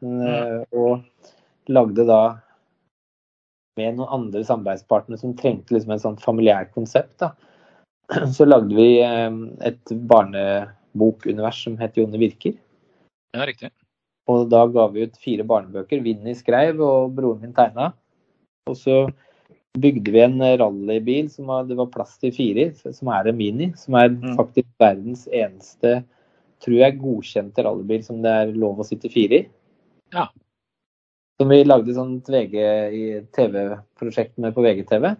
eh, 0.02 0.56
og 0.74 1.70
lagde 1.70 2.06
da 2.08 2.22
med 3.78 3.96
noen 3.96 4.16
andre 4.16 4.42
samarbeidspartnere 4.44 5.20
som 5.20 5.36
trengte 5.38 5.76
liksom 5.76 5.94
et 5.94 6.02
sånt 6.02 6.24
familiært 6.24 6.74
konsept. 6.74 7.14
da. 7.22 7.32
Så 8.36 8.44
lagde 8.48 8.74
vi 8.74 8.98
eh, 9.06 9.30
et 9.70 9.94
barnebokunivers 10.10 11.62
som 11.64 11.78
het 11.80 11.96
Jonne 11.96 12.20
Virker. 12.20 12.58
Ja, 13.36 13.46
riktig. 13.46 13.70
Og 14.30 14.50
da 14.50 14.64
ga 14.70 14.88
vi 14.90 15.06
ut 15.06 15.16
fire 15.22 15.46
barnebøker. 15.46 16.02
Vinni 16.04 16.34
skrev, 16.38 16.82
og 16.82 17.14
broren 17.16 17.46
min 17.46 17.54
tegna. 17.56 17.92
Og 18.70 18.78
så 18.78 18.96
bygde 19.80 20.10
vi 20.14 20.22
en 20.24 20.40
rallybil 20.40 21.28
som 21.30 21.50
var, 21.50 21.66
det 21.68 21.76
var 21.78 21.90
plass 21.94 22.16
til 22.18 22.32
fire 22.34 22.68
i, 22.68 22.92
som 22.94 23.10
er 23.14 23.30
en 23.30 23.38
Mini. 23.38 23.72
Som 23.78 23.94
er 24.00 24.08
Mm. 24.10 24.36
faktisk 24.38 24.68
verdens 24.82 25.26
eneste, 25.28 26.04
tror 26.60 26.78
jeg, 26.80 26.98
godkjente 27.00 27.64
rallybil 27.64 28.04
som 28.04 28.22
det 28.22 28.30
er 28.30 28.52
lov 28.52 28.80
å 28.80 28.86
sitte 28.86 29.10
fire 29.12 29.42
i. 29.42 29.48
Ja. 30.12 30.28
Som 31.40 31.48
vi 31.48 31.62
lagde 31.64 31.94
sånt 31.94 32.26
VG 32.28 33.24
TV-prosjekt 33.32 34.36
med 34.38 34.54
på 34.54 34.62
VGTV. 34.62 35.16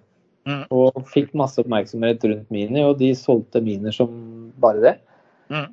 Mm. 0.49 0.65
Og 0.73 1.07
fikk 1.07 1.35
masse 1.37 1.61
oppmerksomhet 1.61 2.23
rundt 2.25 2.51
Mini, 2.51 2.83
og 2.83 2.99
de 2.99 3.13
solgte 3.15 3.63
Mini 3.63 3.93
som 3.93 4.53
bare 4.61 4.81
det. 4.81 4.95
Mm. 5.51 5.69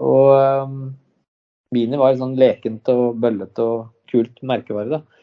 Og 0.00 0.30
um, 0.64 0.94
Mini 1.72 1.98
var 2.00 2.16
sånn 2.16 2.36
lekent 2.38 2.88
og 2.92 3.18
bøllete 3.20 3.62
og 3.64 3.90
kult 4.10 4.42
merkevare, 4.46 4.98
da. 4.98 5.15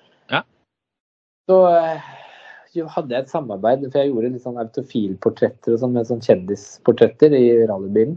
Så 1.50 1.58
jeg 2.74 2.88
hadde 2.90 3.14
jeg 3.14 3.26
et 3.26 3.30
samarbeid, 3.34 3.84
for 3.92 4.00
jeg 4.00 4.12
gjorde 4.12 4.30
litt 4.34 4.46
sånn 4.46 4.62
autofilportretter 4.62 5.76
og 5.76 5.82
sånn 5.82 5.94
med 5.94 6.08
sånn 6.10 6.24
kjendisportretter 6.24 7.36
i 7.38 7.44
rallybilen. 7.70 8.16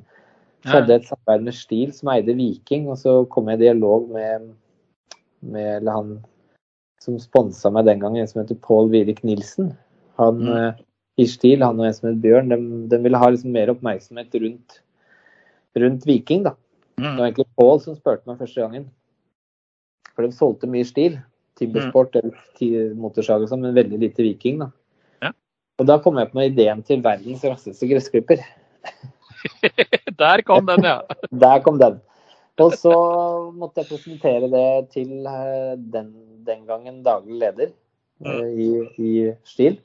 Så 0.64 0.72
hadde 0.78 0.94
jeg 0.94 1.02
et 1.02 1.10
samarbeid 1.10 1.44
med 1.46 1.54
Stil, 1.54 1.92
som 1.92 2.08
eide 2.14 2.34
Viking, 2.38 2.88
og 2.90 2.98
så 2.98 3.18
kom 3.30 3.50
jeg 3.50 3.60
i 3.60 3.64
dialog 3.66 4.08
med, 4.10 4.48
med 5.42 5.90
han 5.90 6.16
som 7.02 7.18
sponsa 7.22 7.70
meg 7.70 7.84
den 7.86 8.00
gangen, 8.02 8.22
en 8.22 8.30
som 8.30 8.42
heter 8.42 8.58
Pål 8.62 8.90
Virik 8.90 9.22
Nilsen. 9.24 9.76
Han 10.18 10.40
Mm. 10.40 10.56
eh, 10.56 10.72
i 11.18 11.26
Stil, 11.26 11.62
han 11.62 11.78
og 11.80 11.86
en 11.86 11.94
som 11.94 12.08
het 12.10 12.20
Bjørn, 12.20 12.48
de, 12.48 12.88
de 12.88 12.98
ville 13.02 13.18
ha 13.18 13.28
liksom 13.30 13.52
mer 13.52 13.70
oppmerksomhet 13.72 14.34
rundt, 14.42 14.80
rundt 15.76 16.06
Viking, 16.06 16.42
da. 16.44 16.54
Det 16.96 17.04
Mm. 17.04 17.16
var 17.16 17.26
egentlig 17.26 17.46
Pål 17.58 17.80
som 17.80 17.94
spurte 17.96 18.26
meg 18.26 18.38
første 18.38 18.60
gangen. 18.60 18.90
For 20.14 20.22
de 20.22 20.32
solgte 20.32 20.66
mye 20.66 20.84
stil. 20.84 21.18
Timbersport 21.56 22.16
eller 22.20 22.34
ti- 22.58 22.72
motorsag 22.94 23.42
og 23.46 23.48
sånn, 23.50 23.62
men 23.64 23.76
veldig 23.76 23.98
lite 24.02 24.24
Viking. 24.26 24.58
da. 24.64 24.70
Ja. 25.22 25.30
Og 25.80 25.86
da 25.88 25.98
kom 26.04 26.18
jeg 26.20 26.30
på 26.32 26.38
med 26.40 26.52
ideen 26.52 26.82
til 26.86 27.02
verdens 27.04 27.44
raskeste 27.44 27.88
gressklipper. 27.90 28.42
Der 30.20 30.42
kom 30.42 30.66
den, 30.66 30.84
ja. 30.84 31.00
Der 31.44 31.60
kom 31.64 31.78
den. 31.78 31.98
Og 32.58 32.72
så 32.80 32.92
måtte 33.52 33.82
jeg 33.82 33.90
presentere 33.90 34.48
det 34.48 34.68
til 34.94 35.26
eh, 35.28 35.74
den, 35.76 36.08
den 36.46 36.62
gangen 36.68 37.02
daglig 37.04 37.36
leder 37.42 37.68
eh, 38.24 38.46
i, 38.56 38.68
i 38.96 39.10
Stil. 39.44 39.76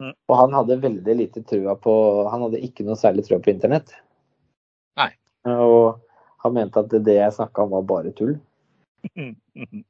Mm. 0.00 0.12
Og 0.28 0.36
han 0.36 0.52
hadde 0.56 0.76
veldig 0.80 1.14
lite 1.16 1.42
trua 1.44 1.74
på 1.76 1.92
Han 2.32 2.46
hadde 2.46 2.60
ikke 2.64 2.84
noe 2.86 2.96
særlig 2.96 3.26
trua 3.26 3.40
på 3.44 3.52
internett. 3.52 3.92
Nei. 5.00 5.10
Og 5.48 5.98
han 6.44 6.54
mente 6.56 6.80
at 6.80 6.92
det 7.04 7.16
jeg 7.18 7.36
snakka 7.36 7.64
om 7.66 7.74
var 7.76 7.88
bare 7.96 8.12
tull. 8.16 8.36
Mhm. 9.16 9.80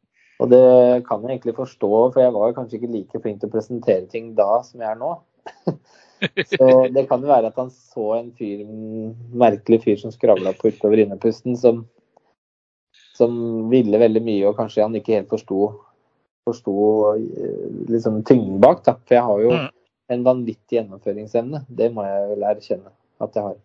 Og 0.40 0.48
det 0.48 1.05
kan 1.07 1.22
jeg 1.22 1.37
egentlig 1.37 1.57
forstå, 1.59 1.90
for 2.14 2.20
jeg 2.22 2.33
var 2.33 2.55
kanskje 2.57 2.79
ikke 2.79 2.92
like 2.94 3.20
flink 3.20 3.40
til 3.42 3.50
å 3.50 3.53
presentere 3.53 4.07
ting 4.09 4.33
da 4.38 4.62
som 4.64 4.81
jeg 4.81 4.88
er 4.94 5.00
nå. 5.00 5.12
Så 6.50 6.66
det 6.92 7.07
kan 7.09 7.22
jo 7.24 7.31
være 7.31 7.48
at 7.48 7.57
han 7.57 7.70
så 7.72 8.11
en 8.18 8.26
fyr, 8.37 8.61
en 8.66 9.14
merkelig 9.40 9.79
fyr 9.87 9.94
som 10.03 10.12
skravla 10.12 10.53
på 10.59 10.68
utover 10.68 11.00
innepusten, 11.00 11.55
som, 11.57 11.79
som 13.16 13.38
ville 13.72 14.00
veldig 14.03 14.20
mye, 14.26 14.42
og 14.50 14.59
kanskje 14.59 14.85
han 14.85 14.98
ikke 14.98 15.16
helt 15.16 15.33
forsto 15.33 15.70
forsto 16.44 16.74
eh, 17.14 17.70
liksom 17.88 18.20
tyngden 18.29 18.61
bak. 18.61 18.85
Da. 18.85 18.96
For 19.07 19.16
jeg 19.16 19.24
har 19.24 19.40
jo 19.46 19.50
Mm. 19.57 19.68
en 20.11 20.24
vanvittig 20.24 20.76
gjennomføringsevne. 20.79 21.64
Det 21.68 21.90
må 21.94 22.05
jeg 22.05 22.29
vel 22.35 22.46
erkjenne 22.48 22.92
at 23.20 23.35
jeg 23.37 23.42
har. 23.44 23.57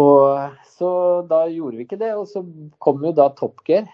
Og 0.00 0.56
så 0.76 0.92
da 1.28 1.44
gjorde 1.52 1.76
vi 1.76 1.84
ikke 1.84 2.00
det, 2.00 2.14
og 2.16 2.26
så 2.28 2.44
kom 2.80 3.04
jo 3.04 3.12
da 3.12 3.28
Top 3.36 3.60
Gear 3.64 3.86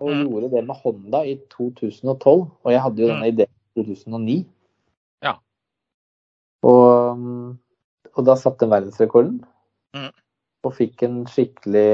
og 0.00 0.10
Mm. 0.10 0.22
gjorde 0.26 0.50
det 0.54 0.62
med 0.66 0.76
Honda 0.82 1.24
i 1.26 1.36
2012. 1.50 2.46
Og 2.64 2.72
jeg 2.72 2.80
hadde 2.80 3.02
jo 3.02 3.08
denne 3.08 3.28
ideen 3.28 3.50
i 3.76 3.82
2009. 3.82 4.36
Ja. 5.22 5.34
Og, 6.62 7.18
mm, 7.18 7.58
og 8.16 8.24
da 8.26 8.36
satte 8.38 8.64
den 8.64 8.72
verdensrekorden. 8.74 9.44
Mm. 9.96 10.10
Og 10.66 10.74
fikk 10.74 11.02
en 11.06 11.20
skikkelig 11.30 11.88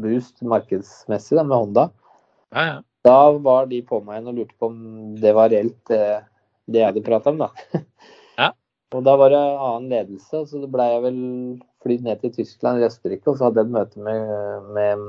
boost 0.00 0.40
markedsmessig 0.42 1.36
da, 1.36 1.44
med 1.44 1.56
Honda. 1.56 1.90
Ja, 2.52 2.64
ja. 2.66 2.78
Da 3.04 3.32
var 3.40 3.66
de 3.70 3.80
på 3.82 4.02
meg 4.04 4.26
og 4.28 4.34
lurte 4.36 4.56
på 4.60 4.68
om 4.68 5.14
det 5.16 5.32
var 5.36 5.48
reelt, 5.48 5.78
det, 5.88 6.00
det 6.68 6.82
jeg 6.82 6.90
hadde 6.90 7.04
prata 7.06 7.32
om, 7.32 7.38
da. 7.46 7.50
Ja. 8.40 8.50
Og 8.92 9.04
da 9.04 9.14
var 9.16 9.30
det 9.32 9.38
annen 9.40 9.88
ledelse, 9.92 10.42
så 10.48 10.60
ble 10.68 10.84
jeg 10.88 11.02
vel 11.04 11.18
flydd 11.84 12.04
ned 12.04 12.20
til 12.20 12.32
Tyskland 12.34 12.76
eller 12.78 12.88
Østerrike, 12.90 13.28
og 13.28 13.36
så 13.38 13.46
hadde 13.48 13.60
jeg 13.62 13.68
et 13.68 13.74
møte 13.76 14.04
med, 14.04 14.70
med 14.76 15.04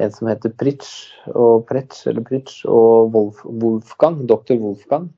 en 0.00 0.12
som 0.14 0.28
heter 0.30 0.52
Pritsch 0.56 1.10
og 1.34 1.66
Pretsch, 1.68 2.06
eller 2.10 2.24
Pritsch, 2.26 2.64
og 2.68 3.12
Wolf, 3.14 3.42
Wolfgang, 3.44 4.22
doktor 4.28 4.58
Wolfgang 4.62 5.10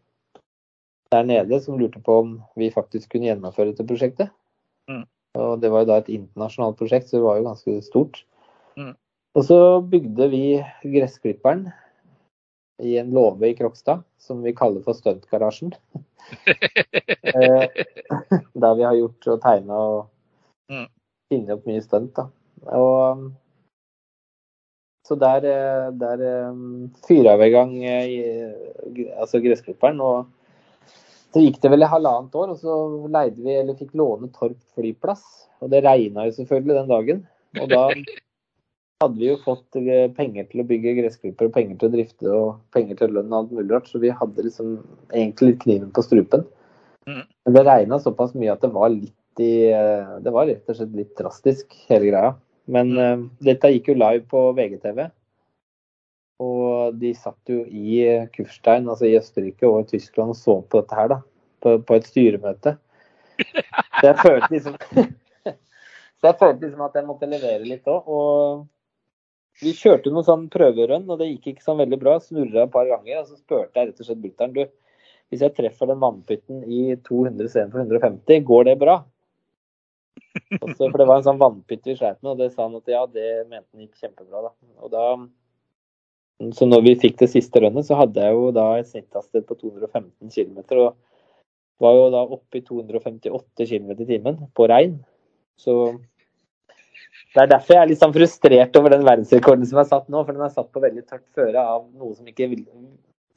der 1.13 1.27
nede, 1.29 1.59
som 1.61 1.77
lurte 1.77 2.01
på 2.01 2.15
om 2.23 2.29
vi 2.57 2.71
faktisk 2.73 3.11
kunne 3.13 3.29
gjennomføre 3.29 3.69
dette 3.73 3.85
prosjektet. 3.85 4.31
Mm. 4.89 5.03
Og 5.37 5.59
det 5.61 5.69
var 5.73 5.83
jo 5.85 5.89
da 5.91 5.99
et 6.01 6.09
internasjonalt 6.09 6.79
prosjekt, 6.79 7.11
så 7.11 7.19
det 7.19 7.27
var 7.27 7.37
jo 7.37 7.45
ganske 7.51 7.75
stort. 7.85 8.23
Mm. 8.81 8.95
Og 9.37 9.45
så 9.45 9.59
bygde 9.93 10.29
vi 10.33 10.45
gressklipperen 10.95 11.67
i 12.81 12.97
en 12.97 13.13
låve 13.13 13.51
i 13.51 13.57
Krokstad, 13.59 14.01
som 14.17 14.41
vi 14.41 14.55
kaller 14.57 14.81
for 14.87 14.97
Stuntgarasjen. 14.99 15.75
Eh, 17.23 17.67
Der 18.63 18.75
vi 18.79 18.85
har 18.87 18.95
gjort 18.97 19.27
og 19.29 19.41
tegna 19.43 19.77
og 19.77 20.01
Mm. 20.71 20.87
funnet 21.29 21.51
opp 21.53 21.67
mye 21.69 21.83
stunt. 21.83 22.15
da. 22.17 22.27
Og, 22.73 23.33
så 25.13 25.19
der, 25.21 25.45
eh, 25.45 25.91
der 26.01 26.23
um, 26.49 26.89
fyra 27.07 27.37
vi 27.41 27.51
i 27.51 27.53
gang 27.53 27.77
eh, 27.85 29.13
altså 29.21 29.43
gressklipperen. 29.45 30.01
Og 30.01 30.27
så 31.33 31.45
gikk 31.45 31.61
det 31.63 31.71
vel 31.73 31.85
i 31.85 31.93
halvannet 31.93 32.35
år, 32.37 32.55
og 32.55 32.61
så 32.61 32.81
leide 33.13 33.41
vi, 33.41 33.55
eller 33.61 33.79
fikk 33.79 33.95
låne 33.99 34.33
Torp 34.33 34.59
flyplass. 34.77 35.25
Og 35.63 35.71
det 35.73 35.85
regna 35.85 36.27
jo 36.27 36.37
selvfølgelig 36.39 36.79
den 36.81 36.93
dagen. 36.93 37.25
Og 37.61 37.69
da 37.71 37.87
hadde 39.03 39.19
vi 39.19 39.29
jo 39.29 39.39
fått 39.45 39.81
eh, 39.81 40.09
penger 40.17 40.49
til 40.51 40.63
å 40.63 40.69
bygge 40.69 40.97
gressklipper, 41.01 41.51
og 41.51 41.57
penger 41.57 41.79
til 41.79 41.91
å 41.91 41.95
drifte 41.97 42.33
og 42.33 42.47
penger 42.75 43.01
til 43.01 43.17
lønn 43.17 43.33
og 43.33 43.39
alt 43.41 43.57
mulig 43.57 43.71
rart. 43.75 43.91
Så 43.91 44.01
vi 44.03 44.13
hadde 44.15 44.47
liksom 44.47 44.79
egentlig 45.11 45.53
litt 45.53 45.65
kniven 45.67 45.93
på 45.95 46.05
strupen. 46.07 46.47
Mm. 47.09 47.25
Men 47.27 47.57
det 47.57 47.67
regna 47.67 47.99
såpass 48.01 48.37
mye 48.39 48.55
at 48.55 48.63
det 48.63 48.73
var 48.73 48.93
litt 48.95 49.43
i 49.43 49.73
eh, 49.73 50.17
Det 50.23 50.33
var 50.35 50.45
rett 50.47 50.69
og 50.69 50.77
slett 50.77 50.97
litt 50.97 51.15
drastisk, 51.19 51.77
hele 51.89 52.11
greia. 52.11 52.35
Men 52.71 52.95
eh, 52.99 53.25
dette 53.43 53.73
gikk 53.73 53.93
jo 53.93 53.99
live 53.99 54.25
på 54.31 54.45
VGTV. 54.59 55.05
Og 56.43 56.99
de 56.99 57.13
satt 57.15 57.51
jo 57.51 57.63
i 57.67 58.03
Kufstein, 58.35 58.89
altså 58.91 59.07
i 59.09 59.17
Østerrike 59.19 59.69
og 59.69 59.85
i 59.85 59.97
Tyskland, 59.97 60.35
og 60.35 60.39
så 60.39 60.59
på 60.63 60.83
dette 60.83 60.99
her, 60.99 61.13
da. 61.15 61.21
På, 61.63 61.77
på 61.87 61.95
et 61.95 62.09
styremøte. 62.09 62.77
Så 63.39 64.09
jeg 64.09 64.17
følte 64.19 64.49
liksom 64.51 64.79
Så 66.23 66.31
jeg 66.31 66.39
følte 66.39 66.65
liksom 66.65 66.83
at 66.87 66.97
jeg 66.99 67.07
måtte 67.07 67.29
levere 67.31 67.67
litt 67.67 67.89
òg. 67.91 68.07
Og 68.07 69.63
vi 69.63 69.75
kjørte 69.77 70.11
noen 70.11 70.27
sånn 70.27 70.45
prøverønn, 70.53 71.09
og 71.11 71.19
det 71.19 71.29
gikk 71.33 71.53
ikke 71.53 71.65
sånn 71.65 71.81
veldig 71.83 71.99
bra. 71.99 72.17
Snurra 72.23 72.67
et 72.67 72.75
par 72.75 72.87
ganger, 72.91 73.21
og 73.21 73.27
så 73.27 73.39
spurte 73.39 73.79
jeg 73.79 73.91
rett 73.91 74.03
og 74.03 74.09
slett 74.09 74.23
brutter'n 74.23 74.55
du, 74.55 74.63
hvis 75.33 75.43
jeg 75.43 75.55
treffer 75.57 75.91
den 75.91 76.01
vannpytten 76.03 76.63
i 76.63 76.83
200 77.09 77.49
istedenfor 77.49 77.83
150, 77.83 78.47
går 78.47 78.71
det 78.71 78.77
bra? 78.83 79.01
Også, 80.61 80.87
for 80.87 80.99
det 81.01 81.07
var 81.09 81.21
en 81.21 81.27
sånn 81.27 81.41
vannpytt 81.41 81.87
vi 81.89 81.97
sleit 81.97 82.19
med, 82.21 82.35
og 82.35 82.41
det 82.41 82.51
sa 82.53 82.67
han 82.67 82.77
at 82.79 82.91
ja, 82.91 83.05
det 83.09 83.29
mente 83.47 83.69
han 83.73 83.87
gikk 83.87 84.03
kjempebra. 84.03 84.49
da. 84.49 84.53
Og 84.85 84.93
da 84.93 85.07
så 86.51 86.67
når 86.67 86.83
vi 86.83 86.95
fikk 86.99 87.21
det 87.21 87.31
siste 87.31 87.61
rønnet, 87.63 87.87
så 87.87 87.95
hadde 88.01 88.23
jeg 88.25 88.35
jo 88.35 88.49
da 88.55 88.65
et 88.81 88.89
snitthastighet 88.91 89.47
på 89.47 89.59
215 89.61 90.33
km. 90.33 90.59
Og 90.89 91.83
var 91.83 91.99
jo 91.99 92.09
da 92.15 92.23
oppe 92.37 92.59
i 92.59 92.65
258 92.67 93.67
km 93.69 93.93
i 93.95 94.09
timen 94.09 94.41
på 94.57 94.67
regn. 94.71 94.97
Så 95.61 95.77
det 97.33 97.45
er 97.45 97.53
derfor 97.55 97.77
jeg 97.77 97.85
er 97.85 97.91
litt 97.93 98.03
sånn 98.03 98.15
frustrert 98.15 98.77
over 98.79 98.95
den 98.95 99.07
verdensrekorden 99.07 99.69
som 99.69 99.81
er 99.83 99.89
satt 99.91 100.11
nå. 100.11 100.25
For 100.25 100.35
den 100.35 100.45
er 100.47 100.55
satt 100.55 100.71
på 100.75 100.83
veldig 100.83 101.05
tørt 101.07 101.27
føre 101.37 101.63
av 101.63 101.87
noe 101.91 102.15
som, 102.17 102.27
ikke, 102.29 102.51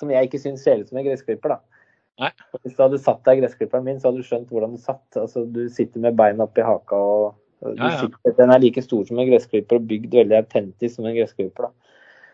som 0.01 0.11
jeg 0.13 0.30
ikke 0.30 0.41
syns 0.41 0.65
ser 0.65 0.82
ut 0.82 0.89
som 0.89 0.99
en 0.99 1.07
gressklipper. 1.07 1.55
da. 1.55 1.74
Nei. 2.22 2.30
Hvis 2.63 2.76
du 2.78 2.84
hadde 2.84 2.99
satt 3.01 3.24
deg 3.28 3.39
i 3.39 3.43
gressklipperen 3.43 3.84
min, 3.86 3.97
så 3.99 4.09
hadde 4.09 4.24
du 4.24 4.28
skjønt 4.28 4.51
hvordan 4.53 4.76
du 4.76 4.82
satt. 4.82 5.03
Altså, 5.20 5.43
du 5.51 5.66
sitter 5.74 6.03
med 6.03 6.16
beina 6.20 6.47
oppi 6.47 6.63
haka 6.66 6.99
og, 6.99 7.41
Ja, 7.66 7.89
ja. 7.89 7.97
Sitter, 8.03 8.36
Den 8.38 8.51
er 8.53 8.61
like 8.61 8.82
stor 8.84 9.05
som 9.07 9.20
en 9.20 9.28
gressklipper 9.30 9.80
og 9.80 9.88
bygd 9.89 10.13
veldig 10.13 10.38
autentisk 10.38 10.97
som 10.97 11.07
en 11.07 11.16
gressklipper. 11.16 11.72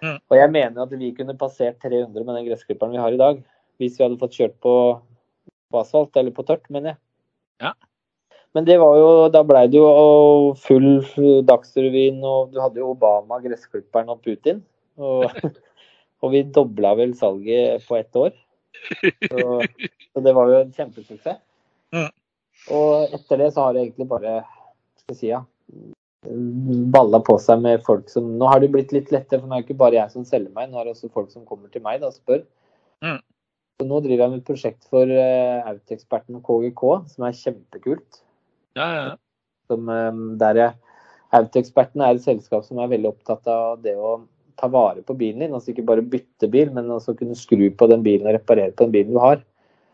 Mm. 0.02 0.18
Og 0.18 0.36
jeg 0.36 0.52
mener 0.52 0.82
at 0.84 0.94
vi 0.98 1.12
kunne 1.16 1.38
passert 1.38 1.78
300 1.86 2.26
med 2.26 2.36
den 2.36 2.50
gressklipperen 2.50 2.94
vi 2.94 3.02
har 3.02 3.16
i 3.16 3.22
dag. 3.22 3.40
Hvis 3.80 3.98
vi 3.98 4.06
hadde 4.06 4.20
fått 4.22 4.36
kjørt 4.38 4.58
på, 4.66 4.74
på 5.72 5.82
asfalt, 5.82 6.18
eller 6.18 6.34
på 6.36 6.46
tørt, 6.46 6.68
mener 6.74 6.94
jeg. 6.94 7.02
Ja. 7.62 7.74
Men 8.58 8.68
det 8.68 8.78
var 8.82 8.98
jo, 9.00 9.10
da 9.32 9.44
blei 9.48 9.64
det 9.72 9.80
jo 9.80 10.54
full 10.60 10.90
Dagsrevyen, 11.48 12.20
og 12.28 12.52
du 12.52 12.60
hadde 12.60 12.82
jo 12.82 12.92
Obama, 12.92 13.40
gressklipperen 13.44 14.12
og 14.12 14.22
Putin. 14.26 14.62
Og, 15.02 15.24
og 16.22 16.34
vi 16.34 16.42
dobla 16.54 16.92
vel 17.00 17.14
salget 17.18 17.88
på 17.88 17.96
ett 17.98 18.18
år. 18.20 18.34
Så, 19.30 19.62
så 20.14 20.24
det 20.26 20.36
var 20.38 20.52
jo 20.52 20.60
en 20.62 20.76
kjempesuksess. 20.76 21.42
Mm. 21.96 22.12
Og 22.72 23.16
etter 23.18 23.42
det 23.42 23.50
så 23.56 23.66
har 23.66 23.76
det 23.76 23.86
egentlig 23.86 24.08
bare 24.12 24.42
skal 25.02 25.18
si, 25.18 25.32
ja, 25.32 25.42
balla 26.94 27.20
på 27.26 27.38
seg 27.42 27.64
med 27.64 27.82
folk 27.86 28.10
som 28.12 28.28
Nå 28.38 28.50
har 28.52 28.62
det 28.62 28.70
blitt 28.74 28.92
litt 28.94 29.10
lettere, 29.14 29.42
for 29.42 29.50
nå 29.50 29.58
er 29.58 29.64
det 29.64 29.70
ikke 29.70 29.82
bare 29.82 29.98
jeg 29.98 30.14
som 30.14 30.26
selger 30.28 30.54
meg, 30.54 30.70
nå 30.70 30.80
er 30.80 30.88
det 30.88 30.96
også 30.96 31.10
folk 31.14 31.32
som 31.34 31.48
kommer 31.48 31.72
til 31.74 31.84
meg 31.86 32.02
da, 32.02 32.12
og 32.12 32.18
spør. 32.18 32.44
Mm. 33.02 33.18
Så 33.82 33.88
nå 33.90 34.02
driver 34.06 34.24
jeg 34.26 34.34
med 34.34 34.44
et 34.44 34.52
prosjekt 34.52 34.86
for 34.94 35.10
uh, 35.10 35.72
Autoeksperten 35.72 36.44
KGK, 36.46 36.84
som 37.16 37.26
er 37.26 37.40
kjempekult. 37.40 38.22
Ja, 38.78 38.86
ja, 38.86 39.04
ja. 39.10 39.16
Som, 39.72 39.90
um, 39.90 40.36
der 40.38 40.60
jeg, 40.60 40.78
Autoeksperten 41.34 42.04
er 42.04 42.14
et 42.14 42.26
selskap 42.26 42.68
som 42.68 42.82
er 42.84 42.92
veldig 42.92 43.10
opptatt 43.16 43.48
av 43.50 43.82
det 43.82 43.96
å 43.98 44.20
ta 44.62 44.70
vare 44.72 45.04
på 45.06 45.16
bilen 45.18 45.44
din. 45.44 45.56
Altså 45.58 45.74
ikke 45.74 45.88
bare 45.88 46.06
bytte 46.06 46.50
bil, 46.52 46.72
men 46.76 46.92
også 46.94 47.16
kunne 47.18 47.38
skru 47.38 47.68
på 47.74 47.88
den 47.92 48.04
bilen 48.06 48.30
og 48.30 48.38
reparere 48.38 48.76
på 48.76 48.86
den 48.88 48.96
bilen 48.96 49.16
du 49.16 49.20
har. 49.24 49.42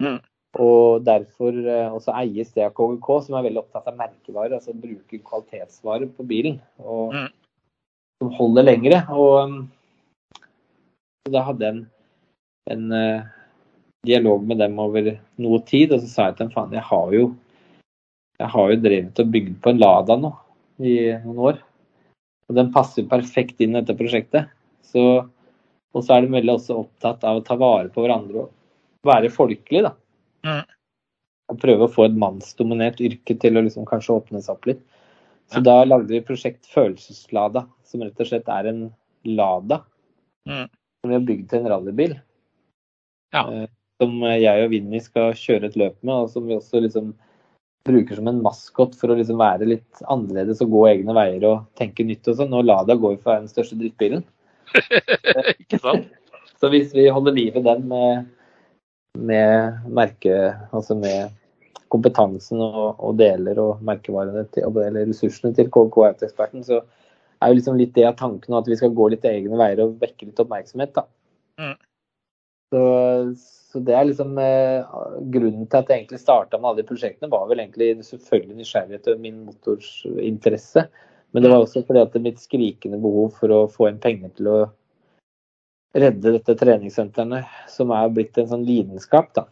Mm. 0.04 0.20
Og 0.64 1.04
derfor 1.06 1.56
eh, 1.56 1.94
også 1.94 2.14
eies 2.18 2.54
det 2.56 2.66
av 2.66 2.76
KGK, 2.78 3.10
som 3.26 3.38
er 3.38 3.48
veldig 3.48 3.64
opptatt 3.64 3.90
av 3.90 3.98
merkevarer. 4.00 4.58
Altså 4.58 4.76
bruke 4.76 5.22
kvalitetsvarer 5.22 6.10
på 6.14 6.28
bilen. 6.28 6.62
Og 6.84 7.16
Mm. 7.16 7.28
som 8.22 8.32
holder 8.34 8.66
lengre. 8.66 9.02
Og 9.14 9.34
um, 9.44 9.58
da 11.30 11.44
hadde 11.46 11.66
jeg 11.66 11.76
en, 11.76 11.84
en 12.74 12.94
uh, 12.94 13.28
dialog 14.08 14.46
med 14.48 14.58
dem 14.64 14.80
over 14.80 15.12
noe 15.38 15.60
tid, 15.68 15.94
og 15.94 16.02
så 16.02 16.10
sa 16.10 16.30
jeg 16.30 16.38
til 16.38 16.48
dem 16.48 16.56
faen, 16.56 16.74
jeg 16.74 16.86
har 16.88 17.14
jo 17.14 17.28
jeg 18.38 18.54
har 18.54 18.72
jo 18.72 18.82
drevet 18.82 19.20
og 19.22 19.32
bygd 19.34 19.56
på 19.64 19.72
en 19.74 19.80
Lada 19.82 20.18
nå 20.20 20.30
i 20.86 20.98
noen 21.24 21.40
år. 21.52 21.62
Og 22.48 22.56
den 22.56 22.70
passer 22.74 23.02
jo 23.02 23.10
perfekt 23.10 23.64
inn 23.64 23.74
i 23.74 23.80
dette 23.80 23.98
prosjektet. 23.98 24.52
Så, 24.88 25.04
og 25.94 26.04
så 26.06 26.16
er 26.18 26.26
de 26.26 26.34
veldig 26.38 26.54
også 26.56 26.78
opptatt 26.84 27.26
av 27.28 27.40
å 27.40 27.46
ta 27.46 27.58
vare 27.60 27.92
på 27.94 28.04
hverandre 28.04 28.46
og 28.46 29.08
være 29.08 29.32
folkelig, 29.34 29.84
da. 29.88 29.94
Mm. 30.48 30.64
Og 31.52 31.60
prøve 31.64 31.88
å 31.88 31.92
få 31.92 32.08
et 32.08 32.18
mannsdominert 32.20 33.02
yrke 33.04 33.38
til 33.40 33.60
å 33.60 33.64
liksom 33.66 33.88
kanskje 33.88 34.16
åpne 34.18 34.42
seg 34.44 34.56
opp 34.56 34.70
litt. 34.70 34.84
Så 35.48 35.62
Ja. 35.62 35.64
da 35.64 35.76
lagde 35.86 36.12
vi 36.12 36.20
prosjekt 36.22 36.68
Følelseslada, 36.68 37.68
som 37.88 38.02
rett 38.04 38.20
og 38.20 38.28
slett 38.28 38.50
er 38.52 38.68
en 38.68 38.94
Lada 39.26 39.84
Mm. 40.48 40.68
som 41.02 41.10
vi 41.10 41.14
har 41.14 41.22
bygd 41.28 41.50
til 41.50 41.60
en 41.60 41.72
rallybil. 41.72 42.20
Ja. 43.34 43.50
Eh, 43.52 43.68
Som 44.00 44.20
jeg 44.22 44.64
og 44.64 44.70
Vinni 44.70 45.00
skal 45.02 45.32
kjøre 45.34 45.64
et 45.66 45.76
løp 45.76 45.96
med, 46.04 46.14
og 46.14 46.30
som 46.30 46.46
vi 46.46 46.54
også 46.54 46.80
liksom 46.84 47.16
bruker 47.84 48.16
som 48.16 48.28
en 48.28 48.44
maskot 48.44 48.94
for 48.94 49.08
å 49.10 49.18
liksom 49.18 49.40
være 49.40 49.66
litt 49.66 50.02
annerledes 50.08 50.62
og 50.62 50.70
gå 50.70 50.84
egne 50.92 51.16
veier 51.18 51.44
og 51.50 51.66
tenke 51.80 52.06
nytt 52.06 52.28
og 52.28 52.36
sånn. 52.38 52.54
Og 52.54 52.68
Lada 52.68 52.94
går 52.94 53.18
for 53.18 53.32
å 53.32 53.34
være 53.34 53.48
den 53.48 53.50
største 53.50 53.80
drittbilen. 53.80 54.24
Ikke 55.62 55.82
sant? 55.82 56.14
Så 56.60 56.72
hvis 56.74 56.94
vi 56.96 57.06
holder 57.14 57.36
liv 57.36 57.58
i 57.60 57.62
den 57.62 57.84
med, 57.86 58.30
med 59.30 59.84
merke, 59.94 60.56
altså 60.74 60.96
med 60.98 61.36
kompetansen 61.94 62.62
og, 62.64 62.98
og 62.98 63.18
deler 63.20 63.60
og 63.62 63.84
merkevarene 63.86 64.48
til, 64.52 64.66
eller 64.66 65.06
ressursene 65.06 65.54
til 65.56 65.70
KK 65.70 66.00
Autoeksperten, 66.08 66.66
så 66.66 66.82
er 67.38 67.52
jo 67.52 67.60
liksom 67.60 67.78
litt 67.78 67.94
det 67.96 68.08
av 68.10 68.18
tanken 68.18 68.58
at 68.58 68.68
vi 68.70 68.78
skal 68.80 68.96
gå 68.98 69.12
litt 69.14 69.28
egne 69.30 69.60
veier 69.60 69.84
og 69.86 70.00
vekke 70.02 70.30
litt 70.32 70.42
oppmerksomhet. 70.42 70.96
da. 70.98 71.06
Mm. 71.62 71.76
Så, 72.74 72.82
så 73.72 73.82
det 73.88 73.96
er 73.96 74.08
liksom 74.10 74.34
eh, 74.42 74.96
grunnen 75.34 75.68
til 75.70 75.80
at 75.80 75.92
jeg 75.92 76.02
egentlig 76.02 76.20
starta 76.20 76.60
med 76.60 76.72
alle 76.72 76.82
de 76.82 76.90
prosjektene, 76.90 77.32
var 77.32 77.46
vel 77.52 77.62
egentlig 77.64 77.94
selvfølgelig 78.08 78.58
nysgjerrighet 78.58 79.12
og 79.14 79.22
min 79.24 79.44
motorsinteresse. 79.48 80.88
Men 81.32 81.44
det 81.44 81.52
var 81.52 81.64
også 81.64 81.84
fordi 81.86 82.02
at 82.02 82.16
mitt 82.24 82.40
skrikende 82.42 83.00
behov 83.04 83.36
for 83.38 83.54
å 83.54 83.60
få 83.72 83.90
inn 83.92 84.00
penger 84.04 84.32
til 84.38 84.50
å 84.52 84.58
redde 85.98 86.34
dette 86.38 86.56
treningssentrene, 86.60 87.44
som 87.72 87.92
er 87.96 88.10
blitt 88.14 88.38
en 88.40 88.50
sånn 88.52 88.66
lidenskap, 88.68 89.32
da. 89.36 89.48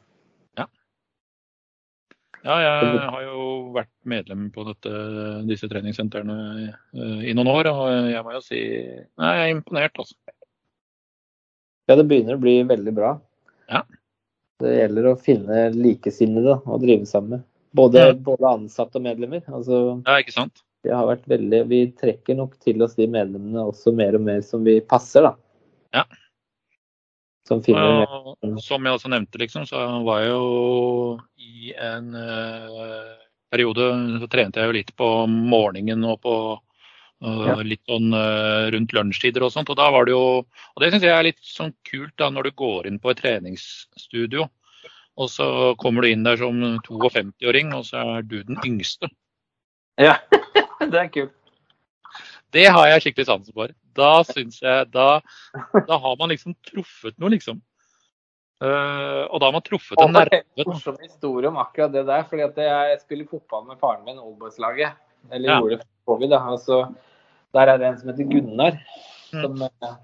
Ja, 2.46 2.56
ja 2.62 2.74
jeg 2.84 3.10
har 3.10 3.22
jo 3.26 3.44
vært 3.74 3.92
medlem 4.06 4.50
på 4.54 4.68
dette, 4.68 4.92
disse 5.50 5.70
treningssentrene 5.72 6.36
eh, 6.70 7.22
i 7.32 7.34
noen 7.34 7.50
år, 7.50 7.72
og 7.72 8.12
jeg 8.12 8.22
må 8.26 8.36
jo 8.36 8.42
si 8.46 8.60
nei, 8.62 9.32
jeg 9.40 9.48
er 9.48 9.54
imponert, 9.56 9.98
altså. 10.04 10.14
Ja, 11.90 11.98
det 11.98 12.06
begynner 12.10 12.38
å 12.38 12.42
bli 12.42 12.60
veldig 12.66 12.94
bra. 12.98 13.16
Ja. 13.70 13.82
Det 14.62 14.72
gjelder 14.78 15.10
å 15.10 15.18
finne 15.22 15.66
likesinnede 15.74 16.60
å 16.64 16.80
drive 16.82 17.10
sammen 17.10 17.38
med. 17.38 17.44
Både, 17.76 18.06
Ja. 18.08 18.14
både 18.14 18.52
ansatte 18.54 19.02
og 19.02 19.06
medlemmer. 19.06 19.44
Altså, 19.52 20.02
Ja, 20.06 20.22
ikke 20.22 20.34
sant? 20.34 20.64
Vi 20.86 20.94
har 20.94 21.08
vært 21.10 21.26
veldig, 21.30 21.64
vi 21.72 21.80
trekker 21.98 22.38
nok 22.38 22.56
til 22.64 22.84
oss 22.86 22.96
de 23.00 23.08
medlemmene 23.10 23.66
også 23.72 23.94
mer 23.96 24.18
og 24.18 24.26
mer 24.28 24.44
som 24.46 24.66
vi 24.66 24.78
passer, 24.86 25.26
da. 25.26 25.34
Ja. 25.96 26.06
Som 27.46 27.62
Og 27.62 28.62
som 28.66 28.86
jeg 28.86 28.98
også 28.98 29.10
nevnte, 29.14 29.40
liksom, 29.42 29.68
så 29.70 29.82
var 30.06 30.24
jeg 30.24 30.32
jo 30.32 31.18
i 31.38 31.74
en 31.78 32.14
uh, 32.18 33.18
periode 33.54 33.90
så 34.22 34.30
trente 34.32 34.62
jeg 34.62 34.72
jo 34.72 34.78
litt 34.80 34.94
på 34.98 35.10
morgenen 35.30 36.08
og 36.10 36.22
på 36.26 36.36
uh, 36.58 37.44
Ja. 37.46 37.60
litt 37.62 37.84
sånn 37.86 38.10
uh, 38.14 38.66
rundt 38.74 38.94
lunsjtider 38.98 39.46
og 39.46 39.54
sånt. 39.54 39.70
Og 39.70 39.78
da 39.78 39.92
var 39.94 40.06
det 40.06 40.16
jo 40.18 40.42
Og 40.42 40.82
det 40.82 40.92
syns 40.92 41.06
jeg 41.06 41.14
er 41.14 41.30
litt 41.30 41.42
sånn 41.46 41.74
kult 41.86 42.16
da 42.18 42.32
når 42.34 42.50
du 42.50 42.58
går 42.66 42.90
inn 42.90 43.00
på 43.00 43.14
et 43.14 43.22
treningsstudio. 43.22 44.50
Og 45.16 45.30
så 45.32 45.48
kommer 45.80 46.04
du 46.04 46.10
inn 46.12 46.26
der 46.26 46.42
som 46.42 46.58
52-åring, 46.84 47.72
og 47.78 47.86
så 47.88 48.02
er 48.18 48.26
du 48.26 48.42
den 48.44 48.58
yngste. 48.68 49.08
Ja, 50.02 50.18
det 50.94 51.02
er 51.02 51.10
kult. 51.14 51.34
Det 52.56 52.66
har 52.72 52.88
jeg 52.88 53.02
skikkelig 53.04 53.26
sansen 53.28 53.54
for. 53.54 53.72
Da 53.96 54.12
syns 54.24 54.62
jeg 54.62 54.90
da, 54.94 55.20
da 55.88 55.98
har 56.00 56.16
man 56.20 56.32
liksom 56.32 56.56
truffet 56.68 57.18
noe, 57.20 57.30
liksom. 57.34 57.62
Uh, 58.64 59.28
og 59.28 59.42
da 59.42 59.50
har 59.50 59.56
man 59.58 59.64
truffet 59.66 60.00
en 60.00 60.14
Det 60.16 60.22
er 60.32 60.44
en 60.64 60.70
morsom 60.70 60.96
historie 61.02 61.50
om 61.50 61.58
akkurat 61.60 61.92
det 61.92 62.06
der. 62.08 62.24
fordi 62.24 62.46
at 62.46 62.56
jeg 62.64 63.00
spiller 63.02 63.28
fotball 63.28 63.66
med 63.68 63.80
faren 63.82 64.06
min, 64.06 64.20
Oldboys-laget. 64.20 64.96
Eller 65.32 65.50
Ja. 65.50 65.60
gjorde 65.60 65.78
det 65.78 65.84
før 65.84 66.14
covid. 66.14 66.30
da. 66.30 66.40
Altså, 66.52 66.96
der 67.54 67.68
er 67.68 67.78
det 67.78 67.88
en 67.88 67.98
som 68.00 68.10
heter 68.10 68.32
Gunnar, 68.32 68.80
Mm. 69.34 69.42
som, 69.42 69.62
eh, 69.62 69.96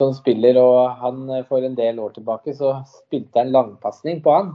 som 0.00 0.14
spiller. 0.14 0.58
Og 0.58 0.96
han 0.96 1.30
eh, 1.30 1.44
for 1.44 1.58
en 1.58 1.74
del 1.76 1.98
år 2.00 2.10
tilbake 2.14 2.54
så 2.56 2.82
spilte 2.88 3.38
jeg 3.38 3.46
en 3.46 3.52
langpasning 3.52 4.22
på 4.22 4.34
han. 4.34 4.54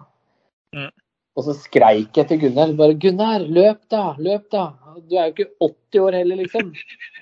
Mm. 0.76 0.91
Og 1.36 1.43
så 1.43 1.55
skreik 1.57 2.15
jeg 2.15 2.29
til 2.29 2.39
Gunnar 2.45 2.71
bare 2.79 2.95
'Gunnar, 2.95 3.43
løp 3.43 3.81
da! 3.91 4.03
Løp 4.17 4.47
da!' 4.51 4.71
Du 5.09 5.17
er 5.19 5.27
jo 5.27 5.33
ikke 5.33 5.51
80 5.59 5.99
år 5.99 6.17
heller, 6.21 6.36
liksom. 6.39 6.71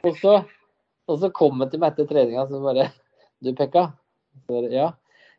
Og 0.06 0.18
så, 0.22 0.34
og 1.10 1.18
så 1.20 1.30
kom 1.34 1.64
han 1.64 1.72
til 1.72 1.82
meg 1.82 1.96
etter 1.96 2.10
treninga 2.12 2.46
så 2.50 2.62
bare 2.62 2.92
'Du, 3.42 3.54
Pekka?' 3.58 3.90
Så 4.48 4.68
ja. 4.70 4.92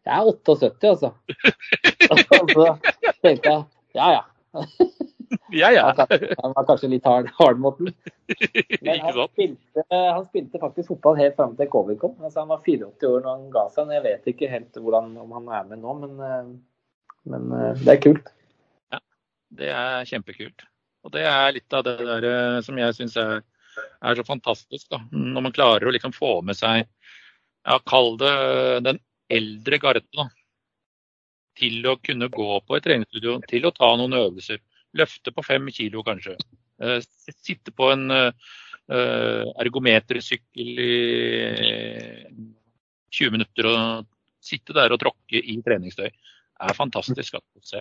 Jeg 0.05 0.18
er 0.18 0.27
78, 0.27 0.85
altså. 0.91 1.11
Og 2.11 2.18
så 2.51 2.66
tenkte 3.22 3.51
jeg 3.51 3.64
ja 3.95 4.11
ja. 4.11 4.22
Ja, 5.55 5.70
ja. 5.70 5.85
Han, 6.43 6.53
var 6.55 6.66
kanskje 6.66 6.91
litt 6.91 7.07
hard, 7.07 7.31
hard. 7.39 7.61
Men 7.61 9.01
han 9.01 9.18
spilte, 9.31 9.85
han 9.91 10.25
spilte 10.27 10.61
faktisk 10.62 10.93
fotball 10.93 11.18
helt 11.18 11.37
fram 11.39 11.55
til 11.59 11.70
covid 11.70 11.99
kom. 12.03 12.14
Altså, 12.22 12.43
han 12.43 12.51
var 12.51 12.62
84 12.66 13.11
år 13.11 13.25
når 13.25 13.31
han 13.31 13.51
ga 13.55 13.64
seg. 13.75 13.93
Jeg 13.95 14.05
vet 14.07 14.31
ikke 14.35 14.51
helt 14.51 14.81
hvordan, 14.81 15.12
om 15.22 15.35
han 15.39 15.51
er 15.59 15.68
med 15.70 15.83
nå, 15.85 15.95
men, 16.03 16.16
eh, 16.29 16.49
men 17.31 17.53
eh, 17.59 17.85
det 17.85 17.95
er 17.95 18.03
kult. 18.03 18.33
Det 19.55 19.71
er 19.71 20.07
kjempekult. 20.09 20.65
Og 21.05 21.13
det 21.15 21.25
er 21.29 21.53
litt 21.55 21.77
av 21.77 21.85
det 21.87 21.99
der 22.01 22.27
eh, 22.29 22.61
som 22.65 22.79
jeg 22.81 22.97
syns 22.97 23.17
er, 23.21 23.43
er 23.77 24.19
så 24.19 24.25
fantastisk. 24.27 24.89
da. 24.91 25.03
Når 25.13 25.47
man 25.47 25.55
klarer 25.55 25.89
å 25.89 25.95
liksom 25.95 26.15
få 26.17 26.39
med 26.47 26.59
seg, 26.59 26.89
ja, 27.65 27.79
kall 27.89 28.17
det 28.21 28.35
den 28.89 29.01
eldre 29.33 29.81
garde. 29.83 30.29
Til 31.55 31.87
å 31.87 31.99
kunne 32.03 32.31
gå 32.35 32.49
på 32.67 32.77
et 32.77 32.87
treningsstudio, 32.87 33.39
til 33.47 33.69
å 33.69 33.75
ta 33.75 33.93
noen 33.99 34.17
øvelser. 34.19 34.59
Løfte 34.99 35.31
på 35.35 35.45
fem 35.47 35.69
kilo 35.75 36.03
kanskje. 36.07 36.35
Eh, 36.83 36.99
sitte 37.37 37.75
på 37.75 37.93
en 37.93 38.09
eh, 38.11 38.33
ergometersykkel 39.63 40.83
i 40.83 40.97
20 43.15 43.37
minutter 43.37 43.71
og 43.71 44.09
sitte 44.45 44.75
der 44.77 44.93
og 44.93 45.01
tråkke 45.01 45.41
i 45.41 45.61
treningstøy. 45.65 46.09
er 46.65 46.77
fantastisk 46.77 47.35
å 47.39 47.43
se. 47.63 47.81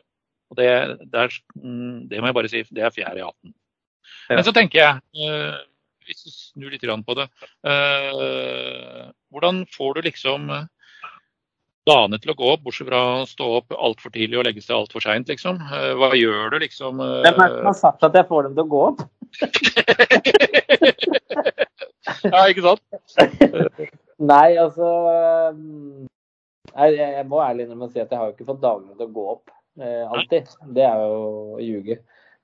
Og 0.53 0.59
det, 0.59 0.69
det, 1.01 1.25
er, 1.25 1.37
mm, 1.57 2.07
det 2.11 2.21
må 2.21 2.29
jeg 2.29 2.37
bare 2.37 2.51
si, 2.51 2.63
det 2.69 2.85
er 2.85 2.93
fjerde 2.93 3.23
i 3.23 3.25
hatten. 3.25 3.53
Ja. 4.29 4.37
Men 4.37 4.45
så 4.45 4.53
tenker 4.55 4.79
jeg, 4.79 5.01
eh, 5.25 5.55
hvis 6.05 6.21
du 6.23 6.29
snur 6.29 6.69
litt 6.73 6.85
på 7.07 7.17
det, 7.17 7.25
eh, 7.65 9.09
hvordan 9.33 9.63
får 9.73 9.97
du 9.97 10.01
liksom 10.07 10.49
eh, 10.53 10.67
dagene 11.89 12.19
til 12.21 12.31
å 12.31 12.37
gå 12.39 12.51
opp, 12.53 12.61
bortsett 12.67 12.87
fra 12.87 13.01
å 13.21 13.25
stå 13.27 13.47
opp 13.57 13.73
altfor 13.75 14.13
tidlig 14.13 14.37
og 14.39 14.45
legge 14.47 14.61
seg 14.63 14.75
altfor 14.77 15.01
seint, 15.03 15.27
liksom? 15.31 15.55
Eh, 15.65 15.91
hva 15.99 16.13
gjør 16.15 16.53
du 16.53 16.57
liksom? 16.63 17.01
eh, 17.03 17.23
Hvem 17.25 17.41
er 17.41 17.49
det 17.49 17.57
som 17.57 17.71
har 17.71 17.79
sagt 17.81 18.07
at 18.07 18.19
jeg 18.19 18.29
får 18.29 18.41
dem 18.47 18.53
til 18.59 18.63
å 18.63 18.71
gå 18.75 18.81
opp? 18.91 18.99
ja, 22.29 22.45
ikke 22.45 22.65
sant? 22.69 22.83
Nei, 24.33 24.49
altså 24.61 24.87
Jeg, 26.69 26.93
jeg 26.95 27.25
må 27.27 27.41
ærlig 27.43 27.65
innrømme 27.65 27.89
å 27.89 27.91
si 27.91 27.99
at 27.99 28.11
jeg 28.13 28.19
har 28.19 28.29
jo 28.29 28.35
ikke 28.37 28.47
fått 28.47 28.61
dagene 28.63 28.93
til 28.95 29.09
å 29.09 29.15
gå 29.17 29.25
opp 29.33 29.47
eh, 29.49 29.62
alltid. 29.81 30.49
Det 30.75 30.83
er 30.85 30.99
jo 31.01 31.21
å 31.55 31.61
ljuge. 31.63 31.99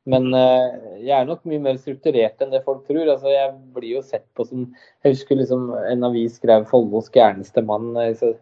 Men 0.10 0.30
eh, 0.34 0.78
jeg 1.04 1.14
er 1.14 1.28
nok 1.28 1.44
mye 1.50 1.62
mer 1.62 1.78
strukturert 1.78 2.42
enn 2.42 2.54
det 2.54 2.64
folk 2.66 2.86
tror. 2.88 3.04
Altså, 3.06 3.30
jeg 3.34 3.52
blir 3.76 3.98
jo 3.98 4.04
sett 4.06 4.26
på 4.38 4.46
som 4.48 4.66
Jeg 5.04 5.14
husker 5.14 5.38
liksom 5.38 5.70
en 5.78 6.08
avis 6.08 6.40
skrev 6.40 6.66
'Follos 6.70 7.12
gærneste 7.14 7.62
mann'. 7.66 7.98
eh, 8.02 8.14
Så 8.18 8.34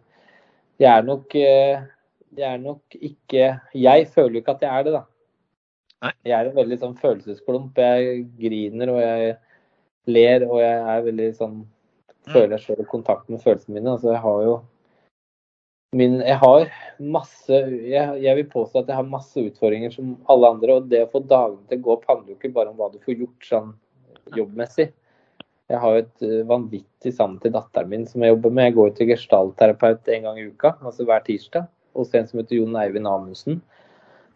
jeg 0.78 0.90
er 0.92 1.02
nok 1.02 1.34
eh, 1.34 1.82
Jeg 2.36 2.54
er 2.54 2.58
nok 2.58 2.82
ikke 2.94 3.60
Jeg 3.74 4.08
føler 4.08 4.38
jo 4.38 4.40
ikke 4.44 4.54
at 4.56 4.62
jeg 4.62 4.78
er 4.78 4.82
det, 4.84 4.92
da. 4.92 5.04
Jeg 6.24 6.32
er 6.38 6.48
en 6.48 6.56
veldig 6.56 6.78
sånn 6.78 6.96
følelsesklump. 6.96 7.76
Jeg 7.76 8.26
griner 8.38 8.92
og 8.92 9.00
jeg 9.02 9.36
ler 10.06 10.46
og 10.46 10.60
jeg 10.60 10.78
er 10.78 11.02
veldig 11.02 11.34
sånn 11.34 11.66
føler 12.28 12.56
jeg 12.56 12.60
selv 12.60 12.86
kontakt 12.86 13.28
med 13.28 13.40
følelsene 13.42 13.74
mine. 13.74 13.90
Altså, 13.96 14.12
jeg 14.12 14.20
har 14.22 14.42
jo 14.44 14.60
min, 15.96 16.18
jeg 16.20 16.36
har 16.42 16.68
masse 17.00 17.58
jeg, 17.88 18.20
jeg 18.20 18.36
vil 18.40 18.48
påstå 18.52 18.82
at 18.82 18.90
jeg 18.90 18.98
har 18.98 19.08
masse 19.08 19.40
utfordringer 19.40 19.92
som 19.94 20.16
alle 20.28 20.50
andre. 20.52 20.78
Og 20.78 20.88
det 20.90 21.04
å 21.06 21.12
få 21.12 21.22
dagene 21.24 21.64
til 21.68 21.80
å 21.80 21.84
gå 21.86 21.94
opp 21.94 22.08
handler 22.10 22.34
jo 22.34 22.38
ikke 22.38 22.54
bare 22.56 22.72
om 22.72 22.80
hva 22.80 22.90
du 22.92 22.98
får 23.04 23.22
gjort 23.22 23.48
sånn 23.50 23.70
jobbmessig. 24.36 24.90
Jeg 25.68 25.80
har 25.82 25.94
jo 25.94 26.04
et 26.04 26.24
eh, 26.24 26.44
vanvittig 26.48 27.12
savn 27.12 27.36
til 27.42 27.52
datteren 27.52 27.90
min 27.92 28.06
som 28.08 28.24
jeg 28.24 28.34
jobber 28.34 28.52
med. 28.52 28.70
Jeg 28.70 28.78
går 28.78 28.94
til 28.96 29.10
gestaltterapeut 29.12 30.12
en 30.14 30.28
gang 30.28 30.40
i 30.40 30.46
uka, 30.48 30.76
altså 30.80 31.08
hver 31.08 31.24
tirsdag. 31.26 31.68
Hos 31.96 32.12
en 32.14 32.28
som 32.28 32.40
heter 32.40 32.60
Jon 32.60 32.76
Eivind 32.78 33.08
Amundsen. 33.10 33.62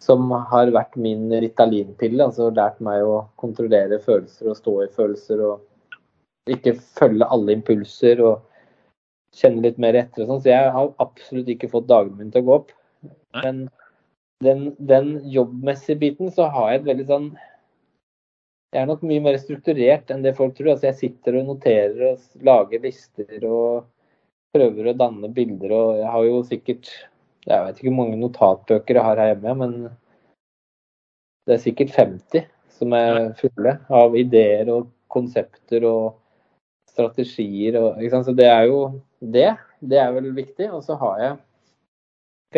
Som 0.02 0.32
har 0.32 0.72
vært 0.74 0.96
min 1.00 1.28
Ritalin-pille. 1.30 2.24
Altså 2.24 2.50
lært 2.52 2.80
meg 2.84 3.04
å 3.06 3.26
kontrollere 3.40 4.00
følelser 4.02 4.50
og 4.50 4.58
stå 4.58 4.78
i 4.84 4.88
følelser. 4.96 5.44
Og 5.46 6.52
ikke 6.52 6.74
følge 6.98 7.28
alle 7.28 7.56
impulser. 7.60 8.24
og 8.24 8.51
kjenne 9.36 9.64
litt 9.64 9.78
mer 9.80 9.96
etter 9.98 10.24
og 10.24 10.30
sånn. 10.30 10.42
Så 10.44 10.52
jeg 10.52 10.72
har 10.74 10.90
absolutt 11.02 11.48
ikke 11.52 11.70
fått 11.72 11.88
dagene 11.90 12.18
mine 12.18 12.34
til 12.34 12.44
å 12.44 12.48
gå 12.48 12.58
opp. 12.60 12.74
Nei. 13.02 13.44
Men 13.44 13.62
den, 14.42 14.66
den 14.82 15.14
jobbmessige 15.30 16.00
biten 16.02 16.32
så 16.34 16.48
har 16.52 16.72
jeg 16.72 16.82
et 16.82 16.90
veldig 16.90 17.08
sånn 17.08 17.32
Jeg 18.72 18.80
er 18.82 18.88
nok 18.88 19.02
mye 19.04 19.22
mer 19.22 19.36
strukturert 19.40 20.10
enn 20.10 20.24
det 20.24 20.34
folk 20.38 20.56
tror. 20.56 20.74
Altså 20.74 20.90
jeg 20.90 21.00
sitter 21.00 21.38
og 21.40 21.50
noterer 21.52 22.04
og 22.12 22.44
lager 22.46 22.82
lister 22.84 23.46
og 23.48 23.88
prøver 24.52 24.90
å 24.90 24.98
danne 24.98 25.30
bilder 25.32 25.72
og 25.76 25.90
jeg 26.00 26.12
har 26.14 26.24
jo 26.28 26.40
sikkert 26.44 26.90
Jeg 27.46 27.66
vet 27.66 27.78
ikke 27.78 27.88
hvor 27.88 28.00
mange 28.02 28.18
notatbøker 28.20 28.98
jeg 28.98 29.06
har 29.06 29.20
her 29.20 29.32
hjemme, 29.32 29.54
men 29.58 29.72
det 31.48 31.56
er 31.56 31.62
sikkert 31.64 31.94
50 31.96 32.44
som 32.76 32.92
er 32.94 33.32
fulle 33.38 33.72
av 33.90 34.14
ideer 34.18 34.68
og 34.70 34.90
konsepter 35.10 35.82
og 35.88 36.20
strategier. 36.92 37.78
Og? 37.80 37.98
Så 38.26 38.34
det 38.36 38.46
er 38.46 38.68
jo 38.70 38.84
det. 39.22 39.50
Det 39.80 39.98
er 40.02 40.12
vel 40.14 40.30
viktig. 40.36 40.68
Og 40.74 40.82
så 40.86 40.96
har 41.00 41.20
jeg 41.22 41.36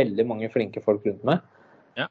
veldig 0.01 0.27
mange 0.29 0.51
flinke 0.53 0.83
folk 0.85 1.05
rundt 1.07 1.25
meg. 1.27 1.43
Ja. 1.99 2.09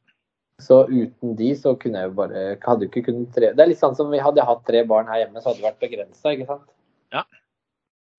Så 0.61 0.83
uten 0.89 1.35
de 1.39 1.53
så 1.59 1.75
kunne 1.79 2.01
jeg 2.01 2.11
jo 2.11 2.17
bare 2.21 2.43
hadde 2.63 2.85
jo 2.85 2.91
ikke 2.91 3.07
kunnet 3.09 3.33
tre 3.35 3.49
Det 3.51 3.63
er 3.63 3.71
litt 3.71 3.81
sånn 3.81 3.97
som 3.97 4.11
vi 4.13 4.21
hadde 4.23 4.45
hatt 4.45 4.61
tre 4.67 4.83
barn 4.87 5.09
her 5.11 5.23
hjemme, 5.23 5.41
så 5.41 5.51
hadde 5.51 5.63
det 5.63 5.69
vært 5.71 5.81
begrensa, 5.83 6.35
ikke 6.35 6.47
sant. 6.51 6.69
Ja. 7.13 7.25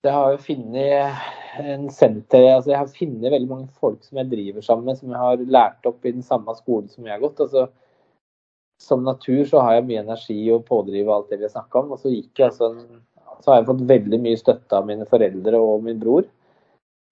Jeg 0.05 0.13
har 0.13 0.35
jo 0.35 0.43
funnet 0.45 1.63
en 1.65 1.87
senter 1.95 2.51
altså 2.51 2.75
Jeg 2.75 2.81
har 2.83 2.91
funnet 2.93 3.33
veldig 3.33 3.49
mange 3.49 3.71
folk 3.81 4.03
som 4.05 4.19
jeg 4.21 4.29
driver 4.35 4.67
sammen 4.67 4.91
med, 4.91 4.99
som 5.01 5.15
jeg 5.15 5.23
har 5.23 5.47
lært 5.57 5.89
opp 5.89 6.05
i 6.05 6.13
den 6.13 6.27
samme 6.27 6.53
skolen 6.59 6.91
som 6.93 7.07
jeg 7.07 7.17
har 7.17 7.25
gått. 7.25 7.41
altså 7.41 7.69
som 8.85 9.05
natur 9.05 9.45
så 9.49 9.63
har 9.65 9.79
jeg 9.79 9.87
mye 9.89 10.03
energi 10.03 10.39
og 10.53 10.65
pådrive 10.69 11.13
alt 11.15 11.31
det 11.31 11.41
vi 11.41 11.47
har 11.47 11.55
snakka 11.55 11.85
om. 11.85 11.95
Og 11.95 12.03
så 12.03 12.13
gikk 12.13 12.41
jeg 12.41 12.51
altså 12.51 12.73
en, 12.73 13.03
så 13.45 13.51
har 13.53 13.59
jeg 13.61 13.69
fått 13.69 13.83
veldig 13.91 14.19
mye 14.25 14.39
støtte 14.41 14.73
av 14.79 14.87
mine 14.89 15.05
foreldre 15.09 15.57
og 15.61 15.83
min 15.85 15.99
bror. 16.01 16.25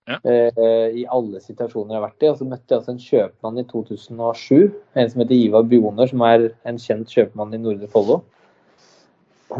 Ja. 0.08 0.16
Eh, 0.26 0.88
I 0.98 1.02
alle 1.12 1.38
situasjoner 1.44 1.92
jeg 1.94 2.00
har 2.00 2.08
vært 2.08 2.22
i. 2.24 2.30
Og 2.32 2.38
så 2.40 2.46
møtte 2.48 2.72
jeg 2.72 2.78
altså 2.80 2.92
en 2.94 3.04
kjøpmann 3.04 3.60
i 3.60 3.64
2007. 3.70 4.70
En 4.98 5.10
som 5.12 5.20
heter 5.22 5.36
Ivar 5.36 5.64
Bjoner, 5.68 6.06
som 6.10 6.20
er 6.26 6.38
en 6.66 6.78
kjent 6.80 7.08
kjøpmann 7.12 7.54
i 7.54 7.60
Nordre 7.60 7.88
Follo. 7.92 8.16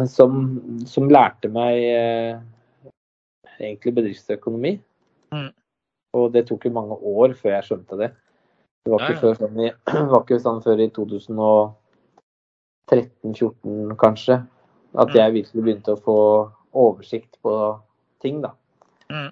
Som, 0.08 0.32
som 0.88 1.10
lærte 1.12 1.48
meg 1.52 1.74
eh, 1.84 2.40
egentlig 3.60 3.92
bedriftsøkonomi. 3.98 4.72
Mm. 5.36 5.50
Og 6.16 6.24
det 6.32 6.46
tok 6.48 6.64
jo 6.66 6.72
mange 6.74 6.96
år 6.96 7.34
før 7.36 7.50
jeg 7.58 7.66
skjønte 7.68 7.94
det. 8.00 8.08
Det 8.82 8.90
var 8.90 8.98
ikke, 9.04 9.20
Ja, 9.20 9.28
ja. 9.28 9.34
sånn 9.38 9.58
i, 9.62 9.68
var 10.14 10.22
ikke 10.24 10.40
sånn 10.42 10.64
før 10.64 10.78
i 10.82 10.88
2013-14 10.96 13.94
kanskje, 14.00 14.36
at 14.98 15.08
Mm. 15.08 15.14
jeg 15.20 15.34
virkelig 15.36 15.62
begynte 15.68 15.92
å 15.94 16.02
få 16.02 16.16
oversikt 16.72 17.38
på 17.44 17.54
ting. 18.22 18.40
da. 18.44 18.52
Mm. 19.10 19.30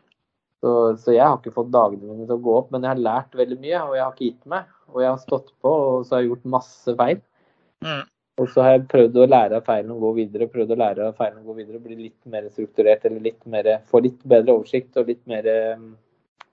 Så, 0.61 0.71
så 1.01 1.15
jeg 1.15 1.25
har 1.25 1.39
ikke 1.39 1.57
fått 1.57 1.73
dagene 1.73 2.05
mine 2.05 2.27
til 2.27 2.37
å 2.37 2.45
gå 2.45 2.55
opp, 2.59 2.71
men 2.75 2.85
jeg 2.85 2.93
har 2.93 3.05
lært 3.07 3.37
veldig 3.39 3.59
mye, 3.63 3.83
og 3.87 3.97
jeg 3.97 4.05
har 4.05 4.15
ikke 4.15 4.27
gitt 4.29 4.47
meg. 4.53 4.73
Og 4.91 5.03
jeg 5.05 5.11
har 5.13 5.21
stått 5.23 5.53
på, 5.63 5.73
og 5.73 6.07
så 6.07 6.17
har 6.17 6.25
jeg 6.25 6.33
gjort 6.33 6.51
masse 6.57 6.95
feil. 7.01 7.21
Mm. 7.87 8.03
Og 8.41 8.49
så 8.53 8.65
har 8.65 8.75
jeg 8.75 8.87
prøvd 8.91 9.19
å 9.21 9.27
lære 9.29 9.59
av 9.61 9.67
feilene 9.67 9.97
og 9.97 10.05
gå 10.05 10.13
videre, 10.21 10.49
prøvd 10.53 10.73
å 10.75 10.79
lære 10.81 11.09
av 11.11 11.19
feilene 11.19 11.43
og 11.43 11.51
gå 11.51 11.59
videre, 11.61 11.83
bli 11.85 11.97
litt 11.99 12.31
mer 12.33 12.47
strukturert 12.49 13.05
eller 13.09 13.25
litt 13.25 13.41
mer, 13.53 13.69
få 13.91 14.01
litt 14.05 14.23
bedre 14.29 14.57
oversikt 14.57 14.97
og 15.01 15.11
litt 15.13 15.21
mer 15.29 15.49
eh, 15.51 15.83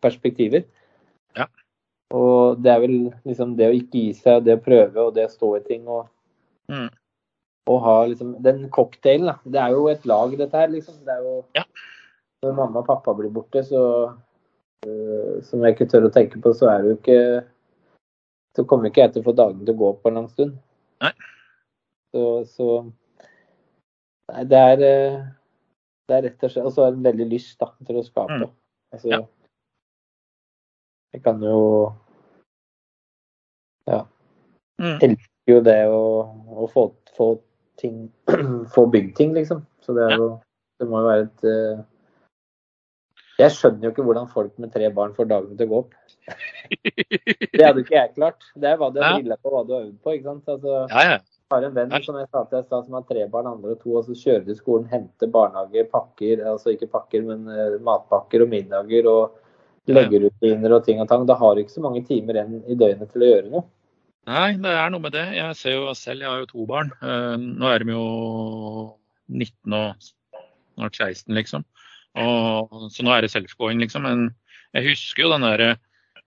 perspektiver. 0.03 0.65
Ja. 1.37 1.47
Og 2.15 2.59
det 2.63 2.73
er 2.73 2.83
vel 2.83 2.97
liksom 3.27 3.55
det 3.59 3.69
å 3.69 3.75
ikke 3.75 4.03
gi 4.03 4.13
seg, 4.19 4.39
og 4.39 4.47
det 4.47 4.57
å 4.59 4.63
prøve 4.63 5.07
og 5.07 5.15
det 5.15 5.27
å 5.27 5.33
stå 5.33 5.55
i 5.59 5.65
ting 5.67 5.87
og, 5.87 6.07
Mm. 6.67 6.89
Og 7.67 7.81
ha 7.83 7.95
liksom 8.07 8.35
Den 8.43 8.69
cocktailen, 8.73 9.27
da. 9.31 9.37
Det 9.43 9.61
er 9.61 9.75
jo 9.75 9.87
et 9.91 10.05
lag, 10.09 10.33
dette 10.39 10.57
her, 10.57 10.71
liksom. 10.71 10.97
Det 11.05 11.13
er 11.13 11.21
jo 11.25 11.35
Ja. 11.57 11.63
Når 12.43 12.53
mamma 12.53 12.79
og 12.83 12.87
pappa 12.87 13.13
blir 13.17 13.33
borte, 13.33 13.63
så 13.65 13.81
uh, 14.13 15.43
Som 15.43 15.63
jeg 15.65 15.75
ikke 15.75 15.89
tør 15.91 16.07
å 16.09 16.13
tenke 16.13 16.41
på, 16.41 16.53
så 16.53 16.69
er 16.71 16.83
det 16.83 16.91
jo 16.93 16.97
ikke 16.99 17.45
Så 18.57 18.65
kommer 18.65 18.89
ikke 18.89 19.01
jeg 19.05 19.13
til 19.13 19.25
å 19.25 19.29
få 19.29 19.35
dagene 19.37 19.65
til 19.65 19.75
å 19.75 19.81
gå 19.81 19.93
på 20.01 20.09
en 20.09 20.19
lang 20.21 20.29
stund. 20.29 20.57
Nei. 21.03 21.13
Så, 22.15 22.23
så 22.55 22.69
Nei, 24.31 24.43
det 24.43 24.59
er 24.59 24.83
øh, 24.87 25.21
Det 26.07 26.15
er 26.17 26.25
rett 26.27 26.43
og 26.43 26.51
slett 26.51 26.65
Og 26.67 26.73
så 26.75 26.87
er 26.87 26.95
det 26.95 27.05
veldig 27.05 27.29
lyst 27.31 27.59
da, 27.59 27.71
til 27.87 27.99
å 28.01 28.05
skape. 28.05 28.43
Mm. 28.43 28.53
Altså, 28.93 29.09
Ja. 29.13 29.23
Jeg 31.15 31.23
kan 31.23 31.39
jo 31.41 31.57
Mm. 34.79 35.17
jo 35.47 35.61
det 35.65 35.79
å, 35.89 36.01
å 36.53 36.67
få, 36.69 36.91
få 37.17 37.31
ting 37.81 38.07
Få 38.73 38.87
bygd 38.91 39.15
ting, 39.17 39.33
liksom. 39.37 39.65
Så 39.85 39.95
det 39.97 40.09
jo 40.17 40.33
Det 40.79 40.87
må 40.89 41.01
jo 41.01 41.07
være 41.07 41.23
et 41.27 41.47
uh, 41.47 41.85
Jeg 43.39 43.53
skjønner 43.55 43.87
jo 43.87 43.93
ikke 43.93 44.05
hvordan 44.05 44.29
folk 44.33 44.53
med 44.61 44.73
tre 44.73 44.89
barn 44.93 45.15
får 45.17 45.29
dagene 45.29 45.57
til 45.57 45.67
å 45.67 45.71
gå 45.71 45.79
opp. 45.85 45.95
Det 47.57 47.63
hadde 47.63 47.83
ikke 47.83 47.95
jeg 47.95 48.13
klart. 48.15 48.45
Det 48.57 48.69
er 48.69 48.77
hva 48.81 48.89
du 48.93 49.01
har 49.01 49.19
Ja. 49.21 49.37
på, 49.41 49.51
hva 49.53 49.63
du 49.65 49.73
har 49.75 49.83
øvd 49.85 49.97
på. 50.03 50.13
ikke 50.17 50.29
sant? 50.31 50.47
Altså, 50.49 50.73
Ja, 50.89 51.03
ja. 51.05 51.17
jeg 51.21 51.53
har 51.53 51.67
en 51.67 51.75
venn 51.75 51.93
som 52.03 52.17
jeg 52.17 52.27
sa 52.31 52.43
til 52.43 52.57
jeg 52.57 52.65
sa, 52.67 52.81
som 52.83 52.97
har 52.97 53.05
tre 53.07 53.27
barn, 53.31 53.47
andre 53.47 53.75
to, 53.77 53.93
og 53.99 54.05
så 54.05 54.17
kjører 54.17 54.45
til 54.45 54.57
skolen, 54.57 54.89
henter 54.91 55.29
barnehage, 55.31 55.85
pakker, 55.93 56.41
altså 56.49 56.73
ikke 56.73 56.89
pakker, 56.91 57.23
men 57.29 57.45
uh, 57.47 57.77
matpakker 57.79 58.43
og 58.43 58.49
middager 58.51 59.07
og 59.13 59.37
leggerutiner 59.87 60.73
og 60.75 60.83
ting 60.85 60.99
og 61.01 61.07
tang. 61.07 61.25
Da 61.29 61.37
har 61.39 61.55
du 61.55 61.61
ikke 61.63 61.77
så 61.77 61.83
mange 61.85 62.03
timer 62.07 62.39
igjen 62.39 62.63
i 62.67 62.75
døgnet 62.75 63.13
til 63.13 63.23
å 63.23 63.31
gjøre 63.31 63.51
noe. 63.53 63.63
Nei, 64.27 64.57
det 64.59 64.71
er 64.75 64.91
noe 64.91 65.03
med 65.03 65.13
det. 65.15 65.23
Jeg 65.37 65.55
ser 65.55 65.77
jo 65.77 65.93
selv, 65.95 66.25
jeg 66.25 66.27
har 66.27 66.41
jo 66.41 66.49
to 66.49 66.65
barn. 66.67 66.91
Eh, 66.99 67.35
nå 67.39 67.69
er 67.71 67.83
de 67.83 67.93
jo 67.93 68.05
19 69.31 69.75
og 69.77 70.07
snart 70.75 70.99
16, 70.99 71.31
liksom. 71.37 71.63
Og, 72.19 72.89
så 72.91 73.05
nå 73.05 73.13
er 73.13 73.23
det 73.23 73.31
self-going, 73.31 73.79
liksom. 73.79 74.03
Men 74.03 74.25
jeg 74.75 74.89
husker 74.89 75.23
jo 75.23 75.31
den 75.31 75.47
derre 75.47 75.75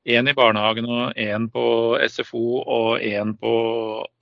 én 0.08 0.30
i 0.30 0.36
barnehagen 0.36 0.88
og 0.88 1.18
én 1.20 1.50
på 1.52 1.64
SFO 2.08 2.62
og 2.62 3.04
én 3.04 3.34
på 3.36 3.52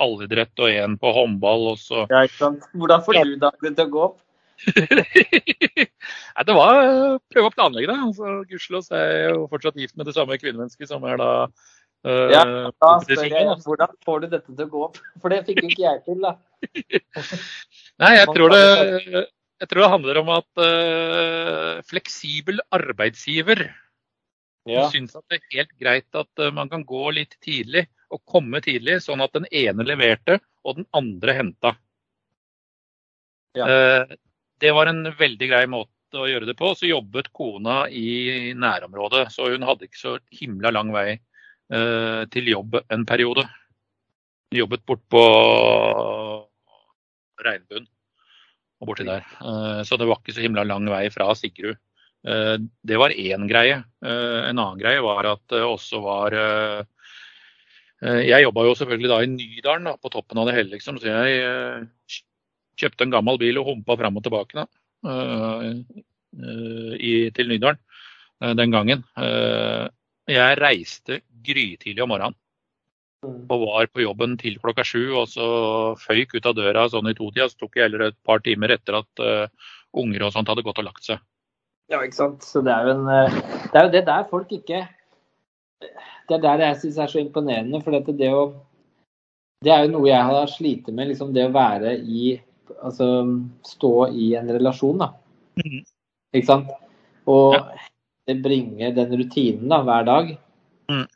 allidrett 0.02 0.58
og 0.58 0.74
én 0.74 0.98
på 0.98 1.14
håndball. 1.14 1.70
Og 1.74 1.78
så 1.78 2.06
Ja, 2.10 2.24
ikke 2.26 2.40
sant. 2.40 2.66
Hvordan 2.74 3.04
får 3.06 3.22
du 3.22 3.36
dagen 3.46 3.78
til 3.78 3.86
å 3.86 3.92
gå 3.94 4.06
opp? 4.08 4.18
Nei, 4.74 6.44
det 6.48 6.54
var 6.56 6.80
å 6.82 7.18
prøve 7.30 7.46
å 7.46 7.54
planlegge 7.54 7.92
det. 7.92 7.98
Altså, 8.08 8.40
Gudskjelov 8.50 8.90
er 8.90 9.12
jeg 9.12 9.34
jo 9.36 9.44
fortsatt 9.52 9.78
gift 9.78 9.94
med 9.94 10.10
det 10.10 10.16
samme 10.18 10.38
kvinnemennesket 10.40 10.90
som 10.90 11.06
er 11.06 11.20
da 11.22 11.30
øh, 12.06 12.30
Ja, 12.32 12.44
Da 12.70 12.92
spør 13.02 13.26
jeg 13.26 13.56
hvordan 13.64 13.96
får 14.04 14.20
du 14.22 14.28
dette 14.34 14.52
til 14.52 14.64
å 14.66 14.70
gå 14.70 14.84
opp? 14.88 15.00
For 15.22 15.32
det 15.32 15.42
fikk 15.48 15.62
jo 15.64 15.72
ikke 15.72 15.84
jeg 15.84 16.04
til, 16.06 16.22
da. 16.22 16.36
Nei, 18.02 18.12
jeg 18.18 18.30
tror 18.34 18.54
det, 18.54 18.62
jeg 19.58 19.70
tror 19.70 19.82
det 19.82 19.90
handler 19.94 20.22
om 20.22 20.32
at 20.36 20.62
uh, 20.62 21.82
fleksibel 21.86 22.62
arbeidsgiver 22.74 23.68
Ja. 24.68 24.84
syns 24.92 25.14
at 25.16 25.24
det 25.30 25.38
er 25.38 25.54
helt 25.56 25.74
greit 25.80 26.18
at 26.18 26.42
uh, 26.42 26.50
man 26.54 26.70
kan 26.70 26.84
gå 26.86 27.10
litt 27.16 27.38
tidlig 27.44 27.86
og 28.12 28.22
komme 28.28 28.60
tidlig, 28.64 29.00
sånn 29.04 29.20
at 29.24 29.34
den 29.36 29.46
ene 29.52 29.84
leverte 29.84 30.38
og 30.64 30.78
den 30.78 30.86
andre 30.96 31.34
henta. 31.36 31.74
Ja. 33.56 33.66
Det 34.60 34.70
var 34.72 34.88
en 34.88 35.02
veldig 35.18 35.48
grei 35.50 35.66
måte 35.68 36.16
å 36.16 36.28
gjøre 36.28 36.48
det 36.48 36.54
på. 36.56 36.70
Så 36.76 36.88
jobbet 36.88 37.28
kona 37.36 37.82
i 37.92 38.54
nærområdet, 38.56 39.26
så 39.34 39.50
hun 39.52 39.66
hadde 39.66 39.88
ikke 39.88 40.00
så 40.00 40.14
himla 40.40 40.72
lang 40.72 40.92
vei 40.94 41.18
til 41.68 42.46
jobb 42.48 42.78
en 42.80 43.02
periode. 43.04 43.42
Jobbet 44.56 44.80
bort 44.88 45.02
på 45.12 45.22
Regnbuen 47.44 47.84
og 48.78 48.90
borti 48.90 49.06
der. 49.06 49.26
Eh, 49.42 49.80
så 49.86 49.98
det 49.98 50.06
var 50.08 50.20
ikke 50.20 50.36
så 50.36 50.44
himla 50.44 50.64
lang 50.66 50.86
vei 50.90 51.06
fra 51.12 51.30
Sigrud. 51.36 51.78
Eh, 52.26 52.54
det 52.58 53.00
var 53.00 53.14
én 53.14 53.46
greie. 53.50 53.80
Eh, 54.04 54.40
en 54.50 54.58
annen 54.58 54.80
greie 54.80 55.02
var 55.02 55.26
at 55.34 55.42
det 55.50 55.62
også 55.66 56.02
var 56.04 56.34
eh, 56.34 56.82
eh, 58.02 58.20
Jeg 58.28 58.46
jobba 58.46 58.66
jo 58.68 58.76
selvfølgelig 58.78 59.12
da 59.12 59.20
i 59.22 59.30
Nydalen, 59.34 59.90
da, 59.90 59.96
på 59.98 60.12
toppen 60.14 60.38
av 60.38 60.48
det 60.48 60.56
hele, 60.58 60.76
liksom. 60.76 61.00
Så 61.02 61.10
jeg 61.10 61.42
eh, 61.42 62.18
kjøpte 62.78 63.08
en 63.08 63.14
gammel 63.14 63.40
bil 63.42 63.58
og 63.58 63.72
humpa 63.72 63.98
fram 63.98 64.18
og 64.20 64.26
tilbake 64.26 64.60
da, 64.60 64.66
eh, 65.10 65.70
eh, 66.38 67.30
til 67.34 67.50
Nydalen 67.50 67.82
eh, 68.42 68.54
den 68.58 68.74
gangen. 68.74 69.06
Jeg 70.28 70.58
reiste 70.60 71.22
grytidlig 71.44 72.04
om 72.04 72.12
morgenen 72.12 72.36
Mm. 73.24 73.50
og 73.50 73.64
var 73.66 73.88
på 73.90 74.04
jobben 74.04 74.36
til 74.38 74.58
klokka 74.62 74.84
sju. 74.86 75.16
Og 75.18 75.26
så 75.30 75.46
føyk 75.98 76.36
ut 76.36 76.46
av 76.46 76.54
døra 76.54 76.86
sånn 76.90 77.10
i 77.10 77.16
totida, 77.18 77.48
så 77.50 77.58
tok 77.58 77.78
jeg 77.78 77.88
heller 77.88 78.08
et 78.08 78.18
par 78.26 78.42
timer 78.44 78.70
etter 78.76 79.00
at 79.00 79.22
uh, 79.22 79.72
unger 79.98 80.28
og 80.28 80.34
sånt 80.36 80.50
hadde 80.50 80.62
gått 80.66 80.78
og 80.78 80.86
lagt 80.86 81.08
seg. 81.08 81.18
Ja, 81.90 82.02
ikke 82.04 82.18
sant. 82.20 82.46
Så 82.46 82.62
det 82.62 82.74
er 82.74 82.86
jo 82.86 82.94
en 82.98 83.08
eh, 83.08 83.36
Det 83.72 83.80
er 83.80 83.86
jo 83.86 83.92
det 83.94 84.04
der 84.06 84.24
folk 84.28 84.50
ikke 84.52 84.82
Det 85.80 86.36
er 86.36 86.42
der 86.44 86.62
jeg 86.66 86.80
syns 86.82 86.98
er 87.00 87.08
så 87.08 87.22
imponerende. 87.22 87.80
For 87.82 87.96
dette, 87.96 88.12
det 88.12 88.28
å 88.28 88.52
Det 89.64 89.72
er 89.72 89.86
jo 89.86 89.94
noe 89.96 90.10
jeg 90.10 90.22
har 90.30 90.52
slitt 90.52 90.90
med, 90.92 91.08
liksom 91.08 91.32
det 91.34 91.48
å 91.48 91.54
være 91.54 91.96
i 91.98 92.36
Altså 92.84 93.06
stå 93.64 93.92
i 94.12 94.34
en 94.36 94.50
relasjon, 94.52 95.00
da. 95.00 95.08
Mhm. 95.56 95.80
Ikke 96.36 96.46
sant. 96.46 96.68
Og 97.26 97.56
Ja. 97.56 97.64
Det 98.28 98.36
bringer 98.44 98.92
den 98.96 99.14
rutinen 99.16 99.72
da, 99.72 99.80
hver 99.86 100.04
dag. 100.08 100.34
Mm. 100.92 101.06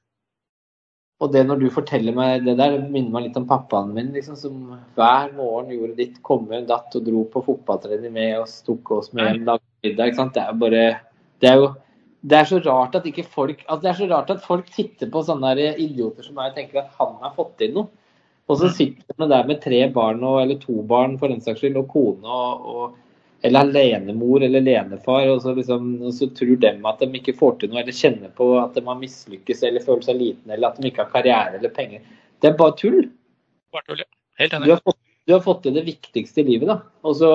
Og 1.22 1.30
det 1.30 1.44
når 1.46 1.60
du 1.60 1.68
forteller 1.70 2.16
meg 2.16 2.46
det 2.46 2.56
der, 2.58 2.78
det 2.80 2.90
minner 2.90 3.14
meg 3.14 3.28
litt 3.28 3.38
om 3.38 3.46
pappaen 3.50 3.92
min, 3.94 4.10
liksom, 4.16 4.38
som 4.38 4.58
hver 4.96 5.30
morgen 5.36 5.70
gjorde 5.74 5.98
ditt, 6.00 6.18
kom 6.26 6.48
med 6.48 6.62
en 6.62 6.68
datt 6.72 6.96
og 6.98 7.06
dro 7.06 7.22
på 7.30 7.44
fotballtrening 7.46 8.14
med 8.16 8.40
oss, 8.40 8.58
tok 8.66 8.90
oss 8.98 9.12
med 9.14 9.28
hjem, 9.28 9.46
lagde 9.46 9.86
middag. 9.86 10.18
Det 10.34 10.42
er 10.42 10.50
jo 10.50 10.60
bare 10.64 10.84
Det 11.42 11.50
er 11.50 11.58
jo 11.60 11.72
det 12.22 12.36
er 12.38 12.46
så 12.46 12.60
rart 12.62 12.94
at 12.94 13.06
ikke 13.08 13.24
folk 13.26 13.64
altså 13.64 13.82
det 13.82 13.88
er 13.90 13.96
så 13.98 14.06
rart 14.06 14.28
at 14.30 14.44
folk 14.44 14.68
titter 14.70 15.08
på 15.10 15.24
sånne 15.26 15.56
idioter 15.72 16.22
som 16.22 16.36
meg 16.38 16.52
og 16.52 16.58
tenker 16.58 16.84
at 16.84 16.92
han 17.00 17.16
har 17.18 17.32
fått 17.34 17.56
til 17.58 17.72
noe. 17.74 17.90
Og 18.50 18.58
så 18.60 18.68
sitter 18.74 19.16
man 19.18 19.30
der 19.30 19.46
med 19.48 19.62
tre 19.62 19.80
barn, 19.90 20.22
og, 20.26 20.40
eller 20.42 20.58
to 20.60 20.82
barn 20.86 21.16
for 21.18 21.30
den 21.30 21.42
saks 21.42 21.62
skyld, 21.62 21.78
og 21.78 21.88
kone 21.90 22.26
og, 22.26 22.66
og 22.66 22.96
eller 23.42 23.66
alenemor 23.66 24.42
eller 24.46 24.62
alenefar, 24.62 25.28
og 25.32 25.40
så, 25.42 25.54
liksom, 25.56 25.88
og 26.06 26.14
så 26.14 26.28
tror 26.36 26.56
de 26.62 26.72
at 26.90 27.00
de 27.02 27.08
ikke 27.18 27.34
får 27.38 27.56
til 27.60 27.72
noe, 27.72 27.80
eller 27.82 27.96
kjenner 27.96 28.30
på 28.38 28.48
at 28.60 28.76
de 28.78 28.84
har 28.86 29.00
mislykkes 29.00 29.64
eller 29.68 29.84
føler 29.84 30.06
seg 30.06 30.20
liten, 30.20 30.50
eller 30.54 30.68
at 30.70 30.78
de 30.78 30.90
ikke 30.90 31.02
har 31.04 31.10
karriere 31.16 31.58
eller 31.58 31.74
penger. 31.74 32.04
Det 32.42 32.52
er 32.52 32.58
bare 32.58 32.76
tull. 32.78 33.00
Bare 33.74 33.88
tull, 33.88 34.04
ja. 34.04 34.08
Helt 34.40 34.54
Du 34.54 34.56
enig. 34.60 34.70
har 34.76 34.82
fått, 34.86 34.98
du 35.26 35.34
har 35.34 35.42
fått 35.44 35.62
til 35.66 35.74
det 35.74 35.84
viktigste 35.86 36.42
i 36.42 36.48
livet, 36.52 36.70
da. 36.70 36.78
Og 37.06 37.18
så, 37.18 37.32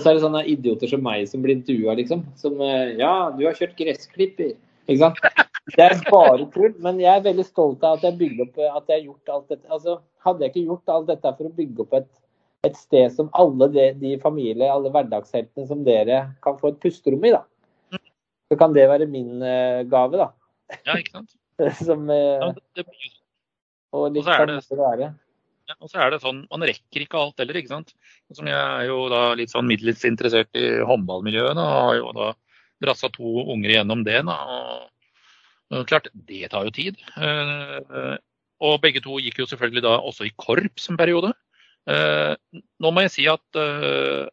så 0.00 0.10
er 0.10 0.18
det 0.18 0.24
sånne 0.24 0.44
idioter 0.50 0.90
som 0.90 1.02
meg 1.04 1.26
som 1.30 1.42
blir 1.44 1.58
intervjua, 1.58 1.94
liksom. 1.98 2.24
Som 2.40 2.60
eh, 2.62 2.96
Ja, 3.00 3.30
du 3.34 3.44
har 3.46 3.58
kjørt 3.58 3.76
gressklipper. 3.78 4.54
Ikke 4.90 5.02
sant. 5.04 5.20
Det 5.76 5.84
er 5.84 5.98
bare 6.10 6.46
tull. 6.54 6.72
Men 6.82 6.98
jeg 7.02 7.10
er 7.12 7.26
veldig 7.26 7.44
stolt 7.46 7.84
av 7.86 7.98
at 7.98 8.06
jeg 8.08 8.16
opp 8.42 8.58
at 8.58 8.88
jeg 8.90 8.96
har 8.96 9.04
gjort 9.06 9.34
alt 9.34 9.52
dette. 9.52 9.66
Altså, 9.70 9.98
hadde 10.26 10.46
jeg 10.46 10.54
ikke 10.54 10.66
gjort 10.72 10.94
alt 10.94 11.10
dette 11.10 11.34
for 11.36 11.46
å 11.50 11.54
bygge 11.58 11.84
opp 11.84 11.94
et, 12.00 12.08
et 12.66 12.76
sted 12.76 13.08
som 13.14 13.30
alle 13.36 13.68
de, 13.72 13.86
de 14.00 14.16
familier, 14.20 14.68
alle 14.68 14.92
hverdagsheltene 14.92 15.66
som 15.68 15.84
dere 15.86 16.22
kan 16.44 16.58
få 16.60 16.74
et 16.74 16.82
pusterom 16.82 17.24
i, 17.24 17.32
da. 17.32 17.44
Så 18.50 18.58
kan 18.60 18.74
det 18.74 18.88
være 18.90 19.06
min 19.08 19.38
uh, 19.40 19.80
gave, 19.88 20.18
da. 20.20 20.28
Ja, 20.84 20.98
ikke 20.98 21.20
sant. 21.20 21.36
Som, 21.86 22.06
uh, 22.08 22.16
Ja, 22.16 22.52
det, 22.56 22.84
det, 22.86 23.10
og 23.92 24.06
Og 24.16 24.22
så 24.24 24.32
er 24.32 24.46
det- 24.48 24.62
det 24.70 25.10
ja, 25.70 25.74
og 25.78 25.90
så 25.90 26.00
er 26.02 26.10
det 26.10 26.18
sånn, 26.22 26.46
Man 26.50 26.64
rekker 26.66 27.04
ikke 27.04 27.18
alt 27.20 27.38
heller, 27.38 27.54
ikke 27.60 27.70
sant. 27.70 27.92
Som 28.34 28.48
jeg 28.50 28.58
er 28.58 28.86
jo 28.88 29.04
da 29.12 29.34
litt 29.38 29.52
sånn 29.52 29.68
middels 29.68 30.02
interessert 30.08 30.50
i 30.58 30.80
håndballmiljøet, 30.82 31.54
da, 31.54 31.62
og 31.62 31.84
har 31.86 31.98
jo 32.00 32.12
da 32.16 32.30
drassa 32.82 33.10
to 33.14 33.44
unger 33.52 33.76
igjennom 33.76 34.02
det. 34.06 34.18
Da, 34.26 34.34
og, 34.50 34.88
og 35.70 35.86
klart, 35.86 36.08
det 36.26 36.50
tar 36.50 36.66
jo 36.66 36.74
tid. 36.74 36.98
Eh, 37.14 38.16
og 38.66 38.80
begge 38.82 39.02
to 39.04 39.20
gikk 39.22 39.38
jo 39.44 39.46
selvfølgelig 39.46 39.84
da 39.86 39.94
også 40.00 40.26
i 40.26 40.34
korps 40.42 40.88
en 40.90 40.98
periode. 40.98 41.30
Eh, 41.88 42.34
nå 42.82 42.92
må 42.92 43.04
jeg 43.06 43.12
si 43.14 43.24
at 43.30 43.56
eh, 43.56 44.28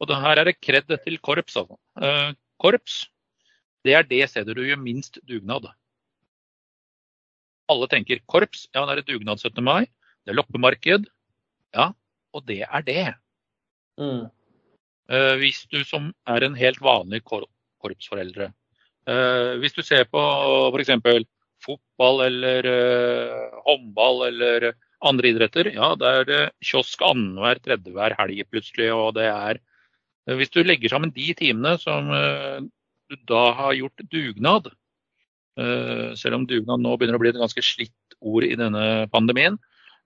Og 0.00 0.08
det 0.08 0.16
her 0.16 0.40
er 0.40 0.48
det 0.48 0.60
kred 0.64 0.88
til 1.04 1.18
korps, 1.20 1.58
altså. 1.60 1.76
Eh, 2.00 2.32
korps, 2.60 3.02
det 3.84 3.94
er 3.96 4.06
det 4.08 4.24
stedet 4.30 4.56
du 4.56 4.62
gjør 4.64 4.80
minst 4.80 5.18
dugnad. 5.28 5.68
Alle 7.70 7.88
tenker 7.92 8.22
korps, 8.26 8.66
ja 8.74 8.86
det 8.86 8.96
er 8.96 9.02
et 9.02 9.10
dugnad 9.12 9.40
17. 9.40 9.60
mai. 9.64 9.84
Det 10.24 10.32
er 10.32 10.40
loppemarked. 10.40 11.08
Ja, 11.76 11.90
og 12.34 12.46
det 12.48 12.62
er 12.64 12.86
det. 12.86 13.06
Mm. 14.00 14.28
Eh, 15.10 15.34
hvis 15.42 15.64
du 15.70 15.82
som 15.84 16.10
er 16.28 16.46
en 16.46 16.56
helt 16.58 16.80
vanlig 16.82 17.22
kor 17.26 17.46
korpsforeldre. 17.80 18.50
Eh, 19.08 19.52
hvis 19.60 19.74
du 19.76 19.82
ser 19.82 20.04
på 20.08 20.20
f.eks. 20.70 21.24
fotball 21.64 22.26
eller 22.26 22.68
eh, 22.68 23.60
håndball 23.64 24.26
eller 24.28 24.72
andre 25.06 25.32
idretter, 25.32 25.70
ja, 25.74 25.94
da 25.98 26.14
er 26.20 26.28
det 26.28 26.40
kiosk 26.64 27.02
annenhver 27.06 27.60
tredje 27.62 27.94
hver 27.94 28.16
helg 28.18 28.42
plutselig. 28.50 28.90
Og 28.94 29.14
det 29.18 29.28
er 29.30 29.60
eh, 29.60 30.36
Hvis 30.38 30.52
du 30.52 30.62
legger 30.64 30.92
sammen 30.92 31.14
de 31.14 31.32
timene 31.38 31.76
som 31.80 32.10
eh, 32.14 32.60
du 33.10 33.16
da 33.28 33.44
har 33.58 33.78
gjort 33.78 34.04
dugnad, 34.12 34.70
eh, 35.58 36.10
selv 36.18 36.40
om 36.40 36.46
dugnad 36.50 36.82
nå 36.82 36.96
begynner 36.96 37.18
å 37.18 37.22
bli 37.22 37.32
et 37.32 37.40
ganske 37.40 37.64
slitt 37.64 38.18
ord 38.20 38.44
i 38.44 38.56
denne 38.58 39.08
pandemien, 39.12 39.56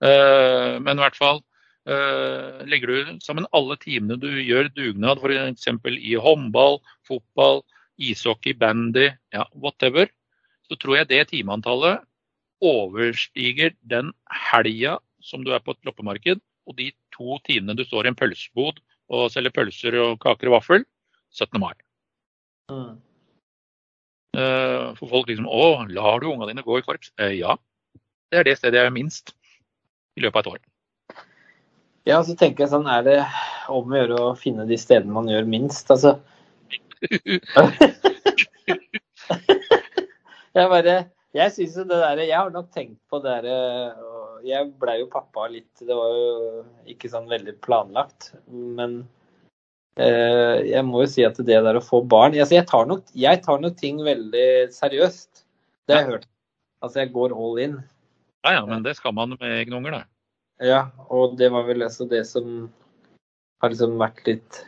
eh, 0.01 0.79
men 0.79 0.95
i 0.95 1.03
hvert 1.03 1.19
fall 1.19 1.43
Eh, 1.85 2.65
legger 2.65 2.89
du 2.89 3.09
sammen 3.21 3.45
alle 3.53 3.75
timene 3.77 4.17
du 4.17 4.31
gjør 4.41 4.71
dugnad, 4.73 5.19
f.eks. 5.21 5.67
i 5.85 6.15
håndball, 6.17 6.79
fotball, 7.05 7.61
ishockey, 8.01 8.55
bandy, 8.57 9.11
ja, 9.35 9.45
whatever, 9.53 10.09
så 10.65 10.79
tror 10.81 10.97
jeg 10.97 11.11
det 11.11 11.27
timeantallet 11.29 12.01
overstiger 12.65 13.73
den 13.85 14.11
helga 14.49 14.97
som 15.23 15.43
du 15.45 15.53
er 15.55 15.63
på 15.63 15.73
et 15.75 15.87
loppemarked, 15.87 16.41
og 16.65 16.77
de 16.79 16.91
to 17.13 17.37
timene 17.45 17.75
du 17.77 17.83
står 17.85 18.05
i 18.05 18.11
en 18.11 18.17
pølsebod 18.17 18.81
og 19.13 19.31
selger 19.33 19.53
pølser 19.53 19.97
og 20.01 20.19
kaker 20.23 20.49
og 20.49 20.57
vaffel 20.59 20.85
17. 21.35 21.59
mai. 21.61 21.73
Mm. 22.71 22.95
Eh, 24.35 24.93
For 24.97 25.07
folk 25.11 25.29
liksom 25.29 25.47
Å, 25.47 25.85
lar 25.93 26.19
du 26.19 26.29
ungene 26.31 26.49
dine 26.51 26.65
gå 26.65 26.79
i 26.79 26.85
korps? 26.85 27.11
Eh, 27.19 27.37
Ja. 27.39 27.57
Det 28.31 28.39
er 28.39 28.47
det 28.47 28.57
stedet 28.57 28.79
jeg 28.79 28.89
er 28.89 28.93
minst 28.93 29.35
i 30.17 30.21
løpet 30.23 30.39
av 30.39 30.41
et 30.41 30.53
år. 30.55 30.61
Ja, 32.09 32.17
så 32.25 32.33
tenker 32.37 32.65
jeg 32.65 32.71
sånn, 32.73 32.87
er 32.89 33.03
det 33.05 33.19
om 33.69 33.85
å 33.93 33.97
gjøre 33.99 34.17
å 34.21 34.35
finne 34.37 34.65
de 34.67 34.77
stedene 34.81 35.13
man 35.13 35.29
gjør 35.29 35.45
minst, 35.47 35.89
altså. 35.93 36.19
jeg 40.57 40.69
bare, 40.73 40.95
jeg 41.35 41.51
synes 41.53 41.77
det 41.81 41.87
der, 41.91 42.23
jeg 42.23 42.37
har 42.37 42.53
nok 42.53 42.71
tenkt 42.73 42.99
på 43.11 43.19
det 43.23 43.33
derre 43.37 44.15
jeg 44.45 44.71
ble 44.81 44.99
jo 44.99 45.09
pappa 45.11 45.47
litt, 45.49 45.71
det 45.81 45.95
var 45.95 46.13
jo 46.13 46.63
ikke 46.91 47.09
sånn 47.11 47.27
veldig 47.31 47.55
planlagt, 47.65 48.31
men 48.51 48.99
eh, 49.97 50.61
jeg 50.67 50.85
må 50.87 51.03
jo 51.03 51.09
si 51.11 51.25
at 51.25 51.39
det 51.39 51.61
der 51.65 51.79
å 51.79 51.83
få 51.83 52.03
barn, 52.05 52.37
altså 52.37 52.57
jeg 52.59 52.67
tar 52.69 52.87
nok, 52.89 53.07
jeg 53.17 53.41
tar 53.45 53.61
nok 53.63 53.77
ting 53.79 54.01
veldig 54.05 54.47
seriøst, 54.75 55.45
det 55.85 55.95
har 55.95 56.03
jeg 56.03 56.11
hørt. 56.13 56.29
Altså 56.85 57.01
jeg 57.01 57.13
går 57.15 57.33
all 57.33 57.61
in. 57.61 57.79
Ja, 58.45 58.59
ja, 58.59 58.65
men 58.69 58.83
det 58.85 58.95
skal 58.99 59.15
man 59.17 59.33
med 59.33 59.49
egne 59.49 59.79
unger, 59.79 59.99
da. 59.99 60.03
Ja, 60.61 60.81
og 61.09 61.37
det 61.39 61.49
var 61.53 61.65
vel 61.67 61.83
altså 61.85 62.05
det 62.09 62.23
som 62.29 62.69
har 63.63 63.73
liksom 63.73 63.99
vært 63.99 64.23
litt 64.29 64.63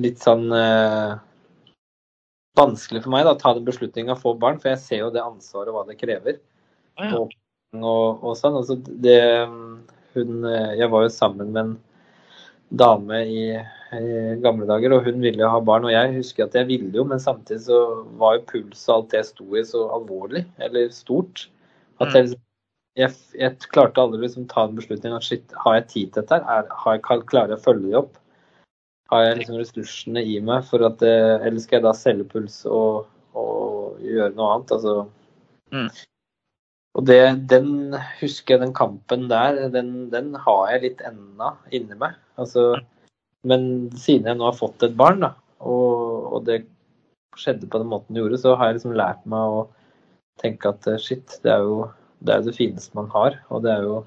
Litt 0.00 0.18
sånn 0.18 0.48
eh, 0.56 1.12
vanskelig 2.58 3.02
for 3.04 3.14
meg 3.14 3.24
da, 3.26 3.34
å 3.34 3.40
ta 3.40 3.54
den 3.56 3.66
beslutninga 3.66 4.14
å 4.14 4.20
få 4.20 4.34
barn, 4.40 4.60
for 4.62 4.72
jeg 4.72 4.82
ser 4.82 5.02
jo 5.04 5.14
det 5.14 5.22
ansvaret 5.24 5.72
og 5.72 5.78
hva 5.78 5.86
det 5.88 5.98
krever. 6.00 6.38
Ah, 6.98 7.08
ja. 7.08 7.18
Og, 7.18 7.34
og, 7.80 8.22
og 8.22 8.36
sånn. 8.38 8.58
Altså, 8.60 8.78
det, 8.78 9.18
hun, 10.14 10.46
jeg 10.78 10.90
var 10.92 11.06
jo 11.06 11.12
sammen 11.14 11.50
med 11.54 11.62
en 11.64 11.74
dame 12.74 13.20
i, 13.26 13.42
i 13.98 14.36
gamle 14.42 14.66
dager, 14.70 14.94
og 14.96 15.06
hun 15.08 15.20
ville 15.22 15.42
jo 15.42 15.50
ha 15.50 15.60
barn. 15.62 15.86
Og 15.88 15.94
jeg 15.94 16.14
husker 16.16 16.46
at 16.46 16.56
jeg 16.58 16.70
ville 16.70 16.92
jo, 16.94 17.06
men 17.10 17.22
samtidig 17.22 17.66
så 17.66 17.80
var 18.20 18.38
jo 18.38 18.46
puls 18.52 18.86
og 18.88 18.96
alt 18.96 19.12
det 19.12 19.22
jeg 19.22 19.30
sto 19.32 19.48
i, 19.54 19.66
så 19.66 19.86
alvorlig, 19.98 20.44
eller 20.62 20.90
stort. 20.94 21.48
At 22.02 22.14
jeg, 22.14 22.30
liksom- 22.30 22.42
jeg, 22.98 23.14
jeg 23.38 23.70
klarte 23.74 24.02
aldri 24.02 24.22
liksom 24.22 24.46
ta 24.50 24.68
en 24.68 24.76
beslutning 24.78 25.14
at 25.16 25.26
shit, 25.26 25.54
har 25.64 25.80
jeg 25.80 25.88
tid 25.90 26.12
til 26.12 26.22
dette? 26.22 26.38
her? 26.38 26.62
Er, 26.62 26.70
har 26.84 26.98
jeg, 26.98 27.26
klarer 27.30 27.54
jeg 27.54 27.62
å 27.62 27.66
følge 27.66 27.90
det 27.90 28.00
opp? 28.04 28.20
Har 29.12 29.26
jeg 29.26 29.38
liksom 29.40 29.58
ressursene 29.60 30.22
i 30.24 30.38
meg 30.40 30.64
for 30.68 30.84
at 30.86 31.02
eh, 31.04 31.42
Eller 31.44 31.60
skal 31.60 31.78
jeg 31.78 31.84
da 31.86 31.92
selge 31.96 32.24
puls 32.30 32.62
og, 32.64 33.04
og 33.36 34.00
gjøre 34.04 34.32
noe 34.36 34.56
annet? 34.56 34.74
Altså 34.78 35.04
Mm. 35.74 35.88
og 36.94 37.06
det, 37.08 37.48
den 37.50 37.96
husker 38.20 38.54
jeg, 38.54 38.60
den 38.62 38.74
kampen 38.76 39.24
der, 39.30 39.56
den, 39.72 39.88
den 40.12 40.34
har 40.38 40.68
jeg 40.70 40.82
litt 40.84 41.00
ennå 41.02 41.48
inni 41.74 41.96
meg. 41.98 42.14
Altså, 42.38 42.76
men 43.42 43.90
siden 43.98 44.28
jeg 44.28 44.38
nå 44.38 44.46
har 44.46 44.54
fått 44.54 44.84
et 44.86 44.94
barn, 44.94 45.24
da, 45.24 45.32
og, 45.58 46.28
og 46.36 46.44
det 46.46 46.60
skjedde 47.40 47.66
på 47.66 47.80
den 47.82 47.90
måten 47.90 48.14
det 48.14 48.22
gjorde, 48.22 48.38
så 48.44 48.54
har 48.54 48.70
jeg 48.70 48.78
liksom 48.78 48.94
lært 49.00 49.24
meg 49.26 49.56
å 49.56 49.64
tenke 50.42 50.70
at 50.70 50.86
eh, 50.92 51.00
shit, 51.02 51.40
det 51.42 51.56
er 51.56 51.66
jo 51.66 51.80
det, 52.20 52.36
er 52.36 52.46
det 52.46 52.56
fineste 52.60 52.94
man 52.94 53.10
har. 53.16 53.40
Og 53.50 53.64
det 53.66 53.74
er 53.74 53.88
jo 53.88 53.98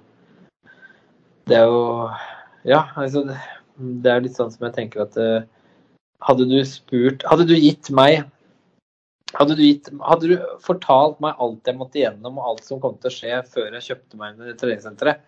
Det 1.48 1.58
er 1.58 1.68
jo 1.68 1.84
Ja, 2.68 2.86
altså 2.96 3.26
det, 3.78 4.12
er 4.12 4.26
litt 4.26 4.38
sånn 4.38 4.52
som 4.54 4.68
jeg 4.68 4.76
tenker 4.78 5.06
at 5.06 5.18
eh, 5.22 5.46
Hadde 6.26 6.48
du 6.50 6.58
spurt 6.66 7.26
Hadde 7.30 7.46
du 7.50 7.54
gitt 7.56 7.92
meg 7.94 8.26
hadde 9.36 9.58
du, 9.60 9.64
gitt, 9.66 9.90
hadde 10.08 10.30
du 10.32 10.36
fortalt 10.64 11.18
meg 11.24 11.36
alt 11.44 11.68
jeg 11.68 11.76
måtte 11.78 12.00
igjennom 12.00 12.38
og 12.40 12.46
alt 12.52 12.64
som 12.64 12.80
kom 12.80 12.96
til 13.02 13.10
å 13.10 13.16
skje 13.16 13.42
før 13.52 13.76
jeg 13.76 13.86
kjøpte 13.90 14.20
meg 14.20 14.38
inn 14.38 14.54
i 14.54 14.56
treningssenteret, 14.56 15.20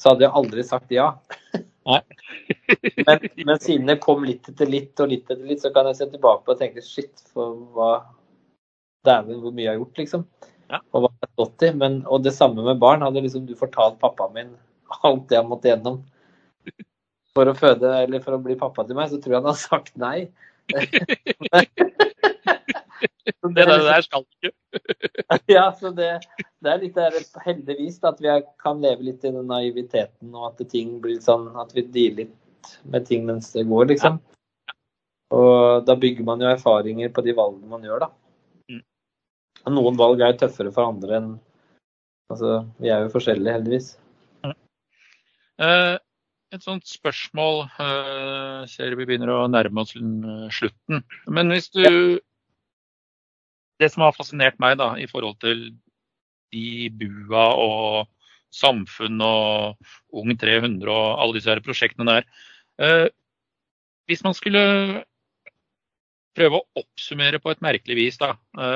så 0.00 0.12
hadde 0.12 0.24
jeg 0.24 0.36
aldri 0.40 0.64
sagt 0.64 0.94
ja. 0.96 1.10
Nei. 1.86 2.00
men, 3.06 3.26
men 3.44 3.60
siden 3.62 3.92
det 3.92 4.00
kom 4.02 4.24
litt 4.26 4.48
etter 4.50 4.70
litt 4.70 5.04
og 5.04 5.12
litt 5.12 5.28
etter 5.28 5.44
litt, 5.44 5.62
så 5.62 5.70
kan 5.74 5.90
jeg 5.90 6.00
se 6.00 6.08
tilbake 6.14 6.46
på 6.46 6.56
og 6.56 6.62
tenke 6.62 6.84
shit, 6.84 7.14
for 7.34 7.60
hva 7.76 7.90
Dæven, 9.06 9.38
hvor 9.38 9.54
mye 9.54 9.68
jeg 9.68 9.70
har 9.70 9.78
gjort, 9.78 9.98
liksom. 10.00 10.22
Ja. 10.66 10.80
Og 10.90 11.04
hva 11.04 11.10
jeg 11.12 11.22
har 11.22 11.32
stått 11.36 11.62
i. 11.62 11.68
Men, 11.78 12.00
og 12.10 12.24
det 12.24 12.32
samme 12.34 12.64
med 12.66 12.80
barn. 12.82 13.04
Hadde 13.06 13.22
liksom 13.22 13.44
du 13.46 13.52
fortalt 13.54 14.00
pappaen 14.02 14.34
min 14.34 14.48
alt 15.06 15.28
det 15.30 15.38
han 15.38 15.46
måtte 15.46 15.70
gjennom 15.70 16.00
for 17.36 17.50
å 17.50 17.56
føde 17.56 17.92
eller 18.02 18.24
for 18.24 18.36
å 18.36 18.42
bli 18.42 18.56
pappa 18.58 18.84
til 18.88 18.98
meg, 18.98 19.10
så 19.12 19.20
tror 19.20 19.36
jeg 19.36 19.42
han 19.42 19.50
har 19.52 19.60
sagt 19.60 19.94
nei. 20.00 20.18
Det 23.46 23.54
der, 23.54 23.66
liksom- 23.66 23.86
der 23.86 24.02
skal 24.02 24.22
du 24.22 24.48
ikke. 24.48 25.38
ja, 25.56 25.64
så 25.80 25.90
det, 25.94 26.08
det 26.62 26.70
er 26.70 26.80
litt 26.82 26.96
der, 26.96 27.16
heldigvis 27.44 27.98
da, 28.02 28.12
at 28.12 28.22
vi 28.22 28.32
kan 28.62 28.80
leve 28.82 29.06
litt 29.06 29.24
i 29.24 29.32
den 29.34 29.46
naiviteten, 29.50 30.32
og 30.34 30.48
at 30.50 30.62
ting 30.70 30.96
blir 31.02 31.20
sånn 31.22 31.48
at 31.58 31.74
vi 31.76 31.84
dealer 31.84 32.24
litt 32.24 32.72
med 32.90 33.06
ting 33.06 33.26
mens 33.28 33.52
det 33.54 33.66
går, 33.70 33.88
liksom. 33.92 34.18
Og 35.34 35.86
da 35.86 35.96
bygger 35.98 36.26
man 36.26 36.42
jo 36.42 36.50
erfaringer 36.50 37.10
på 37.14 37.24
de 37.26 37.34
valgene 37.36 37.70
man 37.70 37.86
gjør, 37.86 38.06
da. 38.06 38.10
Mm. 38.70 38.82
Noen 39.74 39.98
valg 39.98 40.22
er 40.22 40.34
jo 40.34 40.40
tøffere 40.44 40.74
for 40.74 40.94
andre 40.94 41.20
enn 41.20 41.34
Altså, 42.26 42.64
vi 42.82 42.90
er 42.90 43.04
jo 43.04 43.10
forskjellige, 43.12 43.52
heldigvis. 43.54 43.92
Eh, 45.62 45.92
et 46.56 46.64
sånt 46.64 46.88
spørsmål 46.88 47.64
eh, 47.68 48.62
Ser 48.70 48.96
vi 48.98 49.06
begynner 49.08 49.32
å 49.32 49.46
nærme 49.50 49.84
oss 49.84 49.94
eh, 49.98 50.46
slutten. 50.54 51.04
Men 51.28 51.52
hvis 51.52 51.70
du 51.74 51.86
Det 53.76 53.90
som 53.92 54.06
har 54.06 54.16
fascinert 54.16 54.56
meg 54.62 54.78
da, 54.80 54.94
i 54.96 55.08
forhold 55.10 55.36
til 55.44 55.66
de 56.54 56.88
bua 56.96 57.48
og 57.60 58.06
samfunn 58.54 59.20
og 59.20 59.90
Ung 60.16 60.32
300 60.38 60.88
og 60.88 61.20
alle 61.20 61.36
disse 61.36 61.50
her 61.52 61.60
prosjektene 61.64 62.18
der 62.20 62.28
eh, 62.80 63.08
Hvis 64.08 64.24
man 64.24 64.36
skulle 64.38 64.62
prøve 66.36 66.60
å 66.60 66.82
oppsummere 66.82 67.40
på 67.40 67.52
et 67.52 67.62
merkelig 67.64 67.94
vis, 67.96 68.16
da. 68.20 68.34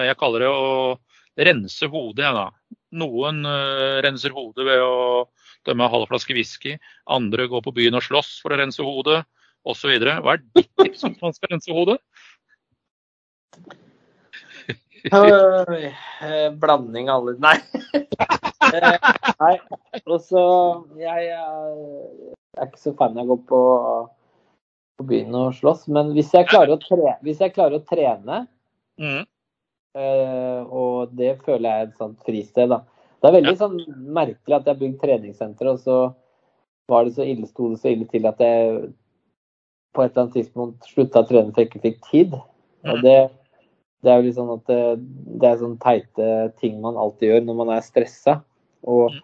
jeg 0.08 0.16
kaller 0.16 0.40
det 0.40 0.48
å 0.48 0.70
rense 1.44 1.88
hodet, 1.92 2.22
jeg, 2.24 2.32
da. 2.32 2.78
Noen 2.96 3.44
renser 4.00 4.32
hodet 4.32 4.64
ved 4.64 4.80
å 4.80 4.94
dømme 5.68 5.88
halv 5.92 6.08
flaske 6.11 6.36
whisky. 6.36 6.76
Andre 7.11 7.48
går 7.50 7.64
på 7.64 7.74
byen 7.76 7.98
og 7.98 8.04
slåss 8.06 8.38
for 8.42 8.54
å 8.54 8.61
rense 8.61 8.84
hodet, 8.84 9.22
osv. 9.68 9.92
Hva 10.00 10.36
er 10.36 10.44
ditt 10.56 10.70
tips 10.80 11.04
om 11.08 11.16
man 11.20 11.36
skal 11.36 11.54
rense 11.54 11.74
hodet? 11.74 11.98
Eh, 15.00 16.50
blanding 16.61 17.08
av 17.08 17.22
alle 17.22 17.38
Nei. 17.40 17.56
Eh, 18.70 18.98
Nei. 19.40 19.54
Og 20.04 20.20
så 20.22 20.40
Jeg 21.00 21.30
er 21.32 22.66
ikke 22.68 22.78
så 22.78 22.92
fan 22.94 23.16
av 23.18 23.24
å 23.24 23.32
gå 23.32 23.36
på, 23.48 23.61
på 25.00 25.06
byen 25.08 25.34
og 25.40 25.56
slåss, 25.56 25.88
men 25.90 26.12
hvis 26.14 26.30
jeg 26.36 26.46
klarer 26.52 26.76
å, 26.76 26.78
tre, 26.78 27.16
hvis 27.24 27.40
jeg 27.42 27.54
klarer 27.56 27.80
å 27.80 27.86
trene 27.88 28.44
Mm. 29.00 29.24
Eh, 29.96 30.61
og 30.68 31.14
det 31.16 31.38
føler 31.46 31.66
jeg 31.66 31.82
er 31.82 31.88
et 31.88 32.00
sånt 32.00 32.26
fristed. 32.26 32.68
da. 32.70 32.82
Det 33.20 33.28
er 33.28 33.36
veldig 33.36 33.56
sånn 33.60 33.76
merkelig 34.16 34.56
at 34.56 34.64
jeg 34.64 34.74
har 34.74 34.80
bygd 34.80 35.00
treningssenter, 35.02 35.68
og 35.74 35.78
så 35.82 35.96
var 36.88 37.04
det 37.04 37.14
så 37.14 37.26
ille, 37.28 37.46
sto 37.46 37.68
det 37.70 37.80
så 37.82 37.90
ille 37.92 38.06
til 38.10 38.26
at 38.26 38.38
jeg 38.40 38.92
på 39.94 40.02
et 40.04 40.12
eller 40.12 40.22
annet 40.24 40.36
tidspunkt 40.38 40.86
slutta 40.88 41.20
å 41.22 41.28
trene 41.28 41.52
for 41.52 41.60
jeg 41.62 41.68
ikke 41.70 41.82
fikk 41.84 42.00
tid. 42.10 42.34
Og 42.86 42.96
Mm. 42.96 43.02
det, 43.02 43.30
det 44.02 44.10
er 44.10 44.16
jo 44.20 44.26
litt 44.26 44.36
sånn 44.38 44.52
at 44.54 44.66
det, 44.66 44.80
det 45.40 45.48
er 45.50 45.56
sånne 45.60 45.78
teite 45.82 46.28
ting 46.60 46.80
man 46.80 46.96
alltid 46.96 47.28
gjør 47.28 47.44
når 47.44 47.56
man 47.60 47.68
er 47.76 47.80
stressa 47.84 48.42
og 48.84 49.10
Mm. 49.12 49.20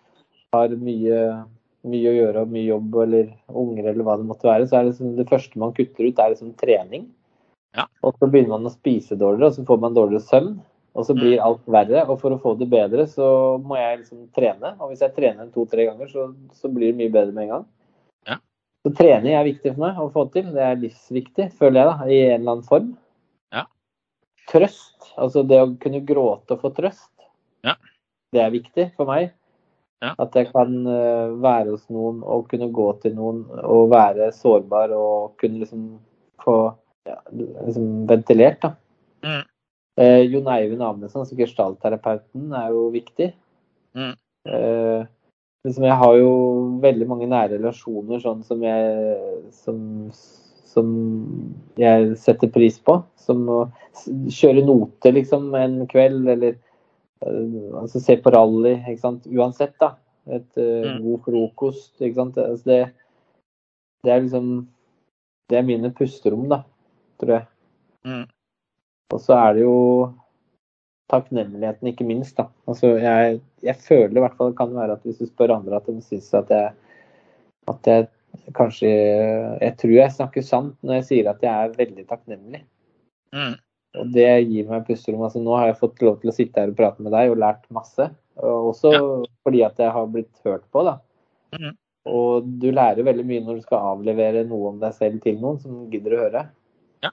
har 0.52 0.68
mye, 0.68 1.46
mye 1.86 2.08
å 2.10 2.16
gjøre 2.18 2.42
og 2.42 2.48
mye 2.52 2.66
jobb 2.66 2.94
eller 3.02 3.32
unger 3.48 3.86
eller 3.86 4.04
hva 4.04 4.16
det 4.18 4.26
måtte 4.26 4.44
være. 4.50 4.66
Så 4.68 4.76
er 4.78 4.84
det 4.84 4.96
sånn, 4.98 5.16
det 5.16 5.28
første 5.28 5.56
man 5.56 5.72
kutter 5.72 6.04
ut, 6.08 6.18
er 6.18 6.30
liksom 6.34 6.54
trening. 6.56 7.08
Ja. 7.74 7.86
Og 8.02 8.14
så 8.18 8.28
begynner 8.30 8.58
man 8.58 8.66
å 8.66 8.74
spise 8.74 9.16
dårligere, 9.16 9.46
og 9.46 9.52
så 9.54 9.64
får 9.64 9.80
man 9.80 9.94
dårligere 9.94 10.24
søvn. 10.24 10.60
Og 10.96 11.04
så 11.04 11.14
blir 11.16 11.42
alt 11.44 11.64
verre. 11.68 12.02
Og 12.08 12.20
for 12.22 12.32
å 12.32 12.40
få 12.40 12.54
det 12.58 12.68
bedre, 12.72 13.04
så 13.10 13.28
må 13.62 13.78
jeg 13.78 14.02
liksom 14.02 14.26
trene. 14.36 14.72
Og 14.80 14.90
hvis 14.90 15.04
jeg 15.04 15.14
trener 15.16 15.50
to-tre 15.52 15.88
ganger, 15.90 16.10
så, 16.12 16.28
så 16.56 16.70
blir 16.72 16.92
det 16.92 17.00
mye 17.00 17.12
bedre 17.12 17.36
med 17.36 17.46
en 17.46 17.52
gang. 17.52 17.66
Ja. 18.30 18.38
Så 18.84 18.94
trening 18.96 19.36
er 19.36 19.48
viktig 19.48 19.74
for 19.74 19.84
meg 19.84 20.00
å 20.00 20.10
få 20.14 20.26
til. 20.34 20.48
Det 20.56 20.62
er 20.64 20.78
livsviktig, 20.80 21.50
føler 21.60 21.82
jeg, 21.82 21.90
da, 21.90 22.08
i 22.08 22.20
en 22.30 22.38
eller 22.40 22.54
annen 22.54 22.68
form. 22.70 22.92
Ja. 23.54 23.66
Trøst. 24.52 25.10
Altså 25.20 25.44
det 25.48 25.60
å 25.62 25.74
kunne 25.82 26.04
gråte 26.08 26.56
og 26.56 26.64
få 26.64 26.72
trøst. 26.76 27.12
Ja. 27.66 27.76
Det 28.32 28.42
er 28.42 28.54
viktig 28.54 28.90
for 28.96 29.12
meg. 29.12 29.34
Ja. 30.04 30.12
At 30.20 30.34
jeg 30.36 30.50
kan 30.52 30.72
eh, 30.92 31.36
være 31.40 31.72
hos 31.72 31.86
noen 31.92 32.18
og 32.20 32.48
kunne 32.50 32.68
gå 32.74 32.88
til 33.00 33.14
noen 33.16 33.44
og 33.64 33.88
være 33.94 34.28
sårbar 34.36 34.92
og 34.92 35.38
kunne 35.40 35.62
liksom 35.62 35.86
få 36.44 36.56
ja, 37.08 37.16
liksom 37.32 38.04
ventilert, 38.10 38.60
da. 38.64 38.74
Mm. 39.24 39.44
Eh, 39.96 40.22
Jon 40.28 40.48
Eivind 40.52 40.82
Amundsen, 40.84 41.22
altså 41.22 41.36
gestaltterapeuten, 41.38 42.50
er 42.52 42.68
jo 42.74 42.88
viktig. 42.92 43.30
Mm. 43.96 44.12
Eh, 44.46 45.06
liksom 45.64 45.86
jeg 45.88 45.96
har 46.02 46.16
jo 46.20 46.32
veldig 46.82 47.08
mange 47.08 47.28
nære 47.30 47.56
relasjoner 47.56 48.20
sånn 48.22 48.42
som 48.46 48.60
jeg 48.62 49.16
som, 49.56 49.78
som 50.12 50.92
jeg 51.80 52.12
setter 52.20 52.52
pris 52.52 52.76
på. 52.78 52.98
Som 53.16 53.48
å 53.50 53.62
kjøre 54.30 54.62
note 54.68 55.10
liksom 55.16 55.48
en 55.58 55.80
kveld, 55.90 56.28
eller 56.28 56.52
eh, 57.24 57.56
altså 57.80 58.02
se 58.04 58.18
på 58.20 58.30
rally. 58.36 58.76
Uansett, 59.32 59.78
da. 59.80 59.94
Et 60.26 60.56
Mm. 60.56 61.02
god 61.04 61.20
frokost. 61.24 62.00
Altså 62.02 62.64
det, 62.66 62.80
det 64.04 64.12
er 64.12 64.20
liksom 64.20 64.66
Det 65.48 65.58
er 65.58 65.62
mine 65.62 65.92
pusterom, 65.94 66.48
da, 66.50 66.64
tror 67.20 67.30
jeg. 67.36 67.46
Mm. 68.04 68.24
Og 69.14 69.20
så 69.22 69.36
er 69.38 69.54
det 69.54 69.62
jo 69.62 69.76
takknemligheten, 71.12 71.88
ikke 71.92 72.06
minst. 72.06 72.36
da. 72.36 72.48
Altså, 72.66 72.96
jeg, 72.98 73.40
jeg 73.62 73.76
føler 73.86 74.16
i 74.18 74.24
hvert 74.24 74.36
fall 74.38 74.50
det 74.50 74.58
kan 74.58 74.74
være 74.74 74.96
at 74.98 75.04
hvis 75.06 75.20
du 75.22 75.28
spør 75.28 75.54
andre 75.54 75.78
at 75.78 75.86
de 75.86 76.00
syns 76.02 76.32
at 76.34 76.50
jeg 76.50 76.72
at 77.70 77.88
jeg 77.90 78.08
kanskje 78.54 78.88
Jeg 79.62 79.72
tror 79.80 79.94
jeg 79.96 80.12
snakker 80.12 80.44
sant 80.44 80.74
når 80.84 80.98
jeg 81.00 81.06
sier 81.08 81.30
at 81.30 81.40
jeg 81.42 81.52
er 81.54 81.78
veldig 81.78 82.04
takknemlig. 82.10 82.60
Mm. 83.34 83.54
Og 83.96 84.10
det 84.12 84.28
gir 84.50 84.68
meg 84.68 84.84
pusterom. 84.86 85.22
Altså, 85.24 85.40
nå 85.40 85.54
har 85.56 85.70
jeg 85.70 85.78
fått 85.80 86.02
lov 86.04 86.18
til 86.20 86.30
å 86.30 86.36
sitte 86.36 86.60
her 86.60 86.72
og 86.72 86.76
prate 86.78 87.02
med 87.02 87.14
deg 87.16 87.32
og 87.32 87.40
lært 87.40 87.64
masse. 87.72 88.10
Og 88.36 88.72
også 88.74 88.92
Ja. 88.92 89.00
fordi 89.46 89.62
at 89.64 89.78
jeg 89.80 89.90
har 89.94 90.06
blitt 90.12 90.42
hørt 90.44 90.66
på. 90.70 90.84
da. 90.84 90.98
Mm. 91.56 91.72
Og 92.06 92.44
du 92.60 92.68
lærer 92.70 93.02
veldig 93.02 93.24
mye 93.26 93.44
når 93.46 93.56
du 93.56 93.62
skal 93.62 93.78
avlevere 93.96 94.44
noe 94.46 94.68
om 94.74 94.78
deg 94.82 94.92
selv 94.94 95.22
til 95.24 95.40
noen 95.40 95.58
som 95.58 95.86
gidder 95.90 96.14
å 96.14 96.20
høre. 96.26 96.44
Ja. 97.02 97.10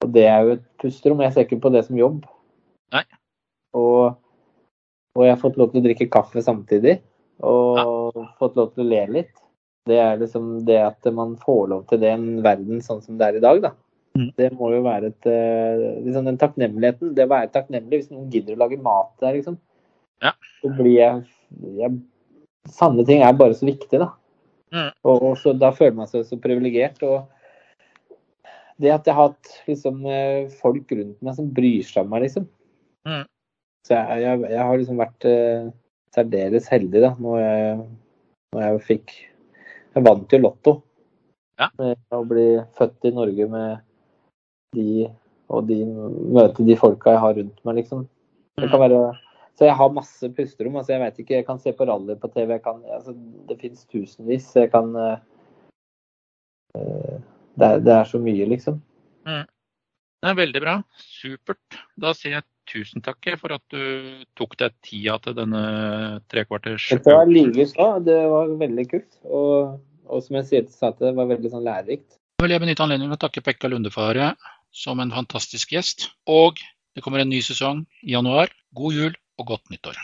Og 0.00 0.12
det 0.14 0.24
er 0.26 0.46
jo 0.46 0.56
et 0.56 0.64
pusterom. 0.80 1.20
Jeg 1.24 1.34
ser 1.34 1.46
ikke 1.46 1.60
på 1.64 1.72
det 1.74 1.84
som 1.86 1.98
jobb. 1.98 2.24
Nei. 2.94 3.04
Og 3.76 4.16
Og 5.18 5.24
jeg 5.26 5.34
har 5.34 5.40
fått 5.42 5.56
lov 5.58 5.72
til 5.72 5.80
å 5.80 5.84
drikke 5.84 6.10
kaffe 6.12 6.42
samtidig. 6.42 7.00
Og 7.42 8.16
fått 8.38 8.56
lov 8.56 8.74
til 8.74 8.84
å 8.84 8.90
le 8.90 9.00
litt. 9.10 9.32
Det 9.88 9.96
er 9.98 10.20
liksom 10.20 10.60
det 10.68 10.78
at 10.84 11.08
man 11.16 11.34
får 11.40 11.62
lov 11.72 11.86
til 11.90 12.00
det 12.02 12.12
i 12.12 12.14
en 12.14 12.42
verden 12.44 12.82
sånn 12.84 13.00
som 13.02 13.16
det 13.18 13.26
er 13.26 13.38
i 13.38 13.42
dag, 13.42 13.62
da. 13.64 13.72
Mm. 14.18 14.28
Det 14.36 14.48
må 14.58 14.70
jo 14.74 14.82
være 14.84 15.10
et 15.12 15.26
eh, 15.30 15.82
liksom 16.04 16.26
Den 16.26 16.38
takknemligheten. 16.38 17.12
Det 17.16 17.26
å 17.26 17.32
være 17.32 17.50
takknemlig 17.54 18.00
hvis 18.02 18.12
noen 18.12 18.30
gidder 18.30 18.56
å 18.56 18.62
lage 18.62 18.78
mat 18.82 19.10
der, 19.22 19.34
liksom. 19.38 19.58
Ja. 20.22 20.34
Så 20.60 20.72
blir 20.76 20.94
jeg, 20.94 21.26
jeg 21.80 22.00
Sanne 22.70 23.02
ting 23.08 23.22
er 23.24 23.32
bare 23.34 23.56
så 23.56 23.66
viktig, 23.66 23.98
da. 24.02 24.10
Mm. 24.70 24.90
Og, 25.08 25.22
og 25.30 25.38
så 25.40 25.54
da 25.56 25.72
føler 25.74 25.96
man 25.96 26.10
seg 26.10 26.26
så 26.28 26.38
privilegert. 26.38 27.00
Og 27.02 27.24
det 28.80 28.92
at 28.94 29.08
jeg 29.08 29.16
har 29.16 29.30
hatt 29.30 29.52
liksom 29.68 30.04
eh, 30.08 30.48
folk 30.60 30.92
rundt 30.96 31.18
meg 31.24 31.36
som 31.36 31.50
bryr 31.56 31.86
seg 31.86 32.04
om 32.04 32.12
meg, 32.14 32.24
liksom. 32.26 32.46
Mm. 33.08 33.24
Så 33.86 33.96
jeg, 33.96 34.22
jeg, 34.24 34.42
jeg 34.52 34.66
har 34.68 34.76
liksom 34.76 35.00
vært 35.00 35.26
uh, 35.28 35.70
særdeles 36.14 36.68
heldig, 36.68 37.00
da, 37.06 37.10
når 37.22 37.38
jeg, 37.40 37.78
når 38.54 38.64
jeg 38.66 38.82
fikk 38.88 39.14
Jeg 39.96 40.04
vant 40.06 40.34
jo 40.34 40.38
Lotto. 40.38 40.74
Ja. 41.58 41.66
Med 41.80 42.14
å 42.14 42.20
bli 42.28 42.44
født 42.78 43.08
i 43.08 43.14
Norge 43.16 43.48
med 43.50 43.80
de 44.76 45.08
og 45.50 45.66
de 45.66 45.80
møte 45.82 46.62
de 46.62 46.76
folka 46.78 47.16
jeg 47.16 47.22
har 47.24 47.34
rundt 47.40 47.64
meg, 47.66 47.80
liksom. 47.80 48.04
Det 48.60 48.68
kan 48.70 48.78
Mm. 48.78 48.84
være 48.84 49.00
så 49.58 49.66
jeg 49.66 49.76
har 49.76 49.90
masse 49.92 50.28
pusterom. 50.32 50.76
altså 50.76 50.92
Jeg 50.92 51.00
vet 51.00 51.18
ikke, 51.18 51.34
jeg 51.34 51.46
kan 51.46 51.58
se 51.58 51.72
på 51.72 51.84
rally 51.84 52.14
på 52.16 52.28
TV. 52.32 52.58
Kan, 52.64 52.84
altså, 52.88 53.12
det 53.48 53.58
finnes 53.60 53.84
tusenvis. 53.84 54.56
Jeg 54.56 54.70
kan 54.72 54.94
eh, 54.96 55.18
det, 57.60 57.68
er, 57.68 57.82
det 57.86 57.96
er 57.96 58.08
så 58.08 58.20
mye, 58.22 58.46
liksom. 58.50 58.80
Det 60.20 60.28
er 60.28 60.36
veldig 60.36 60.60
bra. 60.60 60.74
Supert. 61.00 61.78
Da 62.00 62.12
sier 62.16 62.38
jeg 62.38 62.46
tusen 62.70 63.02
takk 63.04 63.24
for 63.40 63.54
at 63.56 63.62
du 63.72 64.24
tok 64.38 64.56
deg 64.60 64.74
tida 64.84 65.16
til 65.24 65.36
denne 65.38 65.62
trekvarters 66.30 66.90
Det 66.92 67.00
var 67.08 67.30
like 67.30 67.54
likeså. 67.56 67.86
Det 68.04 68.18
var 68.30 68.52
veldig 68.60 68.86
kult. 68.90 69.10
Og, 69.24 69.80
og 70.06 70.24
som 70.26 70.36
jeg 70.40 70.48
sier 70.50 70.66
til 70.66 70.76
Sate, 70.76 71.06
det 71.08 71.16
var 71.16 71.30
veldig 71.32 71.52
sånn 71.54 71.64
lærerikt. 71.66 72.18
Jeg 72.40 72.46
vil 72.46 72.54
jeg 72.54 72.64
benytte 72.64 72.84
anledningen 72.84 73.14
til 73.16 73.20
å 73.20 73.24
takke 73.24 73.44
Pekka 73.48 73.72
Lundefare 73.72 74.34
som 74.76 75.00
en 75.00 75.12
fantastisk 75.12 75.72
gjest. 75.72 76.10
Og 76.28 76.60
det 76.94 77.04
kommer 77.04 77.24
en 77.24 77.32
ny 77.32 77.40
sesong 77.44 77.86
i 78.04 78.14
januar. 78.14 78.52
God 78.76 78.96
jul 79.00 79.16
og 79.40 79.54
godt 79.54 79.72
nyttår. 79.72 79.96